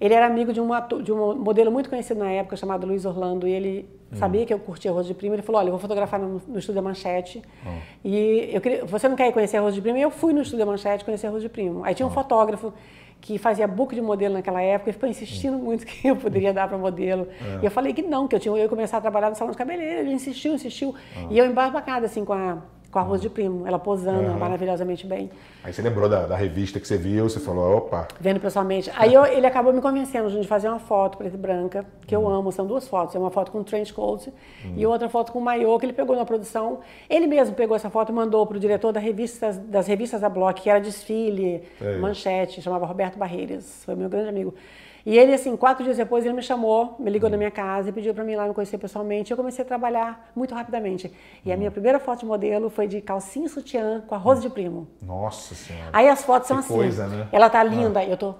[0.00, 3.46] ele era amigo de, uma, de um modelo muito conhecido na época, chamado Luiz Orlando,
[3.46, 4.16] e ele hum.
[4.16, 5.34] sabia que eu curtia Rosa de Prima.
[5.34, 7.42] Ele falou: Olha, eu vou fotografar no, no Estúdio da Manchete.
[7.66, 7.68] Oh.
[8.02, 9.98] E eu queria, você não quer conhecer a Rosa de Prima?
[9.98, 11.86] E eu fui no Estúdio da Manchete conhecer a Rosa de Prima.
[11.86, 12.14] Aí tinha um oh.
[12.14, 12.72] fotógrafo
[13.20, 15.64] que fazia book de modelo naquela época e ficou insistindo hum.
[15.64, 17.28] muito que eu poderia dar para modelo.
[17.38, 17.60] É.
[17.60, 19.52] E eu falei que não, que eu tinha eu ia começar a trabalhar no salão
[19.52, 20.00] de cabeleireiro.
[20.00, 20.94] Ele insistiu, insistiu.
[21.14, 21.26] Oh.
[21.30, 24.38] E eu embasbacada assim com a com arroz de primo, ela posando uhum.
[24.38, 25.30] maravilhosamente bem.
[25.62, 28.08] Aí você lembrou da, da, revista que você viu, você falou, opa.
[28.18, 28.90] Vendo pessoalmente.
[28.96, 32.22] Aí eu, ele acabou me convencendo de fazer uma foto preta e branca, que uhum.
[32.22, 33.14] eu amo, são duas fotos.
[33.14, 34.32] É uma foto com trench coat
[34.64, 34.74] uhum.
[34.76, 36.80] e outra foto com maiô, que ele pegou na produção.
[37.08, 40.28] Ele mesmo pegou essa foto e mandou para o diretor da revista, das revistas da
[40.28, 44.54] Block, que era desfile, é manchete, chamava Roberto Barreiras, foi meu grande amigo.
[45.04, 47.92] E ele, assim, quatro dias depois, ele me chamou, me ligou na minha casa e
[47.92, 49.30] pediu para mim ir lá me conhecer pessoalmente.
[49.30, 51.12] Eu comecei a trabalhar muito rapidamente.
[51.44, 54.50] E a minha primeira foto de modelo foi de calcinha e sutiã com arroz de
[54.50, 54.88] primo.
[55.02, 55.90] Nossa Senhora.
[55.92, 56.74] Aí as fotos que são assim.
[56.74, 57.28] Coisa, né?
[57.32, 58.04] Ela tá linda, ah.
[58.04, 58.34] eu tô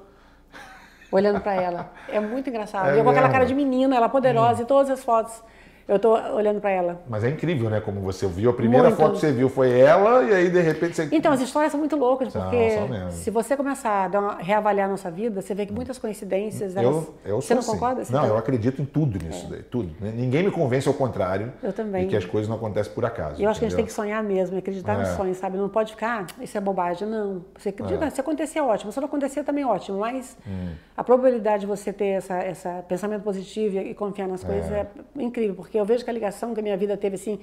[1.11, 1.92] olhando para ela.
[2.09, 2.90] É muito engraçado.
[2.90, 5.42] É eu com aquela cara de menina, ela poderosa, e todas as fotos
[5.90, 7.03] eu estou olhando para ela.
[7.09, 7.81] Mas é incrível, né?
[7.81, 8.96] Como você viu, a primeira muito.
[8.96, 11.09] foto que você viu foi ela e aí de repente você.
[11.11, 12.79] Então, as histórias são muito loucas, porque
[13.11, 16.76] se você começar a uma, reavaliar a nossa vida, você vê que muitas coincidências.
[16.76, 16.94] Elas...
[16.94, 17.72] Eu, eu você não assim.
[17.72, 18.05] concorda?
[18.05, 18.29] Você não, tá...
[18.29, 19.50] eu acredito em tudo nisso é.
[19.50, 19.90] daí, tudo.
[20.00, 21.53] Ninguém me convence ao contrário.
[21.61, 22.05] Eu também.
[22.05, 23.42] De que as coisas não acontecem por acaso.
[23.42, 24.98] Eu acho que a gente tem que sonhar mesmo, acreditar é.
[24.98, 25.57] no sonho, sabe?
[25.57, 27.09] Não pode ficar, ah, isso é bobagem.
[27.09, 27.44] Não.
[27.59, 28.11] Você acredita, é.
[28.11, 28.92] se acontecer, ótimo.
[28.92, 29.98] Se não acontecer, também ótimo.
[29.98, 30.68] Mas hum.
[30.96, 34.87] a probabilidade de você ter essa, essa pensamento positivo e confiar nas coisas é,
[35.18, 37.38] é incrível, porque eu vejo que a ligação que a minha vida teve assim.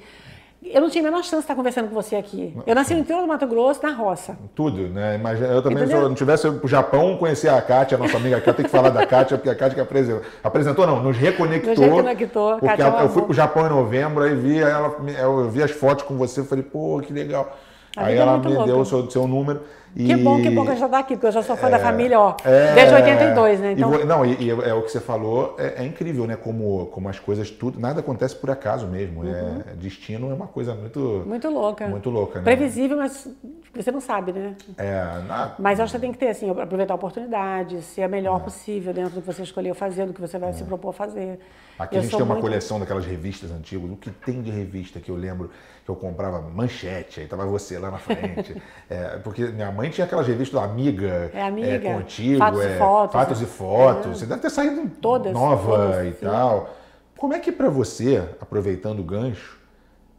[0.64, 2.56] Eu não tinha a menor chance de estar conversando com você aqui.
[2.66, 4.36] Eu nasci no interior do Mato Grosso, na roça.
[4.56, 5.16] Tudo, né?
[5.16, 8.38] Imagina, eu também, se eu não tivesse o Japão, conhecer a Kátia, a nossa amiga
[8.38, 10.22] aqui, eu tenho que falar da Kátia, porque a Kátia que apresentou.
[10.44, 11.76] Apresentou, não, nos reconectou.
[11.76, 12.52] Nos reconectou.
[12.54, 15.72] Porque Kátia, eu fui para o Japão em novembro, aí vi, ela, eu vi as
[15.72, 17.56] fotos com você, falei, pô, que legal.
[17.98, 18.66] A aí ela é me louca.
[18.66, 19.62] deu o seu, seu número.
[19.96, 21.72] Que bom, que bom que eu já está aqui, porque eu já sou fã é,
[21.72, 23.72] da família, ó, é, desde 82, né?
[23.72, 24.00] Então...
[24.00, 26.36] E, não, e, e, é o que você falou, é, é, incrível, né?
[26.36, 29.28] Como, como as coisas, tudo, nada acontece por acaso mesmo.
[29.28, 29.64] É, uhum.
[29.72, 31.24] É, destino é uma coisa muito...
[31.26, 31.88] Muito louca.
[31.88, 32.44] Muito louca, né?
[32.44, 33.28] Previsível, mas
[33.74, 34.56] você não sabe, né?
[34.78, 35.56] É, na...
[35.58, 38.94] Mas acho que você tem que ter, assim, aproveitar a oportunidade, ser a melhor possível
[38.94, 41.40] dentro do que você escolheu fazer, do que você vai se propor a fazer.
[41.80, 42.42] Aqui eu a gente tem uma muito...
[42.42, 45.50] coleção daquelas revistas antigas, o que tem de revista que eu lembro
[45.88, 48.62] que eu comprava manchete, aí tava você lá na frente.
[48.90, 52.78] é, porque minha mãe tinha aquelas revistas Amiga, é, amiga é, Contigo, fatos, é, e
[52.78, 54.12] fotos, fatos e fotos.
[54.12, 54.16] É.
[54.16, 56.26] Você deve ter saído todas, nova todas, e sim.
[56.26, 56.76] tal.
[57.18, 59.58] Como é que para você, aproveitando o gancho,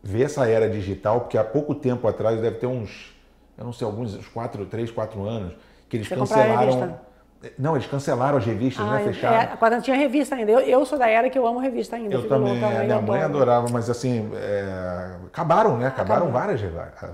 [0.03, 3.15] ver essa era digital, porque há pouco tempo atrás, deve ter uns,
[3.59, 5.53] eu não sei, alguns, uns quatro, três, quatro anos,
[5.87, 6.99] que eles você cancelaram
[7.57, 8.93] não, eles cancelaram as revistas, né?
[8.93, 9.13] ah, né?
[9.13, 9.53] Fecharam.
[9.53, 10.51] É, quando tinha revista ainda.
[10.51, 12.13] Eu, eu sou da era que eu amo revista ainda.
[12.13, 12.61] Eu também.
[12.61, 15.87] Louca, minha mãe adorava, mas assim, é, acabaram, né?
[15.87, 16.61] Acabaram várias,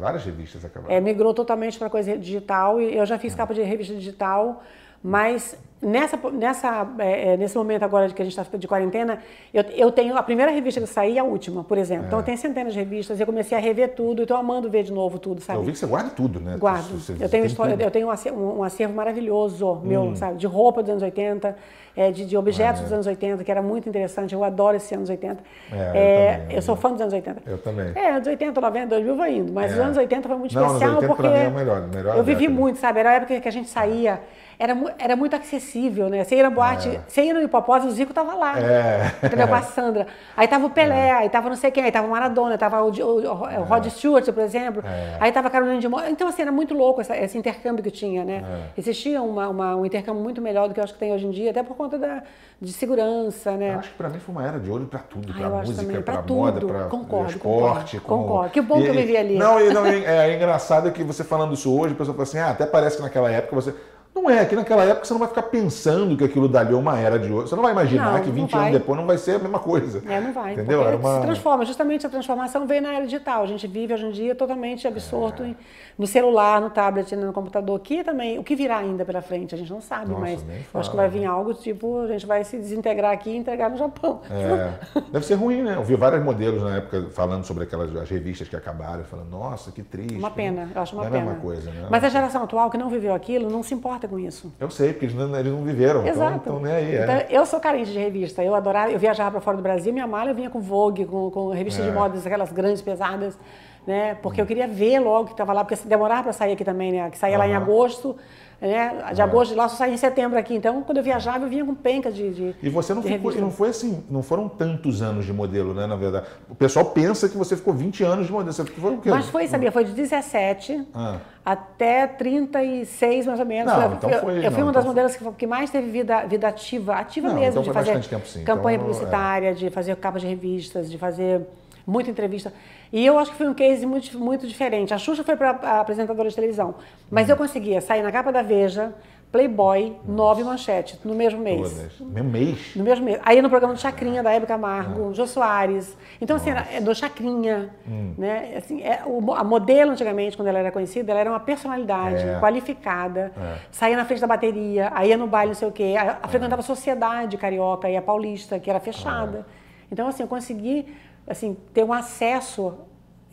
[0.01, 0.65] várias revistas.
[0.65, 0.95] Acabaram.
[0.95, 4.63] É, migrou totalmente para coisa digital e eu já fiz capa de revista digital,
[5.07, 9.19] mas nessa, nessa, é, é nesse momento agora que a gente está de quarentena,
[9.53, 12.05] eu, eu tenho a primeira revista que saí e a última, por exemplo.
[12.05, 12.07] É.
[12.07, 14.93] Então eu tenho centenas de revistas, eu comecei a rever tudo, estou amando ver de
[14.93, 15.59] novo tudo, sabe?
[15.59, 16.57] Eu vi que você guarda tudo, né?
[16.57, 16.99] Guardo.
[16.99, 20.17] Você, eu tenho, história, eu tenho um acervo, um acervo maravilhoso meu, hum.
[20.17, 20.39] sabe?
[20.39, 21.55] De roupa dos anos 80,
[21.97, 24.35] é, de, de, objetos ah, dos anos 80, que era muito interessante.
[24.35, 25.43] Eu adoro esses anos 80.
[25.71, 27.43] É, eu, também, eu, sou fã dos anos 80.
[27.47, 27.93] Eu também.
[27.95, 29.53] É, anos 80, 90, 2000 vai indo.
[29.53, 31.27] Mas os anos 80 foi muito Não, especial porque.
[31.27, 33.01] é o melhor, melhor eu vivi muito, sabe?
[33.01, 34.21] Era a época que a gente saía
[34.59, 36.25] era, era muito acessível, né?
[36.25, 37.01] Você ia na boate, é.
[37.07, 39.13] você ia no hipopótamo, o Zico tava lá, é.
[39.23, 39.49] entendeu?
[39.49, 40.07] Com a Sandra.
[40.37, 41.13] Aí tava o Pelé, é.
[41.13, 43.57] aí tava não sei quem, aí tava o Maradona, tava o, o, o, é.
[43.57, 45.17] Rod Stewart, por exemplo, é.
[45.21, 46.11] aí tava a Carolina de Moura.
[46.11, 48.45] Então, assim, era muito louco essa, esse intercâmbio que tinha, né?
[48.77, 48.81] É.
[48.81, 51.31] Existia uma, uma, um intercâmbio muito melhor do que eu acho que tem hoje em
[51.31, 52.23] dia, até por conta da,
[52.61, 53.75] de segurança, né?
[53.75, 56.23] Eu acho que para mim foi uma era de olho para tudo, para música, para
[56.23, 57.39] moda, para esporte.
[57.39, 58.51] Concordo, concordo.
[58.51, 59.37] Que bom e, que eu vivi ali.
[59.37, 62.39] Não, e, não é, é engraçado que você falando isso hoje, a pessoa fala assim,
[62.39, 63.75] ah, até parece que naquela época você
[64.15, 66.99] não é, que naquela época você não vai ficar pensando que aquilo dali é uma
[66.99, 67.49] era de ouro.
[67.49, 70.03] Você não vai imaginar não, que 20 anos depois não vai ser a mesma coisa.
[70.09, 70.53] É, não vai.
[70.53, 70.87] Entendeu?
[70.87, 71.17] Era uma...
[71.17, 71.65] Se transforma.
[71.65, 73.43] Justamente a transformação veio na era digital.
[73.43, 75.55] A gente vive hoje em dia totalmente absorto é.
[75.99, 77.79] No celular, no tablet, no computador.
[77.81, 80.91] Que também, o que virá ainda pela frente, a gente não sabe, Nossa, mas acho
[80.91, 84.21] que vai vir algo tipo, a gente vai se desintegrar aqui e entregar no Japão.
[84.31, 85.01] É.
[85.13, 85.77] Deve ser ruim, né?
[85.77, 89.71] Eu vi vários modelos na época falando sobre aquelas as revistas que acabaram, falando, nossa,
[89.71, 90.17] que triste.
[90.17, 91.25] Uma pena, eu acho uma não pena.
[91.25, 91.87] É a mesma coisa, né?
[91.91, 94.53] Mas a geração atual que não viveu aquilo não se importa com isso.
[94.59, 96.01] Eu sei, porque eles não, eles não viveram.
[96.01, 96.37] Então Exato.
[96.37, 96.95] Então, então nem aí.
[96.97, 97.27] Então, é.
[97.31, 98.43] eu sou carente de revista.
[98.43, 101.31] Eu adorava, eu viajava para fora do Brasil, minha mala eu vinha com Vogue, com,
[101.31, 101.89] com revistas é.
[101.89, 103.39] de modas, aquelas grandes, pesadas,
[103.87, 104.15] né?
[104.23, 107.11] Porque eu queria ver logo que estava lá, porque demorava para sair aqui também, né?
[107.11, 107.41] Que saía uhum.
[107.41, 108.17] lá em agosto.
[108.61, 109.13] Né?
[109.13, 110.55] De agosto de lá só saía em setembro aqui.
[110.55, 112.31] Então, quando eu viajava, eu vinha com penca de.
[112.31, 115.87] de e você não ficou, não foi assim, não foram tantos anos de modelo, né?
[115.87, 116.27] Na verdade.
[116.49, 118.53] O pessoal pensa que você ficou 20 anos de modelo.
[118.53, 119.11] Você foi o quê?
[119.11, 119.71] Mas foi, sabia?
[119.71, 121.19] Foi de 17 ah.
[121.45, 123.71] até 36, mais ou menos.
[123.71, 126.25] Não, então foi, eu, eu fui uma então das modelos que, que, mais teve vida,
[126.27, 129.53] vida ativa, ativa não, mesmo, então de fazer tempo, campanha então, publicitária, é.
[129.53, 131.43] de fazer capas de revistas, de fazer
[131.87, 132.53] muita entrevista.
[132.93, 134.95] E eu acho que foi um case muito, muito diferente.
[134.95, 136.75] A Xuxa foi para apresentadora de televisão,
[137.11, 138.95] mas eu conseguia sair na capa da Veja,
[139.35, 141.99] Playboy, nove manchetes, no mesmo mês.
[141.99, 142.77] No mesmo mês?
[142.77, 143.21] No mesmo mês.
[143.25, 145.13] Aí no programa do Chacrinha, da Hebe Camargo, ah.
[145.13, 145.99] Jô Soares.
[146.21, 147.71] Então, assim, era, do Chacrinha.
[147.85, 148.15] Hum.
[148.17, 148.55] Né?
[148.57, 152.39] Assim, é, o, a modelo, antigamente, quando ela era conhecida, ela era uma personalidade é.
[152.39, 153.57] qualificada, é.
[153.73, 156.29] saía na frente da bateria, aí ia no baile, não sei o quê, a, a
[156.29, 159.45] frequentava a sociedade carioca e a paulista, que era fechada.
[159.61, 159.65] É.
[159.91, 160.87] Então, assim, eu consegui
[161.27, 162.75] assim, ter um acesso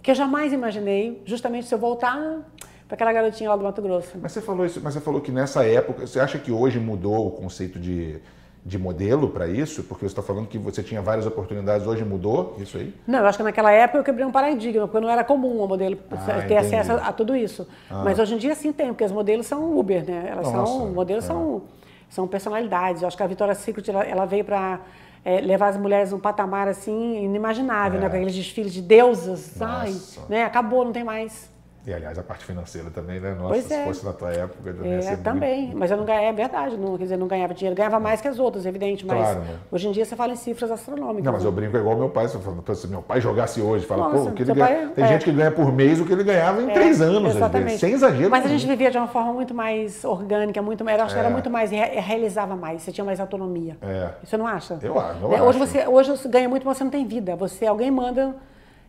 [0.01, 2.41] que eu jamais imaginei, justamente se eu voltar
[2.87, 4.17] para aquela garotinha lá do Mato Grosso.
[4.21, 7.27] Mas você falou isso, mas você falou que nessa época, você acha que hoje mudou
[7.27, 8.19] o conceito de,
[8.65, 9.83] de modelo para isso?
[9.83, 12.93] Porque você está falando que você tinha várias oportunidades, hoje mudou isso aí?
[13.07, 15.67] Não, eu acho que naquela época eu quebrei um paradigma, porque não era comum a
[15.67, 16.55] modelo ah, ter entendi.
[16.55, 17.67] acesso a, a, tudo isso.
[17.89, 18.01] Ah.
[18.03, 20.27] Mas hoje em dia sim tem, porque as modelos são Uber, né?
[20.29, 21.27] Elas Nossa, são, modelos é.
[21.27, 21.61] são,
[22.09, 23.03] são personalidades.
[23.03, 24.81] Eu acho que a Vitória Secret ela, ela veio para
[25.23, 28.05] é, levar as mulheres num patamar assim inimaginável, né?
[28.05, 28.09] é.
[28.09, 28.09] né?
[28.09, 29.61] Com aqueles desfiles de deusas.
[29.61, 29.95] Ai,
[30.29, 30.43] né?
[30.43, 31.49] Acabou, não tem mais.
[31.85, 33.33] E aliás, a parte financeira também, né?
[33.33, 33.83] Nossa, pois se é.
[33.83, 34.71] fosse na tua época,
[35.01, 35.61] já é, também.
[35.63, 35.77] Muito...
[35.77, 38.27] Mas eu não ganhava, é verdade, não, quer dizer, não ganhava dinheiro, ganhava mais que
[38.27, 39.55] as outras, evidente, mas claro, né?
[39.71, 41.23] hoje em dia você fala em cifras astronômicas.
[41.23, 41.47] Não, mas né?
[41.47, 44.53] eu brinco igual meu pai, se meu pai jogasse hoje, fala, Nossa, pô, que ele
[44.53, 44.89] ganha...
[44.89, 45.07] tem é.
[45.07, 47.79] gente que ganha por mês o que ele ganhava em é, três anos, exatamente.
[47.79, 48.29] Sem exagero.
[48.29, 51.19] Mas a gente vivia de uma forma muito mais orgânica, muito mais, eu acho que
[51.19, 51.33] era é.
[51.33, 53.75] muito mais, realizava mais, você tinha mais autonomia.
[53.81, 54.09] É.
[54.23, 54.77] Você não acha?
[54.83, 55.19] Eu acho.
[55.19, 55.35] Eu né?
[55.35, 55.45] acho.
[55.45, 57.35] Hoje, você, hoje você ganha muito, mas você não tem vida.
[57.35, 58.35] Você, alguém manda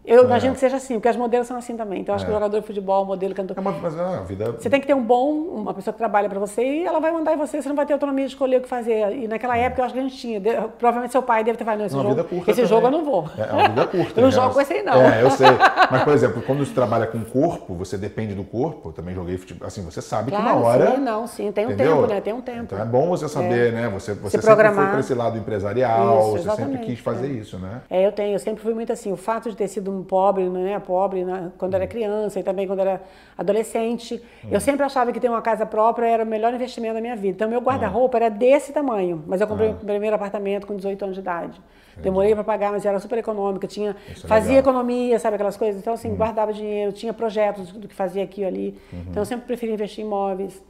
[0.04, 0.24] eu é.
[0.24, 2.00] imagino que seja assim, porque as modelos são assim também.
[2.00, 2.26] Então, acho é.
[2.26, 3.56] que o jogador de futebol, o modelo, cantor.
[3.56, 4.52] É uma, mas é a vida...
[4.52, 7.12] Você tem que ter um bom, uma pessoa que trabalha para você e ela vai
[7.12, 9.16] mandar em você, você não vai ter autonomia de escolher o que fazer.
[9.16, 9.62] E naquela é.
[9.62, 10.40] época eu acho que a gente tinha.
[10.40, 13.28] De, provavelmente seu pai deve ter falado, esse, uma jogo, esse jogo eu não vou.
[13.38, 14.20] É, é uma vida curta.
[14.20, 14.34] eu não né?
[14.34, 14.94] jogo com esse aí, não.
[14.94, 15.48] É, eu sei.
[15.90, 18.88] Mas, por exemplo, quando você trabalha com o corpo, você depende do corpo.
[18.88, 19.68] Eu também joguei futebol.
[19.68, 20.90] Assim, você sabe claro, que uma hora.
[20.92, 21.52] Sim, não, sim.
[21.52, 21.96] Tem um entendeu?
[21.96, 22.20] tempo, né?
[22.20, 22.62] Tem um tempo.
[22.62, 23.88] Então é bom você saber, né?
[23.90, 27.58] Você, você Se sempre foi para esse lado empresarial, isso, você sempre quis fazer isso,
[27.58, 27.82] né?
[27.88, 28.34] É, eu tenho.
[28.34, 29.12] Eu sempre fui muito assim.
[29.12, 30.78] O fato de ter sido um pobre, né?
[30.80, 33.02] pobre né, quando era criança e também quando era
[33.36, 34.22] adolescente.
[34.50, 37.34] Eu sempre achava que ter uma casa própria era o melhor investimento da minha vida.
[37.36, 41.14] Então, meu guarda-roupa era desse tamanho, mas eu comprei o primeiro apartamento com 18 anos
[41.14, 41.60] de idade.
[41.96, 45.80] Demorei para pagar, mas era super econômica, tinha, é fazia economia, sabe aquelas coisas?
[45.80, 46.16] Então, assim, uhum.
[46.16, 48.78] guardava dinheiro, tinha projetos do que fazia aqui e ali.
[48.92, 49.04] Uhum.
[49.10, 50.62] Então, eu sempre preferi investir em imóveis.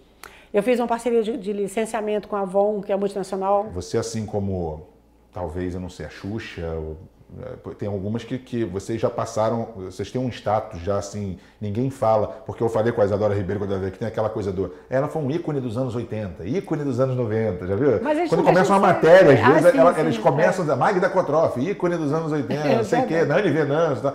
[0.53, 3.71] Eu fiz uma parceria de, de licenciamento com a Avon, que é a multinacional.
[3.73, 4.87] Você, assim como,
[5.33, 6.79] talvez, eu não sei, a Xuxa,
[7.79, 12.27] tem algumas que, que vocês já passaram, vocês têm um status já assim, ninguém fala,
[12.47, 14.75] porque eu falei com a Isadora Ribeiro quando eu vi que tem aquela coisa do.
[14.91, 18.01] Ela foi um ícone dos anos 80, ícone dos anos 90, já viu?
[18.29, 20.73] quando começa uma matéria, às ah, vezes sim, ela, sim, eles começam é.
[20.73, 24.03] a Magda Kotroff, ícone dos anos 80, não sei o quê, Nani Venâncio.
[24.03, 24.15] Tá.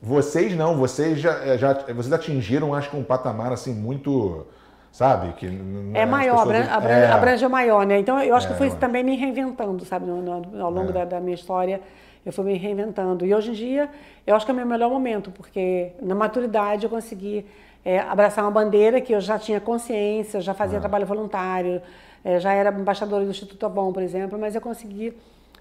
[0.00, 4.46] Vocês não, vocês já, já vocês atingiram, acho que um patamar assim muito
[4.92, 5.32] sabe?
[5.34, 5.46] Que
[5.94, 6.68] é maior, pessoas...
[6.68, 7.10] abrange, é.
[7.10, 7.98] abrange maior, né?
[7.98, 10.92] Então eu acho é, que fui também me reinventando, sabe, no, no, ao longo é.
[10.92, 11.80] da, da, minha história.
[12.24, 13.24] Eu fui me reinventando.
[13.24, 13.88] E hoje em dia,
[14.26, 17.46] eu acho que é o meu melhor momento, porque na maturidade eu consegui
[17.84, 20.80] é, abraçar uma bandeira que eu já tinha consciência, já fazia é.
[20.80, 21.80] trabalho voluntário,
[22.24, 25.16] é, já era embaixadora do Instituto Avon, por exemplo, mas eu consegui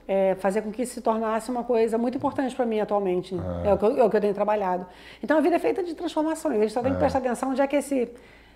[0.07, 3.35] é, fazer com que isso se tornasse uma coisa muito importante para mim atualmente.
[3.63, 3.69] É.
[3.69, 3.73] é.
[3.73, 4.85] o que eu, é o que eu tenho trabalhado.
[5.21, 6.57] Então a vida é feita de transformações.
[6.57, 6.99] A gente só tem que é.
[6.99, 8.09] prestar atenção onde é que esse,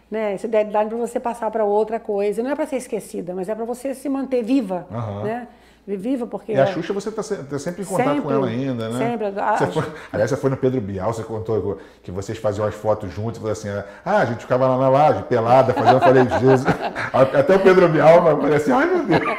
[0.09, 2.41] né, esse deadline para você passar para outra coisa.
[2.41, 4.87] Não é para ser esquecida, mas é para você se manter viva.
[4.89, 5.23] Uhum.
[5.23, 5.47] Né?
[5.97, 6.53] Viva, porque...
[6.53, 8.97] E a Xuxa você está tá sempre em contato sempre, com ela ainda, né?
[8.97, 9.31] Sempre.
[9.31, 13.11] Você foi, aliás, você foi no Pedro Bial, você contou que vocês faziam as fotos
[13.11, 16.63] juntos, falou assim, ah, a gente ficava lá na laje, pelada, fazendo, eu falei, Jesus...
[17.13, 19.37] Até o Pedro Bial falei assim, ai meu Deus.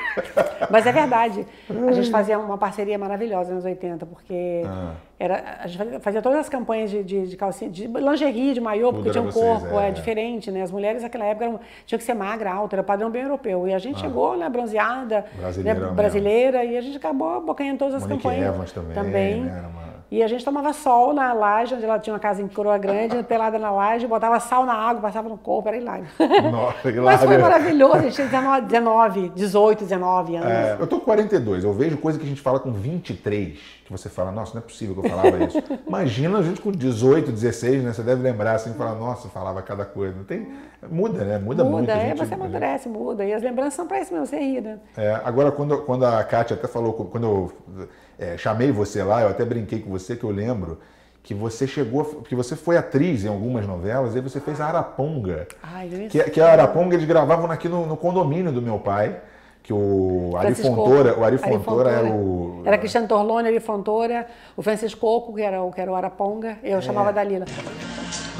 [0.70, 4.92] Mas é verdade, a gente fazia uma parceria maravilhosa nos 80, porque ah.
[5.22, 8.92] Era, a gente fazia todas as campanhas de, de, de calcinha, de lingerie, de maiô,
[8.92, 10.62] porque tinha um vocês, corpo é, é, diferente, né?
[10.62, 13.68] As mulheres naquela época eram, tinham que ser magra, alta, era padrão bem europeu.
[13.68, 14.00] E a gente ah.
[14.00, 15.24] chegou, né, bronzeada,
[15.58, 18.52] né, brasileira, e a gente acabou bocanhando todas as Monique campanhas.
[18.52, 18.94] Evans também.
[18.94, 19.40] também.
[19.42, 19.64] Né?
[20.12, 23.22] E a gente tomava sol na laje, onde ela tinha uma casa em Coroa Grande,
[23.22, 26.04] pelada na laje, botava sal na água, passava no corpo, era hilário.
[26.52, 27.02] Nossa, hilário.
[27.02, 30.50] Mas foi maravilhoso, a gente tinha 19, 18, 19 anos.
[30.50, 33.90] É, eu tô com 42, eu vejo coisa que a gente fala com 23, que
[33.90, 35.62] você fala, nossa, não é possível que eu falava isso.
[35.88, 37.94] Imagina a gente com 18, 16, né?
[37.94, 40.14] Você deve lembrar assim, falar, nossa, falava cada coisa.
[40.14, 40.46] Não tem,
[40.90, 41.38] muda, né?
[41.38, 41.90] Muda, muda muito.
[41.90, 43.24] Muda, é, você amadurece, muda.
[43.24, 44.78] E as lembranças são para isso mesmo, você ri, né?
[44.94, 47.88] É, agora, quando, quando a Kátia até falou, quando eu
[48.18, 50.78] é, chamei você lá, eu até brinquei com você que eu lembro
[51.22, 55.46] que você chegou, porque você foi atriz em algumas novelas, e você fez a Araponga.
[55.62, 59.20] Ai, que, que a Araponga eles gravavam aqui no, no condomínio do meu pai
[59.62, 62.62] que o Ari Fontoura, o Ari Fontoura, era o...
[62.64, 66.58] Era Cristiano Torlone, Ari Fontoura, o Francisco Coco, que era o, que era o Araponga,
[66.62, 66.80] eu é.
[66.80, 67.46] chamava Dalila.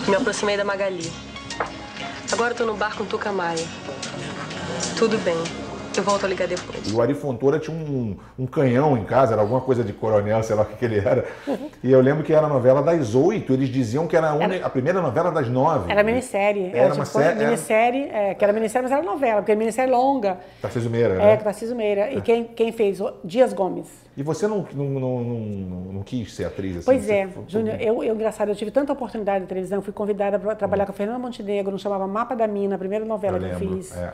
[0.08, 1.10] Me aproximei da Magali.
[2.32, 3.64] Agora eu tô no bar com Tuca Maia.
[4.98, 5.36] Tudo bem.
[5.95, 6.90] Eu volto a ligar depois.
[6.90, 10.43] E o Ari Fontoura tinha um, um, canhão em casa, era alguma coisa de coronel,
[10.43, 11.24] sei lá o que, que ele era.
[11.84, 14.66] E eu lembro que era a novela das oito, eles diziam que era a, era...
[14.66, 15.90] a primeira novela das nove.
[15.90, 16.68] Era minissérie.
[16.68, 17.45] Era, era uma tipo, série.
[17.45, 20.38] Minissérie, é, que era minissérie, mas era novela, porque era minissérie longa.
[20.62, 21.32] Tarcísio Meira, né?
[21.32, 22.11] É, Tarcísio Meira.
[22.11, 22.99] E quem, quem fez?
[23.22, 23.88] Dias Gomes.
[24.14, 25.40] E você não, não, não,
[25.92, 26.84] não, quis ser atriz assim?
[26.84, 30.54] Pois é, Júnior, eu, eu, engraçado, eu tive tanta oportunidade de televisão, fui convidada para
[30.54, 33.46] trabalhar com a Fernanda Montenegro, não chamava Mapa da Mina, a primeira novela eu que
[33.46, 33.64] lembro.
[33.64, 33.96] eu fiz.
[33.96, 34.12] É,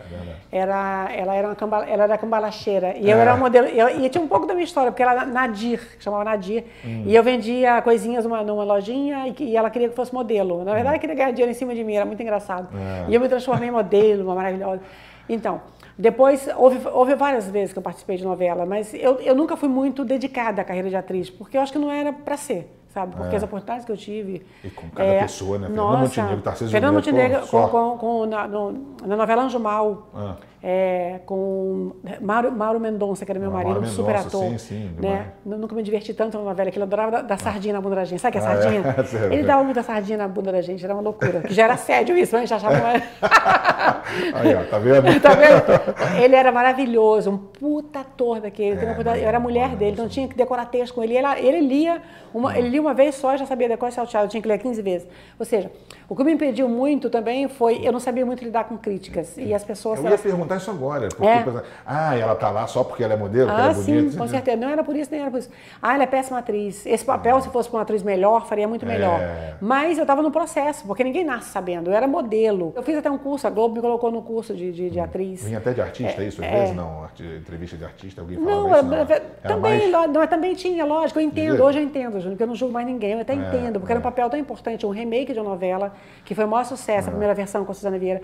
[0.53, 2.96] era, ela era uma cambala, ela era cambalacheira.
[2.96, 3.12] E é.
[3.12, 3.66] eu era uma modelo.
[3.66, 6.64] Eu, e tinha um pouco da minha história, porque ela era Nadir, que chamava Nadir.
[6.84, 7.03] Hum.
[7.05, 10.62] E eu vendia coisinhas numa, numa lojinha e, e, ela queria que fosse modelo.
[10.64, 11.01] Na verdade, hum.
[11.01, 12.68] queria ganhar dinheiro em cima de mim, era muito engraçado.
[12.72, 13.11] É.
[13.11, 14.80] E eu me transformei em modelo, uma maravilhosa.
[15.28, 15.61] Então.
[15.99, 19.68] Depois, houve, houve várias vezes que eu participei de novela, mas eu, eu nunca fui
[19.68, 23.16] muito dedicada à carreira de atriz, porque eu acho que não era para ser, sabe?
[23.16, 23.36] Porque é.
[23.36, 24.46] as oportunidades que eu tive...
[24.62, 25.68] E com cada é, pessoa, né?
[25.68, 28.72] Nossa, Fernando Montenegro, Tarcísio Fernando Montenegro, com, com, com, na, no,
[29.05, 30.09] na novela Anjo Mal.
[30.14, 34.42] Ah é, com Mauro, Mauro Mendonça, que era meu marido, um super ator.
[34.42, 35.32] Sim, sim, né?
[35.44, 38.20] Nunca me diverti tanto na novela, que ele adorava dar, sardinha na bunda da gente.
[38.20, 38.82] Sabe que é sardinha?
[38.84, 39.34] Ah, é?
[39.38, 41.40] Ele dava muita sardinha na bunda da gente, era uma loucura.
[41.42, 42.78] Que já era sério isso, mas a gente achava.
[44.34, 45.20] Aí, ó, tá vendo?
[45.20, 46.22] tá vendo?
[46.22, 48.80] Ele era maravilhoso, um puta ator daquele.
[48.80, 51.16] É, eu era mulher dele, então tinha que decorar texto com ele.
[51.16, 52.02] Ele, ele lia
[52.34, 54.59] uma, ele lia uma vez só e já sabia decorar salteado, eu tinha que ler
[54.59, 55.09] 15 vezes.
[55.38, 55.70] Ou seja,
[56.09, 59.36] o que me impediu muito também foi eu não sabia muito lidar com críticas.
[59.36, 59.98] E as pessoas.
[59.98, 60.20] Eu ia elas...
[60.20, 61.09] perguntar isso agora.
[61.09, 61.62] Porque, é.
[61.86, 64.11] ah, ela tá lá só porque ela é modelo, ah, ela é bonita.
[64.11, 64.57] Sim, com certeza.
[64.57, 65.51] Não era por isso, nem era por isso.
[65.82, 66.84] Ah, ela é péssima atriz.
[66.86, 67.40] Esse papel, ah.
[67.40, 68.88] se fosse para uma atriz melhor, faria muito é.
[68.88, 69.20] melhor.
[69.61, 71.90] Mas eu estava no processo, porque ninguém nasce sabendo.
[71.90, 72.72] Eu era modelo.
[72.76, 75.44] Eu fiz até um curso, a Globo me colocou no curso de, de, de atriz.
[75.44, 76.42] Vinha até de artista, é, isso?
[76.42, 76.61] Às é.
[76.61, 78.84] vezes não, entrevista de artista, alguém falava não, isso?
[78.84, 80.11] Não, é, também, mais...
[80.12, 81.62] não, também tinha, lógico, eu entendo.
[81.62, 83.12] Hoje eu entendo, Júnior, porque eu não julgo mais ninguém.
[83.12, 85.92] Eu até entendo, porque era um papel tão importante, um remake de uma novela,
[86.24, 88.22] que foi o maior sucesso, a primeira versão com a Suzana Vieira.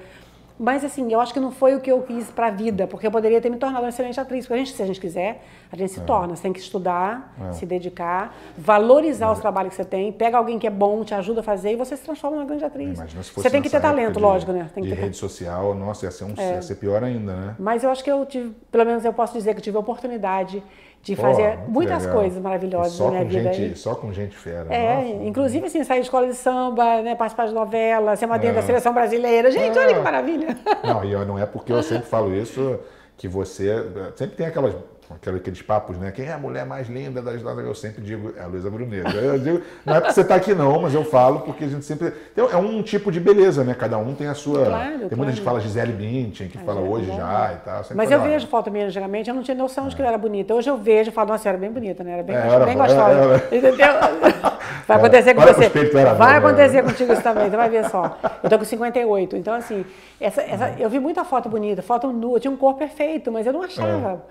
[0.59, 3.07] Mas assim, eu acho que não foi o que eu quis para a vida, porque
[3.07, 4.45] eu poderia ter me tornado uma excelente atriz.
[4.47, 6.05] Porque a gente, se a gente quiser, a gente se é.
[6.05, 6.37] torna.
[6.37, 7.53] Você tem que estudar, é.
[7.53, 9.33] se dedicar, valorizar é.
[9.33, 11.77] os trabalhos que você tem, pega alguém que é bom, te ajuda a fazer e
[11.77, 12.99] você se transforma numa grande atriz.
[12.99, 14.71] Imagina se fosse você tem que ter talento, de, lógico, né?
[14.73, 15.03] Tem de que ter...
[15.03, 17.57] rede social, nossa, ia ser, um, ia ser pior ainda, né?
[17.59, 19.81] Mas eu acho que eu tive, pelo menos eu posso dizer que eu tive a
[19.81, 20.63] oportunidade
[21.05, 22.19] de fazer muitas legal.
[22.19, 23.53] coisas maravilhosas na minha vida.
[23.53, 24.73] Gente, só com gente fera.
[24.73, 28.39] É, Nossa, inclusive assim, sair de escola de samba, né, participar de novela, ser uma
[28.39, 28.61] dentro é.
[28.61, 29.51] da seleção brasileira.
[29.51, 29.81] Gente, é.
[29.81, 30.57] olha que maravilha.
[30.83, 32.81] Não, e não é porque eu sempre falo isso
[33.17, 33.85] que você
[34.17, 34.75] sempre tem aquelas
[35.11, 36.11] aquele, aqueles papos, né?
[36.11, 37.65] Quem é a mulher mais linda das datas?
[37.65, 39.09] Eu sempre digo, é a Luísa Bruneiro.
[39.11, 41.85] Eu digo, não é porque você está aqui não, mas eu falo porque a gente
[41.85, 42.13] sempre...
[42.33, 43.75] Então, é um tipo de beleza, né?
[43.75, 44.67] Cada um tem a sua...
[44.67, 45.31] Claro, tem muita claro.
[45.31, 47.83] gente que fala Gisele Bündchen, que fala hoje já e tal.
[47.95, 50.55] Mas eu vejo foto minha antigamente, eu não tinha noção de que ela era bonita.
[50.55, 52.13] Hoje eu vejo e falo, nossa, era bem bonita, né?
[52.13, 53.11] Era bem, é, era, bem gostosa.
[53.11, 53.57] Era, era.
[53.57, 53.89] Entendeu?
[54.87, 55.71] Vai acontecer com você.
[56.17, 58.19] Vai acontecer contigo isso também, você vai ver só.
[58.43, 59.85] Eu tô com 58, então assim,
[60.21, 63.53] essa, essa, eu vi muita foto bonita, foto nua, tinha um corpo perfeito, mas eu
[63.53, 64.23] não achava.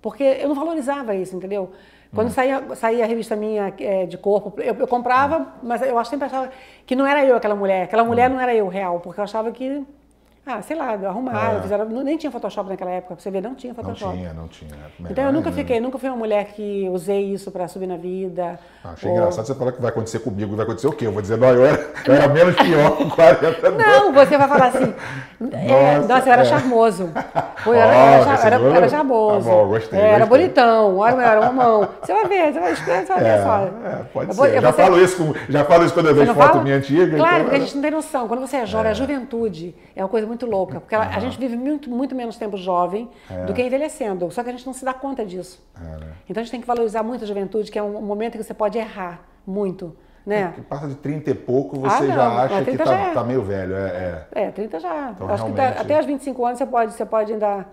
[0.00, 1.70] Porque eu não valorizava isso, entendeu?
[2.14, 2.32] Quando hum.
[2.32, 5.46] saía, saía a revista minha é, de corpo, eu, eu comprava, hum.
[5.62, 6.50] mas eu sempre achava
[6.86, 7.84] que não era eu aquela mulher.
[7.84, 8.34] Aquela mulher hum.
[8.34, 9.84] não era eu real, porque eu achava que
[10.46, 11.62] ah, sei lá, arrumaram, é.
[11.62, 14.10] fizeram, nem tinha Photoshop naquela época, pra você ver, não tinha Photoshop.
[14.10, 14.70] Não tinha, não tinha.
[14.98, 17.96] Melhor então eu nunca fiquei, nunca fui uma mulher que usei isso para subir na
[17.98, 18.58] vida.
[18.82, 19.16] Ah, achei ou...
[19.16, 21.06] engraçado você falar que vai acontecer comigo, vai acontecer o quê?
[21.06, 24.48] Eu vou dizer, não, eu era, eu era menos pior com 40 Não, você vai
[24.48, 24.94] falar assim,
[25.38, 26.44] nossa, é, nossa eu era é.
[26.46, 27.10] charmoso.
[27.66, 29.46] Eu era, oh, era, era, era charmoso.
[29.46, 31.88] Tá bom, gostei, é, Era bonitão, olha, eu era mão.
[32.02, 33.58] Você vai ver, você vai, você vai ver é, só.
[33.58, 34.56] É, pode ser.
[34.56, 37.16] Eu já, falo isso com, já falo isso quando eu vejo foto minha antiga.
[37.16, 37.44] Claro, então...
[37.44, 38.26] porque a gente não tem noção.
[38.26, 41.38] Quando você é jovem, a juventude é uma coisa muito louca, porque ela, a gente
[41.38, 43.44] vive muito, muito menos tempo jovem é.
[43.44, 44.30] do que envelhecendo.
[44.30, 45.62] Só que a gente não se dá conta disso.
[45.76, 46.12] É, né?
[46.28, 48.54] Então a gente tem que valorizar muito a juventude, que é um momento que você
[48.54, 49.96] pode errar muito.
[50.24, 50.54] Né?
[50.56, 53.14] É, passa de 30 e pouco, você ah, já acha que está é.
[53.14, 53.74] tá meio velho.
[53.74, 54.42] É, é.
[54.44, 55.10] é 30 já.
[55.10, 55.68] Então, acho realmente...
[55.68, 57.66] que tá, até os 25 anos você pode, você pode ainda.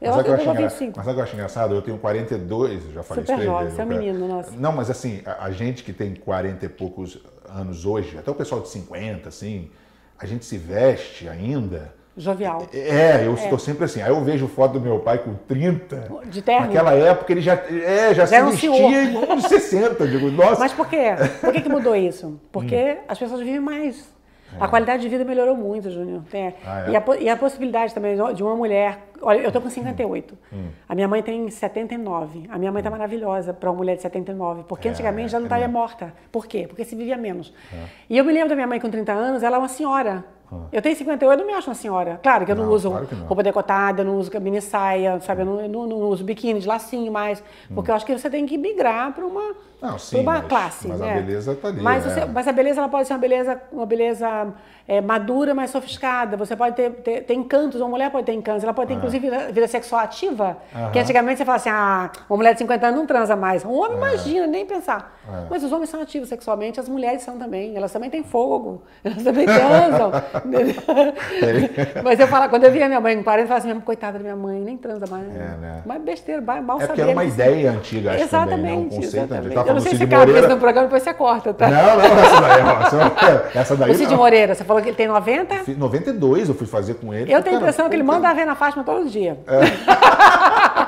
[0.00, 0.92] Eu, mas, eu, eu, eu 25.
[0.96, 1.74] mas sabe o que eu acho engraçado?
[1.76, 4.50] Eu tenho 42, já falei Super jovem, você é um menino, nossa.
[4.56, 8.34] Não, mas assim, a, a, gente que tem 40 e poucos anos hoje, até o
[8.34, 9.70] pessoal de 50, assim,
[10.18, 12.66] a gente se veste ainda Jovial.
[12.74, 13.58] É, eu estou é.
[13.58, 14.02] sempre assim.
[14.02, 16.08] Aí eu vejo foto do meu pai com 30.
[16.26, 16.66] De terno?
[16.66, 20.06] Naquela época ele já, é, já, já se vestia em 60.
[20.06, 20.60] Digo, nossa.
[20.60, 21.14] Mas por quê?
[21.40, 22.38] Por que, que mudou isso?
[22.52, 23.04] Porque hum.
[23.08, 24.12] as pessoas vivem mais.
[24.54, 24.64] É.
[24.64, 26.22] A qualidade de vida melhorou muito, Júnior.
[26.34, 26.52] É.
[26.66, 26.90] Ah, é?
[26.90, 28.98] e, a, e, a, possibilidade também de uma mulher.
[29.22, 30.34] Olha, eu estou com 58.
[30.34, 30.56] Hum.
[30.56, 30.68] hum.
[30.86, 32.44] A minha mãe tem 79.
[32.50, 32.92] A minha mãe está hum.
[32.92, 34.64] maravilhosa para uma mulher de 79.
[34.68, 36.12] Porque é, antigamente já não estaria é morta.
[36.30, 36.66] Por quê?
[36.68, 37.54] Porque se vivia menos.
[38.10, 40.22] E eu me lembro da minha mãe com 30 anos, ela é uma senhora.
[40.72, 42.20] Eu tenho 58, eu não me acho uma senhora.
[42.22, 43.26] Claro que eu não, não uso claro não.
[43.26, 45.42] roupa decotada, eu não uso mini saia, sabe?
[45.42, 47.42] Eu não, não, não uso biquíni de lacinho mais.
[47.74, 47.92] Porque hum.
[47.92, 50.86] eu acho que você tem que migrar para uma, não, sim, uma mas, classe.
[50.86, 51.10] Mas né?
[51.10, 51.82] a beleza está ali.
[51.82, 54.54] Mas, você, mas, a beleza ela pode ser uma beleza, uma beleza
[54.86, 56.36] é, madura, mas sofisticada.
[56.36, 59.28] Você pode ter, ter, ter, encantos, uma mulher pode ter encantos, ela pode ter, inclusive,
[59.28, 60.56] vida, sexual ativa.
[60.92, 63.64] Que antigamente você fala assim, ah, uma mulher de 50 anos não transa mais.
[63.64, 65.18] Um homem, imagina, nem pensar.
[65.28, 65.46] É.
[65.50, 67.76] Mas os homens são ativos sexualmente, as mulheres são também.
[67.76, 70.12] Elas também têm fogo, elas também transam.
[72.04, 74.22] mas eu falo, quando eu via minha mãe com 40, eu falava assim, coitada da
[74.22, 75.28] minha mãe, nem transa mais.
[75.34, 75.82] É, né?
[75.84, 78.82] Mas besteira, mal é porque era uma ideia antiga, acho exatamente, também, né?
[78.82, 79.71] Um conceito, exatamente.
[79.72, 81.68] Eu não sei se cabe isso no programa, depois você corta, tá?
[81.68, 82.62] Não, não, essa daí,
[83.60, 85.62] essa daí O Cid Moreira, você falou que ele tem 90?
[85.76, 87.32] 92 eu fui fazer com ele.
[87.32, 89.38] Eu tenho a impressão que ele manda a ver na Fátima todo dia.
[89.46, 89.60] É.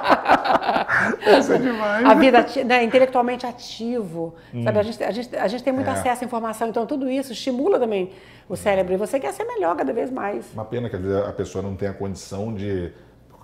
[1.38, 2.06] Isso é demais.
[2.06, 4.34] A vida né, intelectualmente ativo.
[4.52, 4.62] Hum.
[4.62, 4.78] Sabe?
[4.78, 5.92] A, gente, a, gente, a gente tem muito é.
[5.92, 8.10] acesso à informação, então tudo isso estimula também
[8.48, 8.94] o cérebro.
[8.94, 10.46] E você quer ser melhor cada vez mais.
[10.52, 12.92] Uma pena que às vezes a pessoa não tem a condição de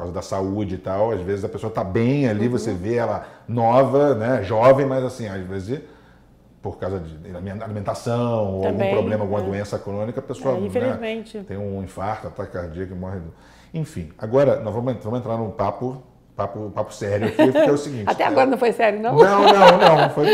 [0.01, 2.53] causa da saúde e tal, às vezes a pessoa está bem ali, uhum.
[2.53, 5.81] você vê ela nova, né, jovem, mas assim, às vezes
[6.63, 7.17] por causa de
[7.63, 9.45] alimentação ou algum problema, alguma é.
[9.45, 11.39] doença crônica, a pessoa é, infelizmente.
[11.39, 13.21] Né, tem um infarto, ataque cardíaco e morre.
[13.73, 16.03] Enfim, agora nós vamos, vamos entrar num papo,
[16.37, 18.05] papo, papo sério aqui, porque é o seguinte.
[18.11, 19.17] Até agora não foi sério, não?
[19.17, 20.11] Não, não, não.
[20.11, 20.27] Foi...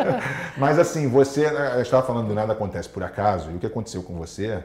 [0.56, 3.66] Mas assim, você, né, eu estava falando do nada acontece por acaso, e o que
[3.66, 4.64] aconteceu com você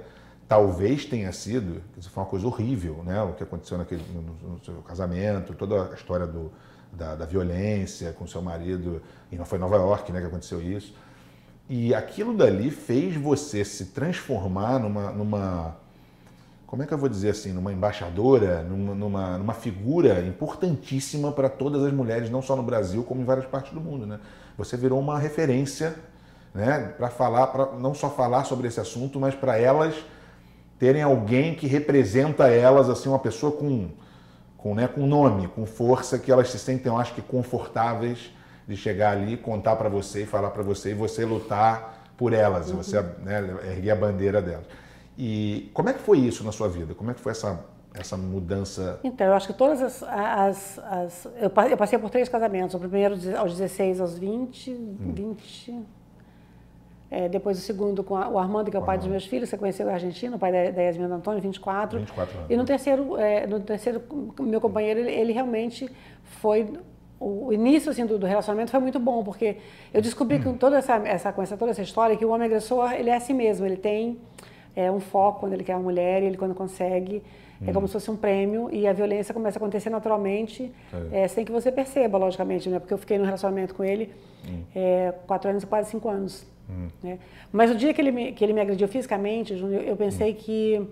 [0.54, 3.20] talvez tenha sido, isso foi uma coisa horrível, né?
[3.24, 6.52] O que aconteceu naquele, no, no seu casamento, toda a história do,
[6.92, 9.02] da, da violência com seu marido,
[9.32, 10.94] e não foi em Nova York né, que aconteceu isso.
[11.68, 15.76] E aquilo dali fez você se transformar numa, numa
[16.68, 21.50] como é que eu vou dizer assim, numa embaixadora, numa, numa, numa figura importantíssima para
[21.50, 24.06] todas as mulheres, não só no Brasil, como em várias partes do mundo.
[24.06, 24.20] Né?
[24.56, 25.96] Você virou uma referência
[26.54, 29.96] né, para falar, para não só falar sobre esse assunto, mas para elas
[30.84, 33.88] terem alguém que representa elas, assim, uma pessoa com
[34.58, 38.32] com, né, com nome, com força, que elas se sentem, eu acho que, confortáveis
[38.66, 42.70] de chegar ali, contar para você e falar para você e você lutar por elas,
[42.70, 42.78] uhum.
[42.78, 44.66] você né, erguer a bandeira delas.
[45.18, 46.94] E como é que foi isso na sua vida?
[46.94, 47.60] Como é que foi essa,
[47.94, 49.00] essa mudança?
[49.06, 50.04] Então, eu acho que todas as.
[50.04, 52.74] as, as eu passei por três casamentos.
[52.74, 54.96] O primeiro aos 16, aos 20, hum.
[55.14, 55.84] 20
[57.14, 59.48] é, depois o segundo com a, o Armando, que é o pai dos meus filhos,
[59.48, 62.00] você conheceu o argentino, o pai da, da Yasmin Antônio, 24.
[62.00, 62.50] 24 anos.
[62.50, 64.02] E no terceiro, é, no terceiro
[64.40, 65.88] meu companheiro, ele, ele realmente
[66.24, 66.74] foi
[67.20, 69.58] o início assim, do, do, relacionamento foi muito bom, porque
[69.94, 72.92] eu descobri com toda essa, essa, com essa, toda essa história que o homem agressor
[72.94, 74.18] ele é assim mesmo, ele tem
[74.76, 77.22] é um foco quando ele quer uma mulher e ele quando consegue
[77.66, 80.70] é como se fosse um prêmio e a violência começa a acontecer naturalmente,
[81.12, 81.28] é.
[81.30, 82.78] sem que você perceba, logicamente, né?
[82.78, 84.12] Porque eu fiquei num relacionamento com ele
[84.46, 84.64] hum.
[84.76, 86.46] é, quatro anos e quase cinco anos.
[86.70, 86.88] Hum.
[87.02, 87.20] Né?
[87.52, 90.36] Mas o dia que ele me, que ele me agrediu fisicamente, eu, eu pensei hum.
[90.38, 90.88] que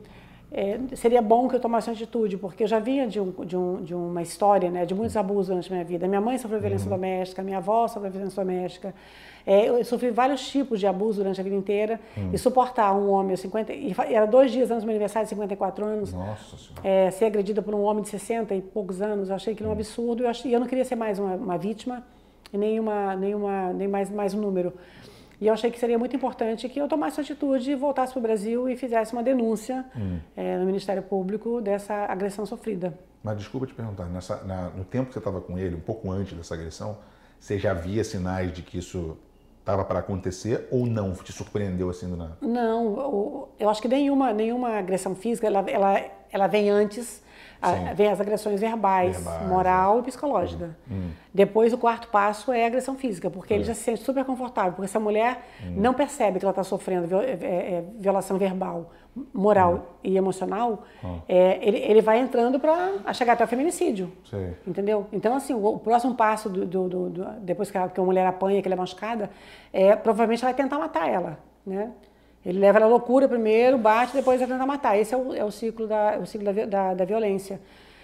[0.52, 3.56] é, seria bom que eu tomasse uma atitude, porque eu já vinha de, um, de,
[3.56, 6.08] um, de uma história né, de muitos abusos durante a minha vida.
[6.10, 6.98] Minha mãe sofreu violência uhum.
[6.98, 8.94] doméstica, minha avó sofreu violência doméstica.
[9.48, 12.00] É, eu sofri vários tipos de abuso durante a vida inteira.
[12.18, 12.32] Uhum.
[12.34, 16.14] E suportar um homem, 50, e era dois dias antes do meu aniversário, 54 anos,
[16.84, 19.70] é, ser agredida por um homem de 60 e poucos anos, eu achei que era
[19.70, 19.80] um uhum.
[19.80, 20.22] absurdo.
[20.22, 22.04] E eu, achei, eu não queria ser mais uma, uma vítima,
[22.52, 24.74] e nem, uma, nem, uma, nem mais, mais um número.
[25.42, 28.70] E eu achei que seria muito importante que eu tomasse atitude, voltasse para o Brasil
[28.70, 30.20] e fizesse uma denúncia hum.
[30.38, 32.94] é, no Ministério Público dessa agressão sofrida.
[33.24, 36.12] Mas desculpa te perguntar, nessa, na, no tempo que você estava com ele, um pouco
[36.12, 37.00] antes dessa agressão,
[37.40, 39.18] você já via sinais de que isso
[39.60, 41.14] estava para acontecer ou não?
[41.14, 42.38] Te surpreendeu assim do nada?
[42.40, 46.00] Não, eu acho que nenhuma, nenhuma agressão física, ela, ela,
[46.32, 47.22] ela vem antes
[47.62, 50.00] a, vem as agressões verbais, verbais moral é.
[50.00, 50.76] e psicológica.
[50.90, 51.12] Hum.
[51.34, 53.58] Depois, o quarto passo é a agressão física, porque é.
[53.58, 55.76] ele já se sente super confortável, porque essa mulher hum.
[55.78, 58.92] não percebe que ela está sofrendo é, é, violação verbal,
[59.32, 59.80] moral hum.
[60.04, 60.84] e emocional,
[61.28, 64.12] é, ele, ele vai entrando para chegar até o feminicídio.
[64.28, 64.54] Sim.
[64.66, 65.06] Entendeu?
[65.14, 68.04] Então, assim, o, o próximo passo, do, do, do, do depois que a, que a
[68.04, 69.30] mulher apanha, que ela é machucada,
[69.72, 71.38] é, provavelmente ela vai tentar matar ela.
[71.64, 71.92] Né?
[72.46, 74.98] Ele leva ela à loucura primeiro, bate, depois vai tentar matar.
[74.98, 77.60] Esse é o, é o ciclo, da, o ciclo da, da, da, violência.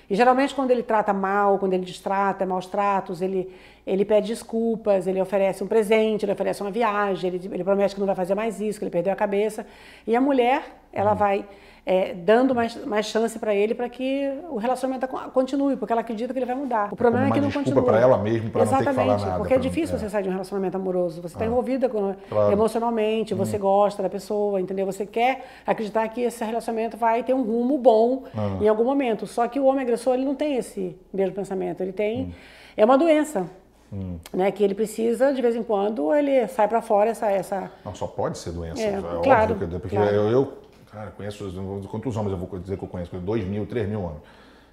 [0.09, 3.51] E geralmente quando ele trata mal, quando ele distrata, maus tratos, ele,
[3.85, 7.99] ele pede desculpas, ele oferece um presente, ele oferece uma viagem, ele, ele promete que
[7.99, 9.65] não vai fazer mais isso, que ele perdeu a cabeça.
[10.05, 10.63] E a mulher,
[10.93, 11.17] ela uhum.
[11.17, 11.45] vai
[11.89, 16.33] é, dando mais, mais chance para ele para que o relacionamento continue, porque ela acredita
[16.33, 16.89] que ele vai mudar.
[16.91, 17.81] O problema é que não continua.
[17.81, 19.37] para ela mesmo, para não ter que falar nada.
[19.37, 19.99] porque é difícil é.
[19.99, 21.21] você sair de um relacionamento amoroso.
[21.21, 21.47] Você está ah.
[21.47, 22.51] envolvida com, claro.
[22.51, 23.61] emocionalmente, você hum.
[23.61, 24.85] gosta da pessoa, entendeu?
[24.85, 28.57] Você quer acreditar que esse relacionamento vai ter um rumo bom ah.
[28.59, 29.25] em algum momento.
[29.25, 31.79] Só que o homem agressor, ele não tem esse mesmo pensamento.
[31.79, 32.23] Ele tem...
[32.23, 32.31] Hum.
[32.75, 33.49] É uma doença.
[33.93, 34.17] Hum.
[34.33, 37.71] Né, que ele precisa, de vez em quando, ele sai para fora essa, essa...
[37.85, 38.81] Não, só pode ser doença.
[38.81, 40.13] É, é claro, óbvio, porque claro.
[40.13, 40.66] eu, eu
[40.97, 41.43] Cara, conheço,
[41.91, 43.15] quantos homens eu vou dizer que eu conheço?
[43.19, 44.21] Dois mil, três mil homens.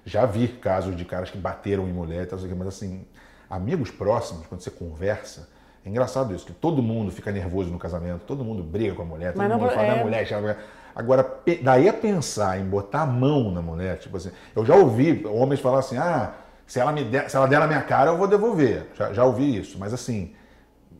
[0.03, 3.05] Já vi casos de caras que bateram em mulher, mas assim,
[3.47, 5.47] amigos próximos, quando você conversa,
[5.85, 9.05] é engraçado isso, que todo mundo fica nervoso no casamento, todo mundo briga com a
[9.05, 10.03] mulher, todo mas mundo fala, é...
[10.03, 10.57] mulher, já...
[10.95, 15.23] Agora, daí a pensar em botar a mão na mulher, tipo assim, eu já ouvi
[15.27, 16.33] homens falar assim, ah,
[16.65, 18.87] se ela, me der, se ela der na minha cara, eu vou devolver.
[18.95, 20.33] Já, já ouvi isso, mas assim,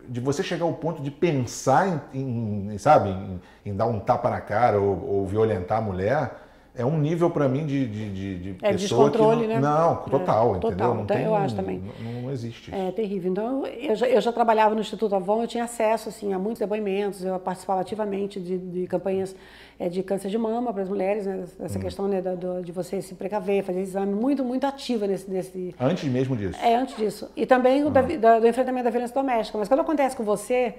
[0.08, 4.30] de você chegar ao ponto de pensar em, em sabe, em, em, dar um tapa
[4.30, 6.45] na cara ou, ou violentar a mulher,
[6.78, 9.62] é um nível para mim de, de, de, de é, pessoa descontrole, que não, né?
[9.62, 10.72] não total, é, entendeu?
[10.72, 11.82] Total, não então, tem, eu acho também.
[12.02, 12.74] Não, não, existe.
[12.74, 13.32] É terrível.
[13.32, 16.60] Então eu já, eu já, trabalhava no Instituto Avon, eu tinha acesso assim a muitos
[16.60, 19.36] depoimentos, eu participava ativamente de, de campanhas
[19.80, 21.46] é, de câncer de mama para as mulheres, né?
[21.60, 21.82] Essa hum.
[21.82, 25.74] questão né, da, do, de você se precaver, fazer exame, muito muito ativa nesse, nesse.
[25.80, 26.60] Antes mesmo disso.
[26.62, 29.58] É antes disso e também o da, da, do enfrentamento da violência doméstica.
[29.58, 30.76] Mas quando acontece com você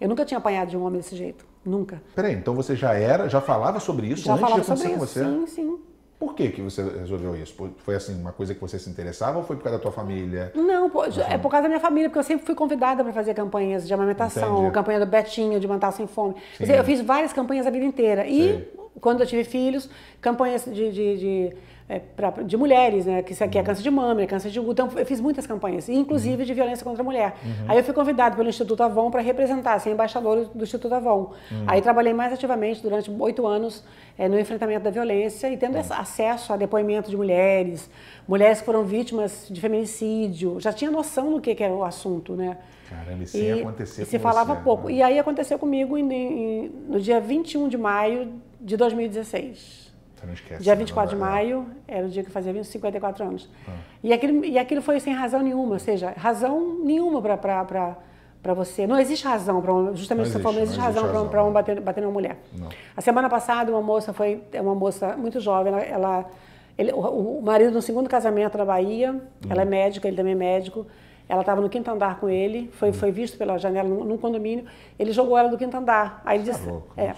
[0.00, 1.44] eu nunca tinha apanhado de um homem desse jeito.
[1.64, 2.02] Nunca.
[2.14, 5.24] Peraí, então você já era, já falava sobre isso já antes de acontecer com você?
[5.24, 5.78] Sim, sim.
[6.18, 7.52] Por que, que você resolveu isso?
[7.78, 10.52] Foi assim, uma coisa que você se interessava ou foi por causa da tua família?
[10.54, 13.88] Não, é por causa da minha família, porque eu sempre fui convidada para fazer campanhas
[13.88, 14.72] de amamentação, Entendi.
[14.72, 16.36] campanha do Betinho, de manter sem fome.
[16.56, 18.24] Quer dizer, eu fiz várias campanhas a vida inteira.
[18.24, 18.64] E Sim.
[19.00, 19.90] quando eu tive filhos,
[20.20, 21.56] campanhas de, de, de
[21.88, 23.22] é, pra, de mulheres, né?
[23.22, 24.88] Que isso aqui é câncer de mama, é câncer de útero.
[24.88, 26.46] Então, eu fiz muitas campanhas, inclusive uhum.
[26.46, 27.36] de violência contra a mulher.
[27.44, 27.66] Uhum.
[27.68, 31.32] Aí eu fui convidada pelo Instituto Avon para representar, ser embaixadora do Instituto Avon.
[31.50, 31.64] Uhum.
[31.66, 33.84] Aí trabalhei mais ativamente durante oito anos
[34.16, 37.90] é, no enfrentamento da violência e tendo acesso a depoimentos de mulheres,
[38.26, 40.60] mulheres que foram vítimas de feminicídio.
[40.60, 42.58] Já tinha noção do que, que era o assunto, né?
[42.88, 44.88] Caramba, isso ia acontecer e se falava você, pouco.
[44.88, 44.94] Né?
[44.94, 49.81] E aí aconteceu comigo em, em, no dia 21 de maio de 2016.
[50.22, 50.62] Você não esquece.
[50.62, 51.26] Dia 24 de é.
[51.26, 53.50] maio era o dia que eu fazia 54 anos.
[53.66, 53.72] Ah.
[54.02, 58.86] E, aquilo, e aquilo foi sem razão nenhuma, ou seja, razão nenhuma para você.
[58.86, 61.52] Não existe razão para um, justamente você falou, não existe, não existe razão para um,
[61.52, 62.38] bater, bater numa mulher.
[62.56, 62.68] Não.
[62.96, 66.30] A semana passada uma moça foi, uma moça muito jovem, ela, ela
[66.78, 69.20] ele, o, o, marido no segundo casamento na Bahia, hum.
[69.50, 70.86] ela é médica, ele também é médico.
[71.28, 72.92] Ela estava no quinto andar com ele, foi, hum.
[72.92, 74.66] foi visto pela janela num, num, condomínio.
[74.98, 76.20] Ele jogou ela do quinto andar.
[76.24, 77.14] Aí ele tá disse, tá é,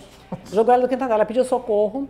[0.52, 1.16] jogou ela do quinto andar.
[1.16, 2.08] Ela pediu socorro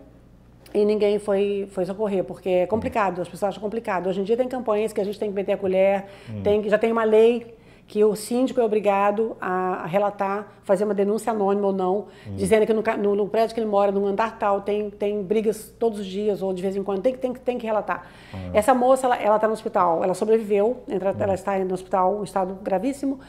[0.75, 4.09] e ninguém foi, foi socorrer, porque é complicado, as pessoas acham complicado.
[4.09, 6.43] Hoje em dia tem campanhas que a gente tem que meter a colher, hum.
[6.43, 7.55] tem, já tem uma lei
[7.87, 12.35] que o síndico é obrigado a, relatar, fazer uma denúncia anônima ou não, hum.
[12.35, 15.73] dizendo que no, no, no, prédio que ele mora, no andar tal, tem, tem brigas
[15.79, 18.07] todos os dias ou de vez em quando, tem, tem, tem que relatar.
[18.35, 18.51] Hum.
[18.53, 23.21] Essa moça, ela está no hospital, ela sobreviveu, ela está no hospital, um estado gravíssimo,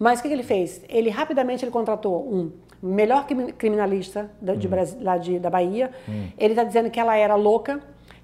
[0.00, 0.82] Mas o que, que ele fez?
[0.88, 2.50] Ele rapidamente ele contratou um
[2.82, 3.26] melhor
[3.58, 4.70] criminalista da, de, hum.
[5.02, 5.90] lá de, da Bahia.
[6.08, 6.28] Hum.
[6.38, 7.80] Ele está dizendo que ela era louca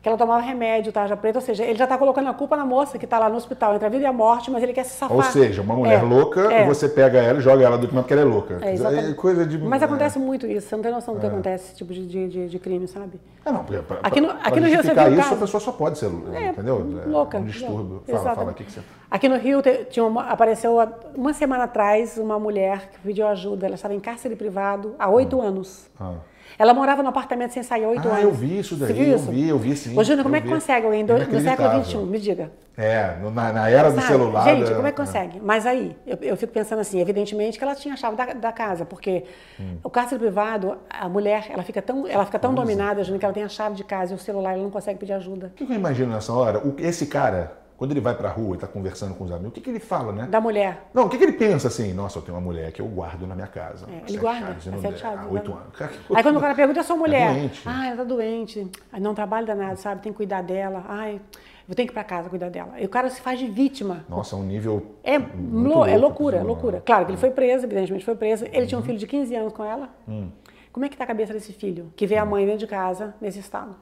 [0.07, 2.65] que ela tomava remédio, tarja preta, ou seja, ele já está colocando a culpa na
[2.65, 4.85] moça que está lá no hospital entre a vida e a morte, mas ele quer
[4.85, 5.17] se safar.
[5.17, 6.65] Ou seja, uma mulher é, louca é.
[6.65, 8.61] você pega ela e joga ela do porque ela é louca.
[8.63, 9.59] É, é coisa de...
[9.59, 11.29] Mas acontece muito isso, você não tem noção do que é.
[11.29, 13.21] acontece, esse tipo de, de, de crime, sabe?
[13.45, 15.35] É, não, pra, pra, aqui no, aqui no Rio você viu isso, caso?
[15.35, 16.87] a pessoa só pode ser, é, entendeu?
[17.09, 17.39] Louca.
[17.39, 18.05] Um distúrbio.
[18.07, 18.81] Fala, fala, o que, que você...
[19.11, 20.77] Aqui no Rio tinha uma, apareceu
[21.17, 25.43] uma semana atrás uma mulher que pediu ajuda, ela estava em cárcere privado há oito
[25.43, 25.47] ah.
[25.47, 25.91] anos.
[25.99, 26.15] Ah.
[26.59, 28.23] Ela morava no apartamento sem sair oito ah, anos.
[28.23, 29.31] eu vi isso daí, eu isso?
[29.31, 29.99] vi, eu vi sim.
[29.99, 31.97] Ô, Júnior, como é que consegue alguém do, no século XXI?
[31.99, 32.51] Me diga.
[32.79, 34.01] É, na, na era Sabe?
[34.01, 34.45] do celular.
[34.45, 35.39] Gente, como é que consegue?
[35.39, 35.41] É.
[35.43, 38.53] Mas aí, eu, eu, fico pensando assim, evidentemente que ela tinha a chave da, da
[38.53, 39.25] casa, porque
[39.59, 39.79] hum.
[39.83, 43.35] o cárcere privado, a mulher, ela fica tão, ela fica tão dominada, Júnior, que ela
[43.35, 45.47] tem a chave de casa e o celular, ela não consegue pedir ajuda.
[45.47, 46.59] O que eu imagino nessa hora?
[46.59, 49.51] O, esse cara, quando ele vai para a rua e está conversando com os amigos,
[49.51, 50.27] o que, que ele fala, né?
[50.27, 50.89] Da mulher.
[50.95, 51.93] Não, o que, que ele pensa assim?
[51.93, 53.87] Nossa, eu tenho uma mulher que eu guardo na minha casa.
[53.91, 55.07] É, ele guarda, chaves, é sete.
[55.07, 55.99] Há oito anos.
[56.15, 57.31] Aí quando o cara pergunta, é sua mulher?
[57.31, 57.63] É doente.
[57.67, 58.71] Ah, ela tá doente.
[58.99, 60.03] Não trabalha danado, sabe?
[60.03, 60.85] Tem que cuidar dela.
[60.89, 61.21] Ai,
[61.69, 62.81] vou ter que ir para casa cuidar dela.
[62.81, 64.05] E o cara se faz de vítima.
[64.09, 64.97] Nossa, um nível.
[65.05, 66.83] É, é loucura, é loucura.
[66.85, 68.47] Claro que ele foi preso, evidentemente foi preso.
[68.47, 68.67] Ele uhum.
[68.67, 69.91] tinha um filho de 15 anos com ela.
[70.09, 70.31] Hum.
[70.73, 71.93] Como é que tá a cabeça desse filho?
[71.97, 73.77] Que vê a mãe dentro de casa nesse estado?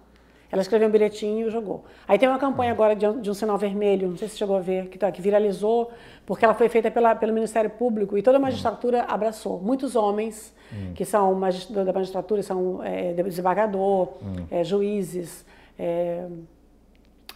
[0.50, 1.84] Ela escreveu um bilhetinho e jogou.
[2.06, 4.38] Aí tem uma campanha agora de um, de um sinal vermelho, não sei se você
[4.38, 5.90] chegou a ver, que, tá, que viralizou,
[6.24, 9.60] porque ela foi feita pela, pelo Ministério Público e toda a magistratura abraçou.
[9.60, 10.92] Muitos homens hum.
[10.94, 11.38] que são
[11.70, 14.46] da magistratura, são é, desembargador, hum.
[14.50, 15.44] é, juízes,
[15.78, 16.24] é,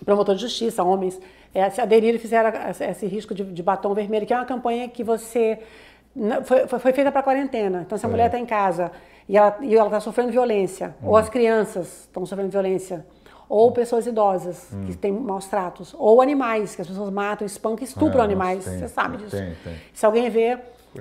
[0.05, 1.21] promotor de justiça, homens,
[1.55, 2.51] é, se aderiram e fizeram
[2.81, 5.59] esse risco de, de batom vermelho, que é uma campanha que você
[6.45, 7.83] foi, foi, feita para quarentena.
[7.87, 8.91] Então, se a mulher está em casa
[9.29, 13.05] e ela está sofrendo violência, ou as crianças estão sofrendo violência,
[13.49, 14.87] ou pessoas idosas hum.
[14.87, 18.65] que têm maus tratos, ou animais, que as pessoas matam, espancam, estupram é, animais.
[18.65, 19.37] Tem, você sabe disso.
[19.37, 19.77] Tem, tem.
[19.93, 20.59] Se alguém vê,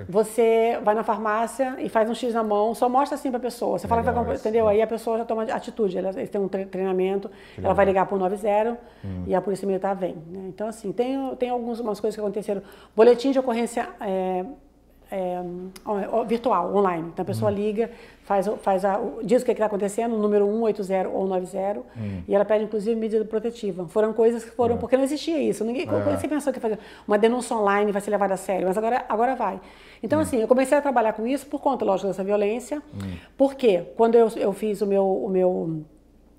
[0.08, 3.42] você vai na farmácia e faz um X na mão, só mostra assim para a
[3.42, 3.78] pessoa.
[3.78, 4.68] Você Legal, fala que vai entendeu?
[4.68, 5.96] Aí a pessoa já toma atitude.
[5.98, 7.30] Ela, tem um treinamento,
[7.62, 9.24] ela vai ligar para o 90 hum.
[9.26, 10.14] e a Polícia Militar vem.
[10.14, 10.46] Né?
[10.48, 12.62] Então, assim, tem, tem algumas coisas que aconteceram.
[12.94, 13.88] Boletim de ocorrência.
[14.00, 14.44] É,
[15.10, 15.40] é,
[16.26, 17.08] virtual, online.
[17.12, 17.56] Então a pessoa uhum.
[17.56, 17.90] liga,
[18.24, 22.22] faz, faz a, diz o que é está acontecendo, o número 180 ou 90, uhum.
[22.26, 23.86] e ela pede inclusive medida protetiva.
[23.88, 24.80] Foram coisas que foram, uhum.
[24.80, 25.64] porque não existia isso.
[25.64, 26.16] Ninguém, é.
[26.16, 29.34] Você pensou que fazer uma denúncia online vai ser levada a sério, mas agora, agora
[29.34, 29.60] vai.
[30.02, 32.82] Então, assim, eu comecei a trabalhar com isso por conta, lógico, dessa violência,
[33.36, 35.84] porque quando eu, eu fiz o meu, o meu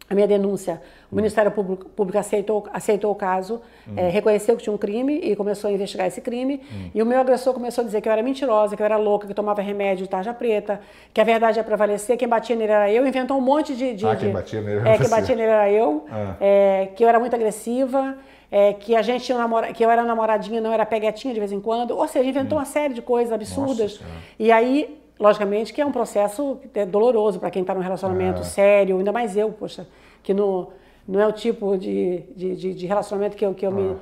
[0.10, 0.82] a minha denúncia,
[1.12, 3.94] o Ministério Público, Público aceitou, aceitou o caso, hum.
[3.96, 6.62] é, reconheceu que tinha um crime e começou a investigar esse crime.
[6.72, 6.90] Hum.
[6.96, 9.28] E o meu agressor começou a dizer que eu era mentirosa, que eu era louca,
[9.28, 10.82] que tomava remédio de tarja preta,
[11.14, 13.06] que a verdade ia prevalecer, quem batia nele era eu.
[13.06, 13.94] Inventou um monte de.
[13.94, 16.06] de ah, de, quem batia nele era é, quem batia nele era eu.
[16.12, 16.36] Ah.
[16.42, 18.18] É, que eu era muito agressiva.
[18.52, 21.62] É, que a gente namora, que eu era namoradinha, não era peguetinha de vez em
[21.62, 21.92] quando.
[21.92, 22.62] Ou seja, inventou hum.
[22.62, 24.00] uma série de coisas absurdas.
[24.00, 28.42] Nossa, e aí logicamente que é um processo é doloroso para quem está num relacionamento
[28.42, 28.44] é.
[28.44, 29.86] sério, ainda mais eu, poxa,
[30.24, 30.70] que não,
[31.08, 33.96] não é o tipo de, de, de relacionamento que eu, que eu me ah.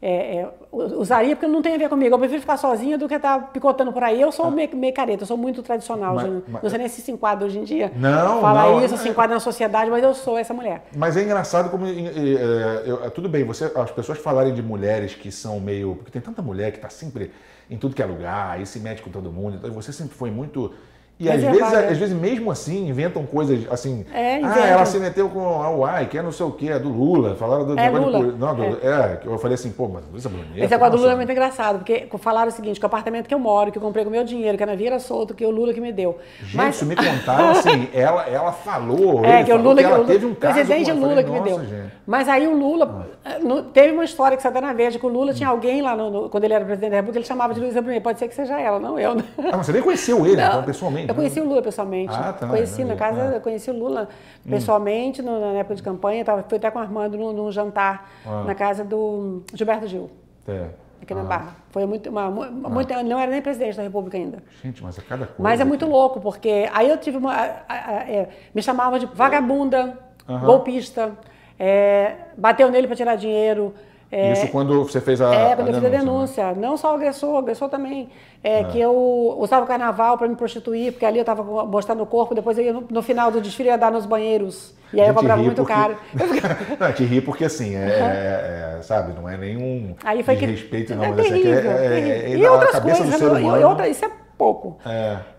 [0.00, 2.14] é, é, usaria, porque não tem a ver comigo.
[2.14, 4.20] Eu prefiro ficar sozinha do que estar tá picotando por aí.
[4.20, 4.50] Eu sou ah.
[4.50, 6.14] meio, meio careta, eu sou muito tradicional.
[6.14, 7.90] Mas, mas, não sei nem se se enquadra hoje em dia.
[7.96, 10.84] Não, Fala não, isso, se enquadra na sociedade, mas eu sou essa mulher.
[10.94, 11.86] Mas é engraçado como.
[11.86, 15.96] É, tudo bem, você, as pessoas falarem de mulheres que são meio.
[15.96, 17.32] Porque tem tanta mulher que está sempre
[17.70, 19.56] em tudo que é lugar, e se mete com todo mundo.
[19.56, 20.74] Então você sempre foi muito
[21.20, 24.06] e às vezes, às vezes, mesmo assim, inventam coisas assim.
[24.10, 26.78] É, ah, ela se meteu com a UAI, que é não sei o quê, é
[26.78, 27.34] do Lula.
[27.34, 28.18] Falaram do é, Lula.
[28.18, 28.76] De, não, do, é.
[28.82, 29.20] é.
[29.26, 30.58] eu falei assim, pô, mas Luísa Brunet.
[30.58, 33.34] Esse negócio do Lula é muito engraçado, porque falaram o seguinte: que o apartamento que
[33.34, 35.50] eu moro, que eu comprei com o meu dinheiro, que a Vieira Solto, que o
[35.50, 36.18] Lula que me deu.
[36.42, 36.76] Gente, mas...
[36.76, 39.22] isso me contaram assim, ela, ela falou.
[39.22, 40.54] É, que o Lula que, ela Lula, teve um caso.
[40.54, 41.60] Presidente Lula falei, que me deu.
[41.60, 41.92] Gente.
[42.06, 43.08] Mas aí o Lula.
[43.22, 43.38] Ah.
[43.74, 46.28] Teve uma história que saiu na Verde, que o Lula tinha alguém lá, no, no,
[46.30, 48.02] quando ele era presidente da República, ele chamava de Luísa Brunet.
[48.02, 49.14] Pode ser que seja ela, não eu.
[49.14, 49.24] Né?
[49.38, 51.09] Ah, mas você nem conheceu ele, então, pessoalmente?
[51.10, 52.14] Eu conheci o Lula pessoalmente.
[52.14, 53.40] Ah, tá, conheci na casa, é.
[53.40, 54.08] conheci o Lula
[54.44, 54.50] hum.
[54.50, 56.24] pessoalmente no, na época de campanha.
[56.24, 58.44] Tava, fui até com o Armando num, num jantar ah.
[58.44, 60.10] na casa do Gilberto Gil.
[60.46, 60.68] É.
[61.02, 61.24] Aqui na ah.
[61.24, 61.56] Barra.
[61.70, 62.68] Foi muito, uma, ah.
[62.68, 64.42] muito, não era nem presidente da República ainda.
[64.62, 65.42] Gente, mas é cada coisa.
[65.42, 67.32] Mas é muito louco, porque aí eu tive uma.
[67.34, 69.98] A, a, a, é, me chamava de vagabunda,
[70.44, 71.12] golpista,
[71.58, 73.74] é, bateu nele para tirar dinheiro.
[74.12, 75.32] É, Isso quando você fez a.
[75.32, 76.52] É, quando eu fiz a denúncia.
[76.52, 76.54] Né?
[76.56, 78.08] Não só o agressor, o agressor também.
[78.42, 78.64] É, é.
[78.64, 82.34] Que eu usava o carnaval para me prostituir, porque ali eu estava mostrando o corpo,
[82.34, 84.74] depois eu ia no, no, final do desfile ia dar nos banheiros.
[84.92, 85.72] E aí eu cobrava muito porque...
[85.72, 85.96] caro.
[86.80, 90.46] não, te ri porque assim, é, é, é, sabe, não é nenhum aí foi que...
[90.46, 94.04] respeito, não, é mas terrível, é, é, é, é, e outras coisas, e outra, isso
[94.04, 94.78] é pouco.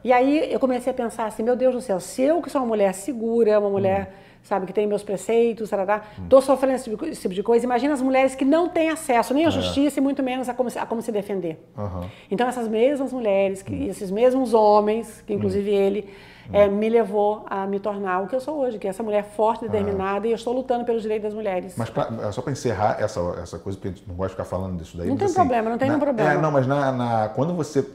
[0.01, 2.61] E aí eu comecei a pensar assim, meu Deus do céu, se eu que sou
[2.61, 4.13] uma mulher segura, uma mulher.
[4.27, 6.01] Hum sabe, que tem meus preceitos, tarará.
[6.29, 7.65] Tô sofrendo esse tipo, esse tipo de coisa.
[7.65, 9.51] Imagina as mulheres que não têm acesso nem à é.
[9.51, 11.63] justiça e muito menos a como, a como se defender.
[11.77, 12.07] Uhum.
[12.29, 15.73] Então essas mesmas mulheres, que, esses mesmos homens, que inclusive hum.
[15.73, 16.09] ele
[16.51, 19.23] é, me levou a me tornar o que eu sou hoje, que é essa mulher
[19.23, 21.75] forte, determinada, e eu estou lutando pelos direitos das mulheres.
[21.77, 24.33] Mas pra, é só para encerrar essa, essa coisa, porque a gente não gosta de
[24.33, 25.07] ficar falando disso daí.
[25.07, 26.31] Não tem assim, problema, não tem na, nenhum problema.
[26.31, 27.85] É, não, mas na, na, quando você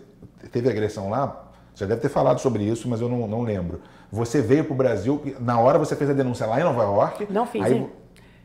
[0.51, 3.81] teve agressão lá, você deve ter falado sobre isso, mas eu não, não lembro.
[4.11, 7.27] Você veio para o Brasil, na hora você fez a denúncia lá em Nova York.
[7.31, 7.65] Não fiz.
[7.65, 7.87] Aí,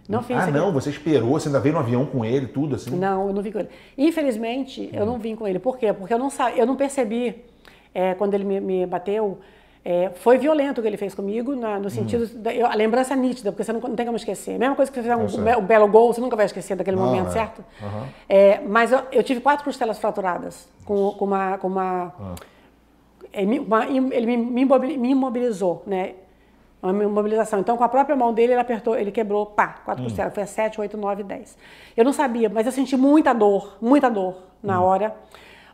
[0.09, 0.38] não fiz.
[0.38, 2.91] Ah, não, você esperou, você ainda veio no avião com ele, tudo assim?
[2.91, 3.70] Não, eu não vim com ele.
[3.97, 4.97] Infelizmente, hum.
[4.97, 5.59] eu não vim com ele.
[5.59, 5.93] Por quê?
[5.93, 7.45] Porque eu não, eu não percebi,
[7.93, 9.39] é, quando ele me, me bateu,
[9.84, 12.24] é, foi violento o que ele fez comigo, na, no sentido.
[12.24, 12.41] Uhum.
[12.41, 14.59] Da, eu, a lembrança nítida, porque você não, não, tem como esquecer.
[14.59, 17.05] Mesma coisa que você fizer um, um, belo gol, você nunca vai esquecer daquele não,
[17.05, 17.32] momento, é.
[17.32, 17.64] certo?
[17.82, 18.03] Uhum.
[18.30, 21.57] É, mas eu, eu, tive quatro costelas fraturadas com, com uma.
[21.57, 22.14] Com uma,
[23.59, 26.13] uma ele me, me imobilizou, né?
[26.82, 27.59] Uma imobilização.
[27.59, 30.07] Então, com a própria mão dele, ele apertou, ele quebrou, pá, quatro hum.
[30.07, 30.34] costelas.
[30.34, 31.57] Foi 7, 8, 9, 10.
[31.95, 34.84] Eu não sabia, mas eu senti muita dor, muita dor na hum.
[34.84, 35.15] hora.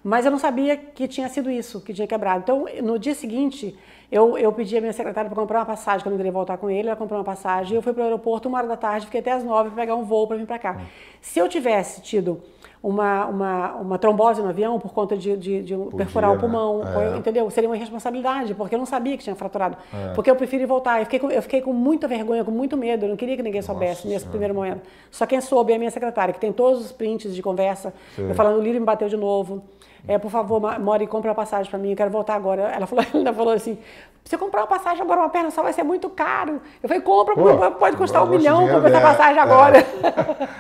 [0.04, 2.42] Mas eu não sabia que tinha sido isso, que tinha quebrado.
[2.44, 3.78] Então, no dia seguinte,
[4.12, 6.70] eu, eu pedi a minha secretária para comprar uma passagem, quando eu queria voltar com
[6.70, 9.20] ele, ela comprou uma passagem, eu fui para o aeroporto uma hora da tarde, fiquei
[9.20, 10.78] até as nove para pegar um voo para vir para cá.
[10.80, 10.86] Hum.
[11.20, 12.42] Se eu tivesse tido
[12.82, 16.40] uma, uma, uma trombose no avião por conta de, de, de perfurar o né?
[16.40, 17.18] pulmão, é.
[17.18, 17.50] entendeu?
[17.50, 19.78] Seria uma irresponsabilidade, porque eu não sabia que tinha fraturado.
[19.94, 20.14] É.
[20.14, 21.00] Porque eu preferi voltar.
[21.00, 23.44] Eu fiquei, com, eu fiquei com muita vergonha, com muito medo, eu não queria que
[23.44, 24.30] ninguém soubesse Nossa, nesse senhora.
[24.30, 24.82] primeiro momento.
[25.12, 28.30] Só quem soube é a minha secretária, que tem todos os prints de conversa, Sim.
[28.30, 29.64] eu falando, o Lírio me bateu de novo
[30.08, 32.64] é, por favor, Mori, compra uma passagem para mim, eu quero voltar agora.
[32.64, 33.78] Ela falou, ela falou assim,
[34.24, 36.62] você comprar uma passagem agora, uma perna só vai ser muito caro.
[36.82, 39.78] Eu falei, compra, Pô, pode custar um milhão comprar essa passagem é, agora.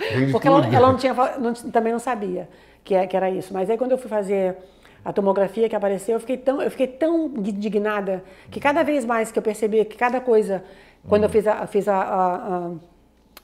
[0.07, 0.31] É.
[0.31, 2.47] Porque ela, ela, não tinha, não, também não sabia
[2.83, 3.53] que, é, que era isso.
[3.53, 4.55] Mas aí quando eu fui fazer
[5.03, 9.31] a tomografia que apareceu, eu fiquei tão, eu fiquei tão indignada que cada vez mais
[9.31, 10.63] que eu percebi que cada coisa,
[11.07, 12.35] quando eu fiz a, fiz a, a,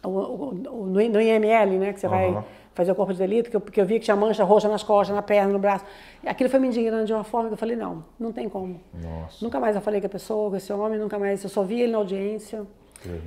[0.04, 2.34] a o, o, no, no IML, né, que você uhum.
[2.34, 2.44] vai
[2.74, 4.84] fazer o corpo de delito, que eu, porque eu vi que tinha mancha roxa nas
[4.84, 5.86] costas, na perna, no braço.
[6.26, 8.80] Aquilo foi me indignando de uma forma que eu falei, não, não tem como.
[8.94, 9.38] Nossa.
[9.42, 11.44] Nunca mais eu falei com a pessoa, com esse homem, nunca mais.
[11.44, 12.66] Eu só vi ele na audiência.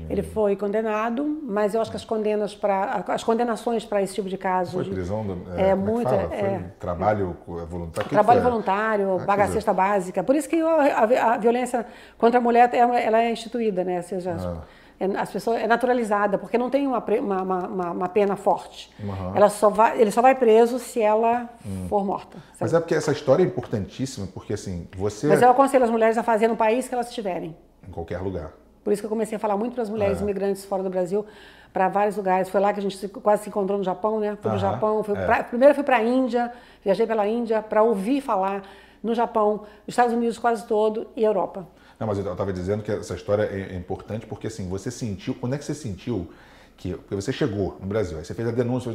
[0.09, 4.27] Ele foi condenado, mas eu acho que as condenas para as condenações para esse tipo
[4.27, 9.73] de caso foi prisão do, é, é muito é, é, trabalho voluntário trabalho voluntário ah,
[9.75, 11.85] básica por isso que a, a, a, violência
[12.17, 14.86] contra a mulher ela é instituída né seja ah é,
[15.19, 18.91] as pessoas, é naturalizada, porque não tem uma, uma, uma, uma pena forte.
[18.99, 19.37] Uhum.
[19.37, 21.87] Ela só vai, ele só vai preso se ela hum.
[21.89, 22.39] for morta.
[22.39, 22.57] Sabe?
[22.61, 25.27] Mas é porque essa história é importantíssima, porque assim, você...
[25.27, 27.55] Mas eu aconselho as mulheres a fazer no país que elas estiverem.
[27.87, 28.53] Em qualquer lugar.
[28.83, 30.23] Por isso que eu comecei a falar muito para as mulheres é.
[30.23, 31.27] imigrantes fora do Brasil,
[31.73, 32.49] para vários lugares.
[32.49, 34.39] Foi lá que a gente quase se encontrou no Japão, né?
[34.41, 34.55] Fui uhum.
[34.55, 35.27] no Japão, fui é.
[35.27, 36.51] pra, primeiro fui para a Índia,
[36.83, 38.63] viajei pela Índia para ouvir falar
[39.03, 41.67] no Japão, nos Estados Unidos quase todo e Europa.
[41.99, 45.35] Não, mas eu estava dizendo que essa história é, é, importante porque assim, você sentiu,
[45.35, 46.31] quando é que você sentiu
[46.77, 48.93] que, porque você chegou no Brasil, aí você fez a denúncia,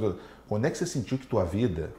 [0.47, 1.91] quando é que você sentiu que tua vida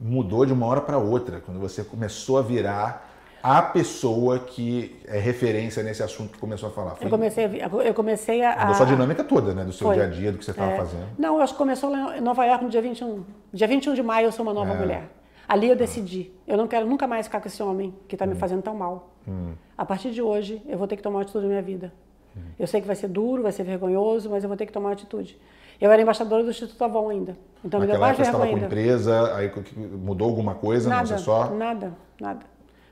[0.00, 3.08] mudou de uma hora para outra, quando você começou a virar
[3.42, 6.96] a pessoa que é referência nesse assunto que começou a falar?
[6.96, 7.06] Foi...
[7.06, 8.66] Eu comecei, a, eu comecei a...
[8.66, 9.64] Da sua dinâmica toda, né?
[9.64, 9.96] Do seu Foi.
[9.96, 10.76] dia a dia, do que você estava é.
[10.76, 11.06] fazendo.
[11.18, 13.24] Não, eu acho que começou em Nova York no dia 21.
[13.52, 14.78] Dia 21 de maio eu sou uma nova é.
[14.78, 15.17] mulher.
[15.48, 18.34] Ali eu decidi, eu não quero nunca mais ficar com esse homem que está me
[18.34, 18.36] hum.
[18.36, 19.14] fazendo tão mal.
[19.26, 19.54] Hum.
[19.76, 21.90] A partir de hoje, eu vou ter que tomar uma atitude na minha vida.
[22.36, 22.40] Hum.
[22.58, 24.90] Eu sei que vai ser duro, vai ser vergonhoso, mas eu vou ter que tomar
[24.90, 25.38] uma atitude.
[25.80, 27.36] Eu era embaixadora do Instituto Avon ainda.
[27.64, 28.60] Então Naquela me deu mais vergonha ainda.
[28.60, 30.90] com empresa, aí mudou alguma coisa?
[30.90, 31.50] Nada, não, só...
[31.50, 32.40] nada, nada.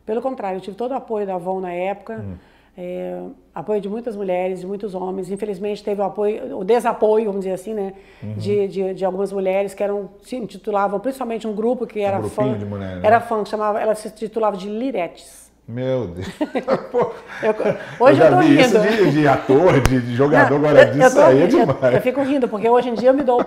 [0.07, 2.25] Pelo contrário, eu tive todo o apoio da Avon na época.
[2.25, 2.37] Hum.
[2.79, 3.23] É,
[3.55, 5.31] apoio de muitas mulheres, de muitos homens.
[5.31, 8.35] Infelizmente teve o apoio, o desapoio, vamos dizer assim, né, uhum.
[8.35, 12.29] de, de, de, algumas mulheres que eram se intitulavam, principalmente um grupo que era um
[12.29, 13.01] fã, de mulher, né?
[13.03, 15.46] era fã, que chamava, ela se titulava de Liretes.
[15.69, 16.29] Meu Deus.
[17.43, 17.55] eu,
[17.99, 18.61] hoje eu, já eu tô vi rindo.
[18.61, 21.83] isso de, de ator, de, de jogador, Não, agora disso aí é demais.
[21.83, 23.45] Eu, eu, fico rindo, porque hoje em dia eu me dou.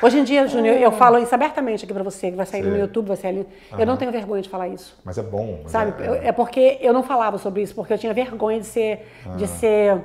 [0.00, 2.70] Hoje em dia, Júnior, eu falo isso abertamente aqui para você, que vai sair Sim.
[2.70, 3.46] no YouTube, vai sair ali.
[3.72, 3.80] Uhum.
[3.80, 4.96] Eu não tenho vergonha de falar isso.
[5.04, 5.60] Mas é bom.
[5.62, 5.92] Mas sabe?
[6.02, 6.32] É, é...
[6.32, 9.36] porque eu não falava sobre isso, porque eu tinha vergonha de ser, ah.
[9.36, 10.00] de ser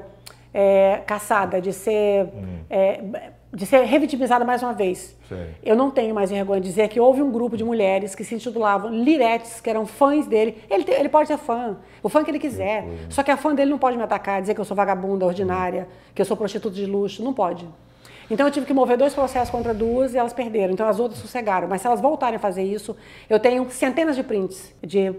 [0.54, 2.26] é, caçada, de ser.
[2.26, 2.60] Hum.
[3.54, 5.16] De ser revitimizada mais uma vez.
[5.30, 5.46] Sim.
[5.62, 8.34] Eu não tenho mais vergonha de dizer que houve um grupo de mulheres que se
[8.34, 10.58] intitulavam Liretes, que eram fãs dele.
[10.70, 12.88] Ele, ele pode ser fã, o fã que ele quiser.
[13.10, 15.88] Só que a fã dele não pode me atacar, dizer que eu sou vagabunda ordinária,
[16.16, 17.24] que eu sou prostituta de luxo.
[17.24, 17.68] Não pode.
[18.30, 20.74] Então eu tive que mover dois processos contra duas e elas perderam.
[20.74, 21.68] Então as outras sossegaram.
[21.68, 22.96] Mas se elas voltarem a fazer isso,
[23.30, 25.14] eu tenho centenas de prints de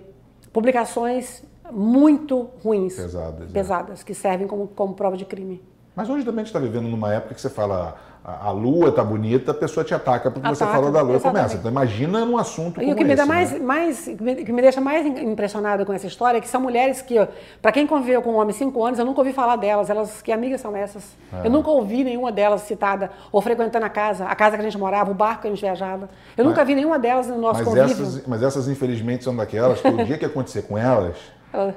[0.53, 4.05] publicações muito ruins, pesadas, pesadas é.
[4.05, 5.63] que servem como, como prova de crime.
[5.97, 8.91] Mas hoje também a gente está vivendo numa época que você fala a, a, lua
[8.91, 11.57] tá bonita, a pessoa te ataca porque ataca, você falou da lua e começa.
[11.57, 13.59] Então imagina um assunto e como o que me dá mais, né?
[13.59, 17.17] mais que me deixa mais impressionada com essa história é que são mulheres que,
[17.61, 19.91] para quem conviveu com um homem cinco anos, eu nunca ouvi falar delas.
[19.91, 21.15] Elas, que amigas são essas?
[21.31, 21.47] É.
[21.47, 24.79] Eu nunca ouvi nenhuma delas citada ou frequentando a casa, a casa que a gente
[24.79, 26.09] morava, o barco que a gente viajava.
[26.35, 28.05] Eu mas, nunca vi nenhuma delas no nosso mas convívio.
[28.07, 31.15] Essas, mas essas, infelizmente, são daquelas que o dia que acontecer com elas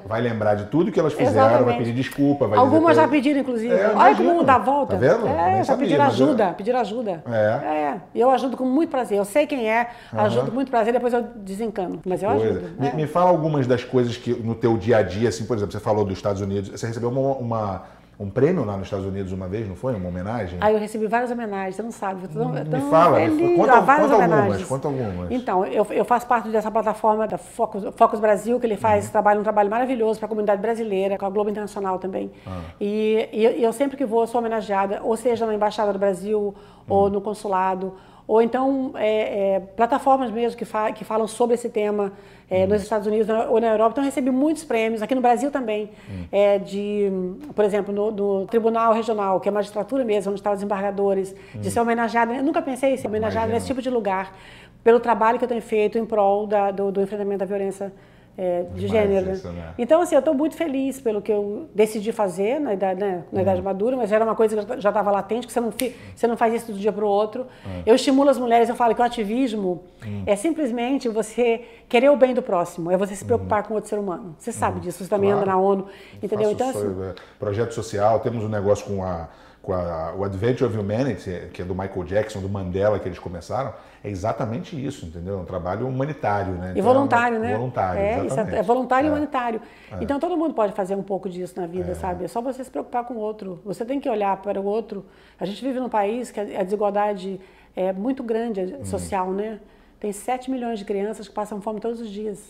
[0.06, 1.64] vai lembrar de tudo que elas fizeram, Exatamente.
[1.64, 2.46] vai pedir desculpa.
[2.46, 3.72] Vai Algumas já pediram, inclusive.
[3.72, 4.94] É, Olha como dá volta.
[4.94, 5.26] Tá vendo?
[5.26, 6.54] É, já pediram ajuda, eu...
[6.54, 7.22] pediram ajuda.
[7.30, 7.36] É.
[7.36, 8.00] é.
[8.14, 9.18] E eu ajudo com muito prazer.
[9.18, 10.48] Eu sei quem é, ajudo uhum.
[10.48, 12.00] com muito prazer, depois eu desencano.
[12.04, 12.70] Mas eu ajudo.
[12.78, 12.92] Me, é.
[12.94, 15.80] me, fala algumas das coisas que no teu dia a dia, assim, por exemplo, você
[15.80, 17.82] falou dos Estados Unidos, você recebeu uma, uma
[18.18, 19.94] um prêmio lá nos Estados Unidos uma vez, não foi?
[19.94, 20.58] Uma homenagem?
[20.60, 22.22] Ah, eu recebi várias homenagens, você não sabe.
[22.22, 23.56] Me fala, feliz.
[23.56, 25.30] conta, várias conta algumas, conta algumas.
[25.30, 29.12] Então, eu, eu faço parte dessa plataforma da Focus, Focus Brasil, que ele faz uhum.
[29.12, 32.32] trabalho, um trabalho maravilhoso para a comunidade brasileira, com a Globo Internacional também.
[32.44, 32.60] Ah.
[32.80, 36.54] E, e, eu sempre que vou, sou homenageada, ou seja na Embaixada do Brasil, uhum.
[36.88, 37.94] ou no consulado,
[38.28, 42.12] ou então é, é, plataformas mesmo que, fa que falam sobre esse tema
[42.50, 43.92] é, nos Estados Unidos ou na Europa.
[43.92, 46.24] Então, eu recebi muitos prêmios, aqui no Brasil também, hum.
[46.30, 47.10] é, de,
[47.54, 51.34] por exemplo, no, no, Tribunal Regional, que é a magistratura mesmo, onde estão os embargadores,
[51.54, 51.60] hum.
[51.60, 52.34] de ser homenageada.
[52.34, 54.36] Eu nunca pensei em ser homenageada nesse tipo de lugar,
[54.84, 57.92] pelo trabalho que eu tenho feito em prol da, do, do enfrentamento da violência
[58.38, 59.32] é, de gênero.
[59.32, 59.74] Isso, né?
[59.76, 63.42] Então, assim, eu estou muito feliz pelo que eu decidi fazer na idade, né, na
[63.42, 63.64] idade uhum.
[63.64, 65.72] madura, mas era uma coisa que já estava latente, que você não,
[66.14, 67.42] você não faz isso do dia para o outro.
[67.66, 67.82] Uhum.
[67.84, 70.22] Eu estimulo as mulheres, eu falo que o ativismo uhum.
[70.24, 73.98] é simplesmente você querer o bem do próximo, é você se preocupar com outro ser
[73.98, 74.36] humano.
[74.38, 74.82] Você sabe uhum.
[74.82, 75.42] disso, você também claro.
[75.42, 75.86] anda na ONU,
[76.22, 76.52] entendeu?
[76.52, 79.28] Então, assim, é, projeto social, temos um negócio com a
[79.68, 83.18] com a, o Adventure of Humanity, que é do Michael Jackson, do Mandela, que eles
[83.18, 85.34] começaram, é exatamente isso, entendeu?
[85.34, 86.68] É um trabalho humanitário, né?
[86.68, 87.54] E então, voluntário, é uma, né?
[87.54, 88.56] Voluntário, é, exatamente.
[88.56, 89.12] é voluntário e é.
[89.12, 89.60] humanitário.
[89.92, 89.96] É.
[90.00, 91.94] Então todo mundo pode fazer um pouco disso na vida, é.
[91.94, 92.24] sabe?
[92.24, 93.60] É só você se preocupar com o outro.
[93.62, 95.04] Você tem que olhar para o outro.
[95.38, 97.38] A gente vive num país que a desigualdade
[97.76, 98.86] é muito grande hum.
[98.86, 99.60] social, né?
[100.00, 102.42] Tem 7 milhões de crianças que passam fome todos os dias.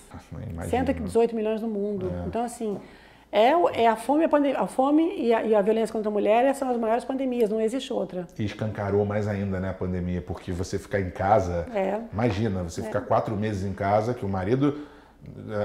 [0.70, 2.12] 118 milhões no mundo.
[2.28, 2.78] Então, assim,
[3.30, 6.12] é, é a fome, a, pandemia, a fome e a, e a, violência contra a
[6.12, 8.26] mulher são as maiores pandemias, não existe outra.
[8.38, 12.00] E escancarou mais ainda né, a pandemia, porque você ficar em casa, é.
[12.12, 12.84] imagina, você é.
[12.84, 14.78] ficar quatro meses em casa, que o marido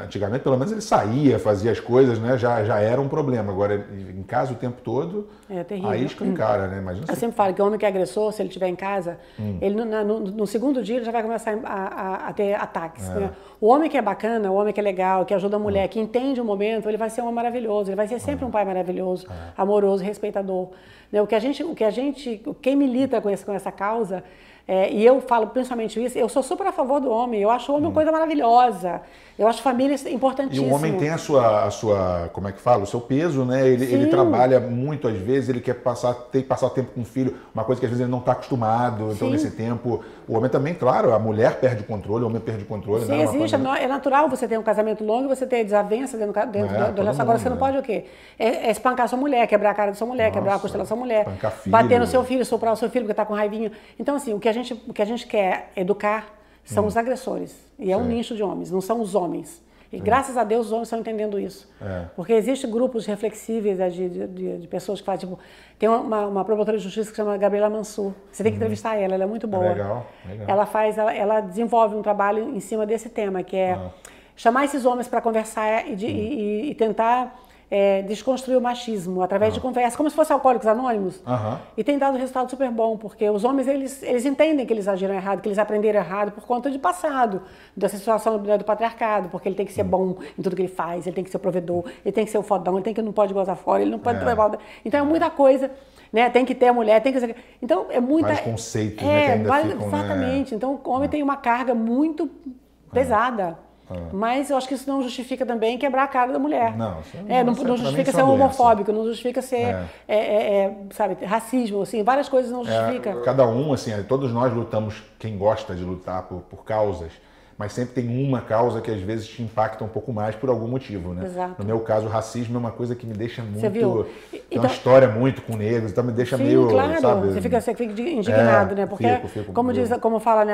[0.03, 2.37] Antigamente, pelo menos, ele saía, fazia as coisas, né?
[2.37, 3.51] Já, já era um problema.
[3.51, 3.85] Agora,
[4.15, 5.89] em casa o tempo todo, é terrível.
[5.89, 6.79] aí escancara, né?
[6.79, 9.17] Imagina Eu sempre falo que o homem que é agressor, se ele estiver em casa,
[9.39, 9.57] hum.
[9.61, 13.09] ele no, no, no, segundo dia ele já vai começar a, a, a ter ataques.
[13.09, 13.13] É.
[13.13, 13.31] Né?
[13.63, 15.87] O homem que é bacana, o homem que é legal, que ajuda a mulher, hum.
[15.87, 18.49] que entende o momento, ele vai ser um homem maravilhoso, ele vai ser sempre hum.
[18.49, 19.53] um pai maravilhoso, é.
[19.55, 20.71] amoroso, respeitador.
[21.09, 21.21] Né?
[21.21, 24.21] O que a gente, o que a gente, quem milita com, esse, com essa causa
[24.65, 27.69] é, e eu falo principalmente isso, eu sou super a favor do homem, eu acho
[27.69, 27.89] o homem hum.
[27.89, 29.01] uma coisa maravilhosa,
[29.37, 30.67] eu acho família importantíssima.
[30.67, 33.43] E o homem tem a sua, a sua, como é que fala, o seu peso,
[33.43, 33.67] né?
[33.67, 37.05] Ele, ele trabalha muito às vezes, ele quer passar, tem que passar tempo com o
[37.05, 39.33] filho, uma coisa que às vezes ele não está acostumado, então Sim.
[39.33, 42.67] nesse tempo, o homem também, claro, a mulher perde o controle, o homem perde o
[42.67, 43.03] controle.
[43.03, 43.23] Sim, né?
[43.23, 47.01] existe, é natural você ter um casamento longo, você ter desavenças dentro, dentro é, do
[47.01, 48.05] relacionamento, agora você não pode o quê?
[48.37, 50.83] É, é, espancar sua mulher, quebrar a cara da sua mulher, Nossa, quebrar a costela
[50.83, 51.25] da sua mulher,
[51.65, 53.71] bater no seu filho, soprar o seu filho porque está com raivinha.
[53.97, 56.27] Então assim, o que a gente, o que a gente quer educar
[56.65, 56.87] são hum.
[56.87, 57.55] os agressores.
[57.79, 59.62] E é um nicho de homens, não são os homens.
[59.93, 61.69] E graças a Deus os homens estão entendendo isso.
[61.79, 62.05] É.
[62.15, 65.39] Porque existem grupos reflexíveis né, de, de, de, pessoas que fazem, tipo,
[65.77, 68.11] tem uma, uma promotora de justiça que chama Gabriela Mansur.
[68.31, 68.63] Você tem que uhum.
[68.63, 69.69] entrevistar ela, ela é muito boa.
[69.69, 70.47] Legal, legal.
[70.49, 73.91] Ela faz, ela, ela, desenvolve um trabalho em cima desse tema, que é ah.
[74.35, 77.42] chamar esses homens para conversar e, de, e, e tentar
[77.75, 79.55] é, desconstruir o machismo através uhum.
[79.55, 81.19] de conversa, como se fosse alcoólicos anônimos.
[81.25, 81.57] Uhum.
[81.75, 84.87] E tem dado um resultado super bom, porque os homens eles, eles entendem que eles
[84.87, 87.41] agiram errado, que eles aprenderam errado por conta de passado,
[87.75, 89.87] dessa situação do, do patriarcado, porque ele tem que ser uhum.
[89.87, 92.37] bom em tudo que ele faz, ele tem que ser provedor, ele tem que ser
[92.37, 94.57] o fodão, ele tem que não pode gozar fora, ele não pode é.
[94.85, 95.71] Então é muita coisa.
[96.11, 96.29] Né?
[96.29, 97.35] Tem que ter a mulher, tem que.
[97.59, 98.27] Então é muita.
[98.27, 99.43] Mais conceitos, é, né?
[99.43, 100.51] Que ainda ficam, exatamente.
[100.51, 100.57] Né?
[100.57, 101.07] Então o homem é.
[101.07, 102.93] tem uma carga muito é.
[102.93, 103.57] pesada.
[103.89, 103.95] Ah.
[104.13, 106.75] Mas eu acho que isso não justifica também quebrar a cara da mulher.
[106.77, 109.85] Não, é, não, não justifica ser homofóbico, não justifica ser, é.
[110.07, 113.21] É, é, é sabe, racismo, assim, várias coisas não é, justifica.
[113.21, 117.11] cada um, assim, todos nós lutamos, quem gosta de lutar por, por causas,
[117.57, 120.67] mas sempre tem uma causa que às vezes te impacta um pouco mais por algum
[120.67, 121.25] motivo, né?
[121.25, 121.55] Exato.
[121.59, 123.59] No meu caso, o racismo é uma coisa que me deixa muito.
[123.59, 124.07] Você viu?
[124.31, 126.67] Tem então, uma história muito com negros, então me deixa sim, meio.
[126.67, 127.27] Claro, sabe?
[127.27, 128.85] você fica, você fica indignado, é, né?
[128.85, 130.53] Porque, fico, fico como, diz, como fala, né?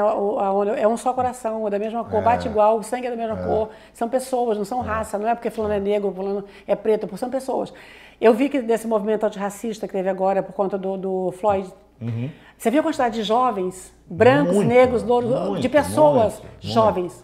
[0.78, 3.18] É um só coração, é da mesma cor, é, bate igual, o sangue é da
[3.18, 3.46] mesma é.
[3.46, 3.70] cor.
[3.94, 4.88] São pessoas, não são é.
[4.88, 7.74] raça, não é porque fulano é negro, fulano é preto, porque são pessoas.
[8.20, 11.72] Eu vi que desse movimento antirracista que teve agora por conta do, do Floyd.
[12.02, 12.30] Uhum.
[12.60, 17.24] Você viu a quantidade de jovens, brancos, muito, negros, louros, muito, de pessoas muito, jovens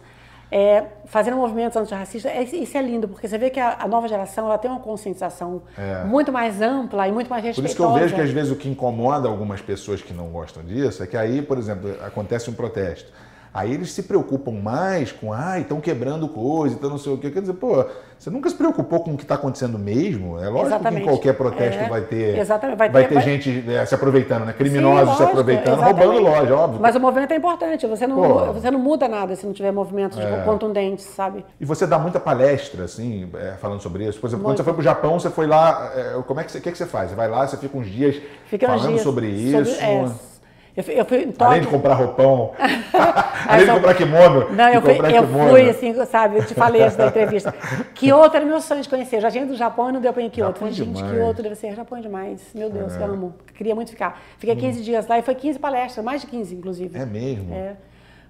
[0.51, 2.31] é, fazendo movimentos antirracistas.
[2.31, 4.79] É, isso é lindo, porque você vê que a, a nova geração ela tem uma
[4.79, 6.05] conscientização é.
[6.05, 7.61] muito mais ampla e muito mais respeitosa.
[7.61, 10.29] Por isso que eu vejo que às vezes o que incomoda algumas pessoas que não
[10.29, 13.11] gostam disso é que aí, por exemplo, acontece um protesto.
[13.55, 17.31] Aí eles se preocupam mais com, ah, estão quebrando coisa, então não sei o quê.
[17.31, 17.85] Quer dizer, pô,
[18.19, 20.37] você nunca se preocupou com o que está acontecendo mesmo?
[20.37, 21.03] É lógico Exatamente.
[21.03, 21.87] que em qualquer protesto é.
[21.87, 22.77] vai ter, Exatamente.
[22.77, 23.23] vai ter, vai ter vai...
[23.23, 24.51] gente é, se aproveitando, né?
[24.51, 26.05] Criminosos Sim, se aproveitando, Exatamente.
[26.05, 26.81] roubando loja, óbvio.
[26.81, 30.19] Mas o movimento é importante, você não, você não muda nada se não tiver movimentos
[30.19, 30.41] é.
[30.43, 31.45] contundentes, sabe?
[31.57, 34.19] E você dá muita palestra, assim, é, falando sobre isso.
[34.19, 34.57] Por exemplo, Muito.
[34.57, 36.69] quando você foi para o Japão, você foi lá, é, como é que você, que,
[36.73, 37.11] que você faz?
[37.11, 39.75] Você vai lá, você fica uns dias fica falando uns dias sobre isso.
[39.75, 40.34] Sobre,
[40.75, 42.51] eu fui, eu fui Além de comprar roupão,
[43.47, 44.51] além de comprar kimono.
[44.51, 47.53] Não, eu, fui, eu fui, assim, sabe, eu te falei isso da entrevista.
[47.93, 49.17] Kyoto era meu sonho de conhecer.
[49.17, 50.59] Eu já tinha do Japão e não deu para ir em Kyoto.
[50.59, 52.41] Falei, gente, Kyoto deve ser Japão demais.
[52.53, 52.99] Meu Deus, é.
[52.99, 53.33] eu amo.
[53.53, 54.21] Queria muito ficar.
[54.37, 54.83] Fiquei 15 hum.
[54.83, 56.99] dias lá e foi 15 palestras, mais de 15, inclusive.
[56.99, 57.53] É mesmo?
[57.53, 57.75] É.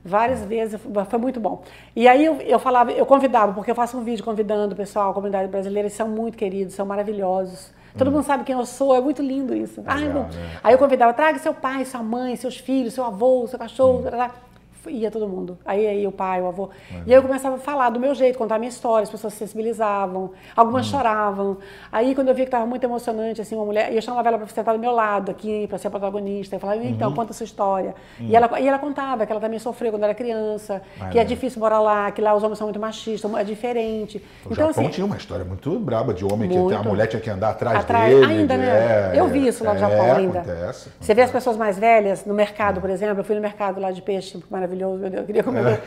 [0.03, 0.45] Várias é.
[0.45, 1.63] vezes, foi muito bom.
[1.95, 5.09] E aí eu, eu falava, eu convidava, porque eu faço um vídeo convidando o pessoal,
[5.09, 7.73] a comunidade brasileira, eles são muito queridos, são maravilhosos.
[7.97, 8.11] Todo hum.
[8.11, 9.81] mundo sabe quem eu sou, é muito lindo isso.
[9.81, 10.29] Legal, Ai, né?
[10.63, 14.05] Aí eu convidava, traga seu pai, sua mãe, seus filhos, seu avô, seu cachorro.
[14.07, 14.44] Hum
[14.89, 15.57] ia todo mundo.
[15.65, 16.63] Aí aí o pai, o avô.
[16.63, 17.03] Uhum.
[17.05, 19.33] E aí eu começava a falar do meu jeito, contar a minha história, as pessoas
[19.33, 20.91] se sensibilizavam, algumas uhum.
[20.91, 21.57] choravam.
[21.91, 24.37] Aí quando eu vi que estava muito emocionante, assim, uma mulher, e eu chamava ela
[24.37, 27.15] para sentar do meu lado aqui, para ser a protagonista, eu falava, então, uhum.
[27.15, 27.95] conta a sua história.
[28.19, 28.35] E, uhum.
[28.35, 30.81] ela, e ela contava que ela também sofreu quando era criança,
[31.11, 34.17] que é, é difícil morar lá, que lá os homens são muito machistas, é diferente.
[34.45, 36.69] O então, Japão assim, tinha uma história muito braba de homem muito.
[36.69, 38.25] que a mulher tinha que andar atrás, atrás dele.
[38.25, 39.13] Ainda, né?
[39.15, 40.39] É, eu vi isso lá no é, Japão ainda.
[40.39, 43.79] Acontece, Você vê as pessoas mais velhas no mercado, por exemplo, eu fui no mercado
[43.79, 45.79] lá de peixe, maravilhoso, meu Deus, eu queria comer é.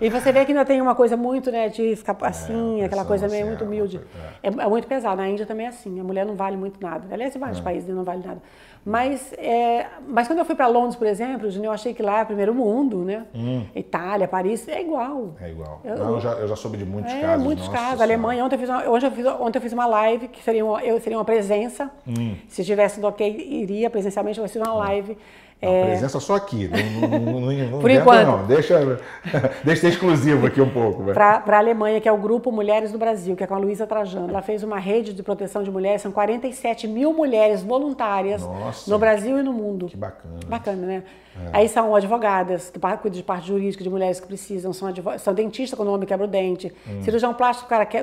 [0.00, 3.04] e você vê que ainda tem uma coisa muito, né, de ficar é, assim, aquela
[3.04, 4.00] coisa meio muito humilde.
[4.42, 4.48] É.
[4.48, 5.16] é, muito pesado.
[5.16, 5.98] Na Índia também é assim.
[6.00, 7.06] A mulher não vale muito nada.
[7.12, 8.40] Aliás, em vários países não vale nada.
[8.86, 12.24] Mas, é, mas quando eu fui para Londres, por exemplo, eu achei que lá é
[12.24, 13.26] primeiro mundo, né?
[13.34, 13.64] Hum.
[13.74, 15.34] Itália, Paris, é igual.
[15.40, 15.80] É igual.
[15.82, 17.44] Eu, não, eu, já, eu já soube de muitos é, casos.
[17.44, 18.00] muitos Nossa casos.
[18.00, 20.64] Alemanha, ontem eu, fiz uma, hoje eu fiz, ontem eu fiz uma live, que seria
[20.64, 21.90] uma, eu, seria uma presença.
[22.06, 22.36] Hum.
[22.46, 25.18] Se tivesse do ok, iria presencialmente, eu fiz uma live.
[25.60, 25.86] A é...
[25.86, 28.26] presença só aqui, não, não, não, não Por enquanto.
[28.26, 28.46] não.
[28.46, 28.78] Deixa,
[29.64, 31.02] deixa ser exclusivo aqui um pouco.
[31.14, 33.86] Para a Alemanha, que é o Grupo Mulheres do Brasil, que é com a Luísa
[33.86, 34.28] Trajano.
[34.28, 38.98] Ela fez uma rede de proteção de mulheres, são 47 mil mulheres voluntárias Nossa, no
[38.98, 39.86] Brasil e no mundo.
[39.86, 40.34] Que bacana.
[40.46, 41.02] Bacana, né?
[41.44, 41.50] É.
[41.58, 44.88] Aí são advogadas, que cuidam de parte jurídica de mulheres que precisam, são,
[45.18, 47.02] são dentistas quando o homem quebra o dente, hum.
[47.02, 47.98] cirurgião plástico, o cara que,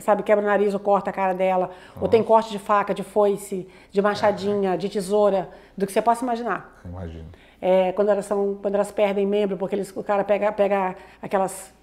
[0.00, 2.00] sabe, quebra o nariz ou corta a cara dela, Nossa.
[2.00, 4.76] ou tem corte de faca, de foice, de machadinha, é.
[4.76, 6.80] de tesoura, do que você possa imaginar.
[6.84, 7.26] Imagino
[7.60, 11.74] é, quando, elas são, quando elas perdem membro, porque eles, o cara pega, pega aquelas.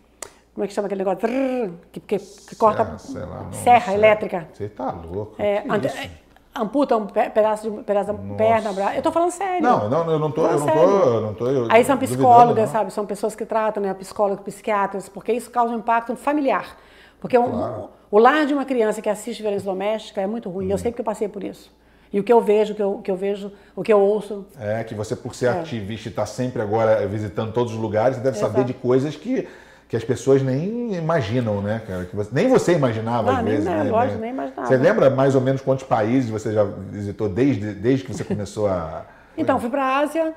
[0.53, 1.27] Como é que chama aquele negócio?
[1.91, 2.97] Que, que, que corta.
[2.99, 4.47] Serra, lá, serra elétrica.
[4.53, 5.41] Você tá louco.
[5.41, 5.63] É,
[6.55, 8.95] amputa um pedaço, de, pedaço da perna, braço.
[8.95, 9.61] Eu tô falando sério.
[9.61, 12.69] Não, não, eu não tô, eu não tô, eu não tô eu Aí são psicólogas,
[12.69, 12.93] sabe?
[12.93, 13.93] São pessoas que tratam, né?
[13.93, 16.77] Psicólogos, psiquiatras, porque isso causa um impacto familiar.
[17.19, 17.89] Porque claro.
[18.11, 20.67] o, lar de uma criança que assiste violência doméstica é muito ruim.
[20.67, 20.71] Hum.
[20.71, 21.71] Eu sei que eu passei por isso.
[22.11, 24.45] E o que eu vejo, o que eu, que eu vejo, o que eu ouço.
[24.59, 25.49] É, que você, por ser é.
[25.49, 28.51] ativista e estar tá sempre agora visitando todos os lugares, deve Exato.
[28.51, 29.47] saber de coisas que,
[29.94, 32.10] que as pessoas nem imaginam, né, cara?
[32.11, 33.65] Você, nem você imaginava, Não, às vezes.
[33.65, 33.91] Nem, né?
[33.91, 34.68] lógico, nem imaginava.
[34.68, 38.68] Você lembra mais ou menos quantos países você já visitou desde, desde que você começou
[38.68, 39.06] a.
[39.38, 40.34] Então, fui para a Ásia,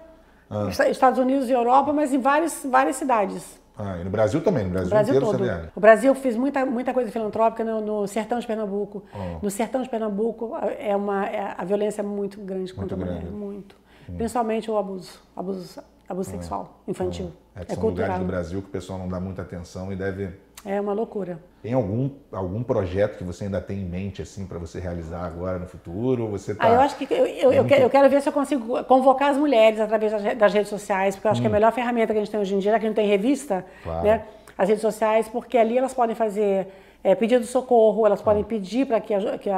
[0.51, 0.69] ah.
[0.91, 3.59] Estados Unidos e Europa, mas em várias, várias cidades.
[3.79, 5.71] Ah, e no Brasil também, no Brasil, Brasil inteiro todo.
[5.75, 9.05] O Brasil fiz muita, muita coisa filantrópica no, no sertão de Pernambuco.
[9.15, 9.39] Oh.
[9.43, 12.99] No sertão de Pernambuco é uma, é, a violência é muito grande muito contra a
[12.99, 13.75] mulher, muito.
[14.09, 14.17] Hum.
[14.17, 16.33] Principalmente o abuso, abuso, abuso oh.
[16.33, 17.33] sexual infantil.
[17.33, 17.61] Oh.
[17.61, 18.09] É que é são cultural.
[18.09, 20.31] lugares do Brasil que o pessoal não dá muita atenção e deve
[20.69, 21.39] é uma loucura.
[21.63, 25.61] Tem algum, algum projeto que você ainda tem em mente assim para você realizar agora
[25.61, 26.25] no futuro?
[26.25, 28.29] Ou você tá ah, eu acho que eu, eu, eu, quero, eu, quero, ver se
[28.29, 31.43] eu consigo convocar as mulheres através das redes sociais, porque eu acho hum.
[31.43, 32.89] que é a melhor ferramenta que a gente tem hoje em dia, já que a
[32.89, 34.05] gente tem revista, claro.
[34.05, 34.25] né?
[34.59, 36.67] As redes sociais, porque ali elas podem fazer
[37.07, 38.47] é, pedido socorro, elas podem hum.
[38.47, 39.49] pedir para que, que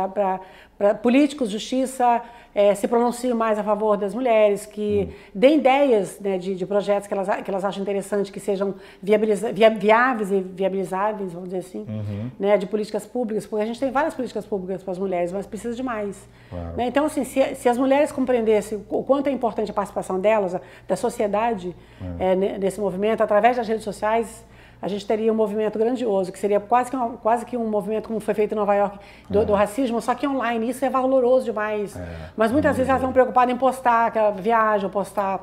[0.77, 2.21] para políticos, justiça,
[2.55, 5.15] é, se pronunciem mais a favor das mulheres, que hum.
[5.35, 9.51] deem ideias né, de, de, projetos que elas, que elas acham interessantes, que sejam viabiliza,
[9.51, 12.31] via, viáveis e viabilizáveis, vamos dizer assim, uhum.
[12.39, 15.47] né, de políticas públicas, porque a gente tem várias políticas públicas para as mulheres, mas
[15.47, 16.29] precisa de mais.
[16.51, 16.77] Claro.
[16.77, 16.87] Né?
[16.89, 20.55] Então, assim, se, se, as mulheres compreendessem o quanto é importante a participação delas,
[20.87, 21.75] da sociedade,
[22.21, 22.37] é.
[22.59, 24.45] nesse movimento, através das redes sociais,
[24.81, 28.09] a gente teria um movimento grandioso, que seria quase que, uma, quase que um movimento
[28.09, 28.99] como foi feito em Nova York,
[29.29, 29.45] do, é.
[29.45, 30.71] do racismo, só que online.
[30.71, 31.97] Isso é valoroso demais.
[31.97, 32.31] É.
[32.37, 35.41] Mas muitas vezes elas estão preocupadas em postar que ela viaja, postar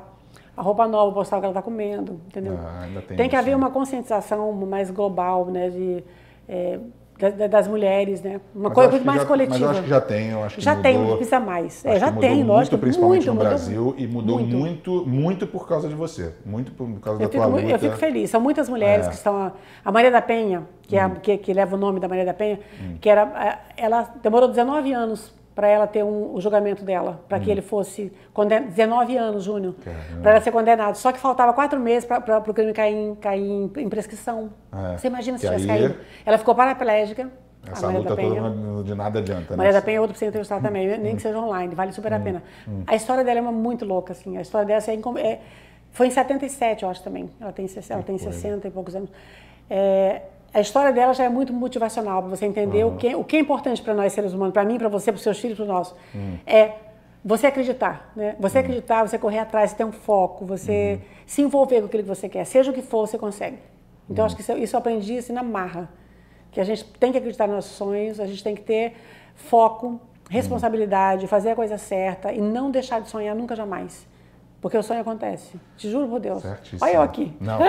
[0.56, 2.58] a roupa nova, postar o que ela está comendo, entendeu?
[2.58, 6.04] Ah, tem, tem que haver uma conscientização mais global, né, de...
[7.18, 8.42] É, das mulheres, né?
[8.54, 9.54] Uma coisa muito mais já, coletiva.
[9.54, 11.86] Mas eu acho que já tem, eu acho que já mudou, tem, precisa mais.
[11.86, 12.78] É, já tem, muito, lógico.
[12.78, 14.58] Principalmente muito, no Brasil e mudou muito.
[14.58, 17.72] muito, muito por causa de você, muito por causa eu da fico, tua luta.
[17.72, 18.30] Eu fico feliz.
[18.30, 19.10] São muitas mulheres é.
[19.10, 21.16] que estão a Maria da Penha, que, é, hum.
[21.22, 22.98] que, que, leva o nome da Maria da Penha, hum.
[23.00, 27.42] que era, ela demorou 19 anos para ela ter um, o julgamento dela, para hum.
[27.42, 29.74] que ele fosse condenado, 19 anos, Júnior,
[30.22, 30.96] para ela ser condenado.
[30.96, 34.52] Só que faltava quatro meses para o crime cair, em, cair em, em prescrição.
[34.94, 34.98] É.
[34.98, 35.80] Você imagina se tivesse aí...
[35.80, 35.96] caído.
[36.26, 37.32] Ela ficou paraplégica.
[37.72, 39.58] Essa luta toda de nada adianta.
[39.58, 39.80] Maria né?
[39.80, 42.18] da Penha é outra para você entrevistar também, nem que seja online, vale super a
[42.18, 42.22] hum.
[42.22, 42.44] pena.
[42.68, 42.84] Hum.
[42.86, 44.38] A história dela é uma muito louca, assim.
[44.38, 45.42] A história dela é, é,
[45.92, 47.30] foi em 77, eu acho também.
[47.40, 49.10] Ela tem, ela tem 60 e poucos anos.
[49.70, 50.22] É,
[50.56, 52.96] a história dela já é muito motivacional para você entender uhum.
[52.96, 55.18] o, que, o que é importante para nós seres humanos, para mim, para você, para
[55.18, 55.94] os seus filhos, para o nosso.
[56.14, 56.40] Uhum.
[56.48, 56.76] É
[57.26, 58.38] você acreditar, né?
[58.40, 58.64] Você uhum.
[58.64, 61.10] acreditar, você correr atrás, você ter um foco, você uhum.
[61.26, 63.58] se envolver com aquilo que você quer, seja o que for, você consegue.
[64.10, 64.28] Então, uhum.
[64.28, 65.90] acho que isso, isso eu aprendi assim na marra,
[66.54, 68.94] que a gente tem que acreditar nos nossos sonhos, a gente tem que ter
[69.36, 70.00] foco,
[70.30, 74.08] responsabilidade, fazer a coisa certa e não deixar de sonhar nunca jamais.
[74.66, 75.60] Porque o sonho acontece.
[75.78, 76.42] Te juro por Deus.
[76.42, 76.80] Certíssimo.
[76.82, 77.38] Olha eu aqui.
[77.40, 77.60] Não,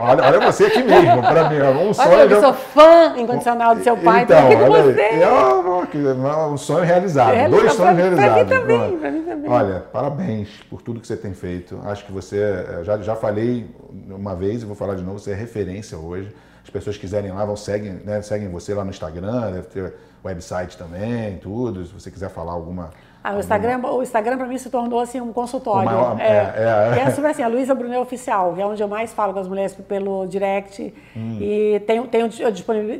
[0.00, 1.56] olha, olha você aqui mesmo, para mim.
[1.86, 2.08] Um sonho.
[2.08, 2.40] Olha, eu já...
[2.40, 4.22] sou fã incondicional do seu pai.
[4.22, 5.00] Então, olha você.
[5.02, 7.34] É um sonho realizado.
[7.34, 8.32] É, Dois sonhos realizados.
[8.32, 9.50] Para mim também, para mim também.
[9.50, 11.78] Olha, parabéns por tudo que você tem feito.
[11.84, 13.70] Acho que você, eh, já, já falei
[14.08, 16.34] uma vez e vou falar de novo, você é referência hoje.
[16.64, 19.94] As pessoas quiserem lá, vão seguem, né, seguem você lá no Instagram, deve ter
[20.24, 21.84] website também, tudo.
[21.84, 22.88] Se você quiser falar alguma
[23.28, 25.84] ah, o Instagram, o Instagram para mim se tornou assim um consultório.
[25.84, 27.02] Maior, é, é, é.
[27.02, 29.46] é sobre assim, a Luísa Brunet Oficial, que é onde eu mais falo com as
[29.46, 30.94] mulheres pelo direct.
[31.14, 31.36] Hum.
[31.38, 32.50] E tenho, tenho, eu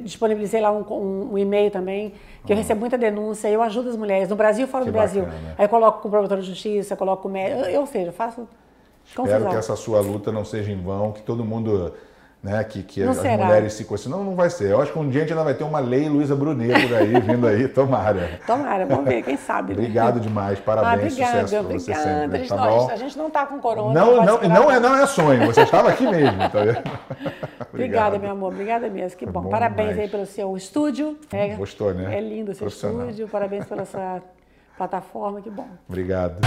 [0.02, 2.12] disponibilizei lá um, um, um e-mail também,
[2.44, 2.58] que eu hum.
[2.58, 5.22] recebo muita denúncia, eu ajudo as mulheres, no Brasil fora que do Brasil.
[5.22, 5.54] Bacana.
[5.56, 8.46] Aí eu coloco com o promotor de justiça, coloco com médico, eu, ou seja, faço
[9.06, 9.50] Espero confusão.
[9.50, 11.94] que essa sua luta não seja em vão, que todo mundo
[12.42, 13.44] né, que, que as será.
[13.44, 14.10] mulheres se conhecem.
[14.10, 14.70] Não, não vai ser.
[14.70, 16.96] Eu acho que um dia a gente ainda vai ter uma lei Luísa Brunet por
[16.96, 18.40] aí, vindo aí, tomara.
[18.46, 19.74] Tomara, vamos ver, quem sabe.
[19.74, 19.80] Né?
[19.80, 22.36] Obrigado demais, parabéns, ah, obrigada, sucesso para você sempre.
[22.36, 23.92] A gente, tá não, a gente não está com corona.
[23.92, 26.82] Não, não, não, não, é, não é sonho, você estava aqui mesmo, tá vendo?
[27.72, 29.42] obrigada, meu amor, obrigada mesmo, que bom.
[29.42, 30.04] bom parabéns demais.
[30.04, 31.18] aí pelo seu estúdio.
[31.32, 32.16] É, Gostou, né?
[32.16, 34.22] É lindo o seu estúdio, parabéns pela sua
[34.76, 35.66] plataforma, que bom.
[35.88, 36.38] Obrigado.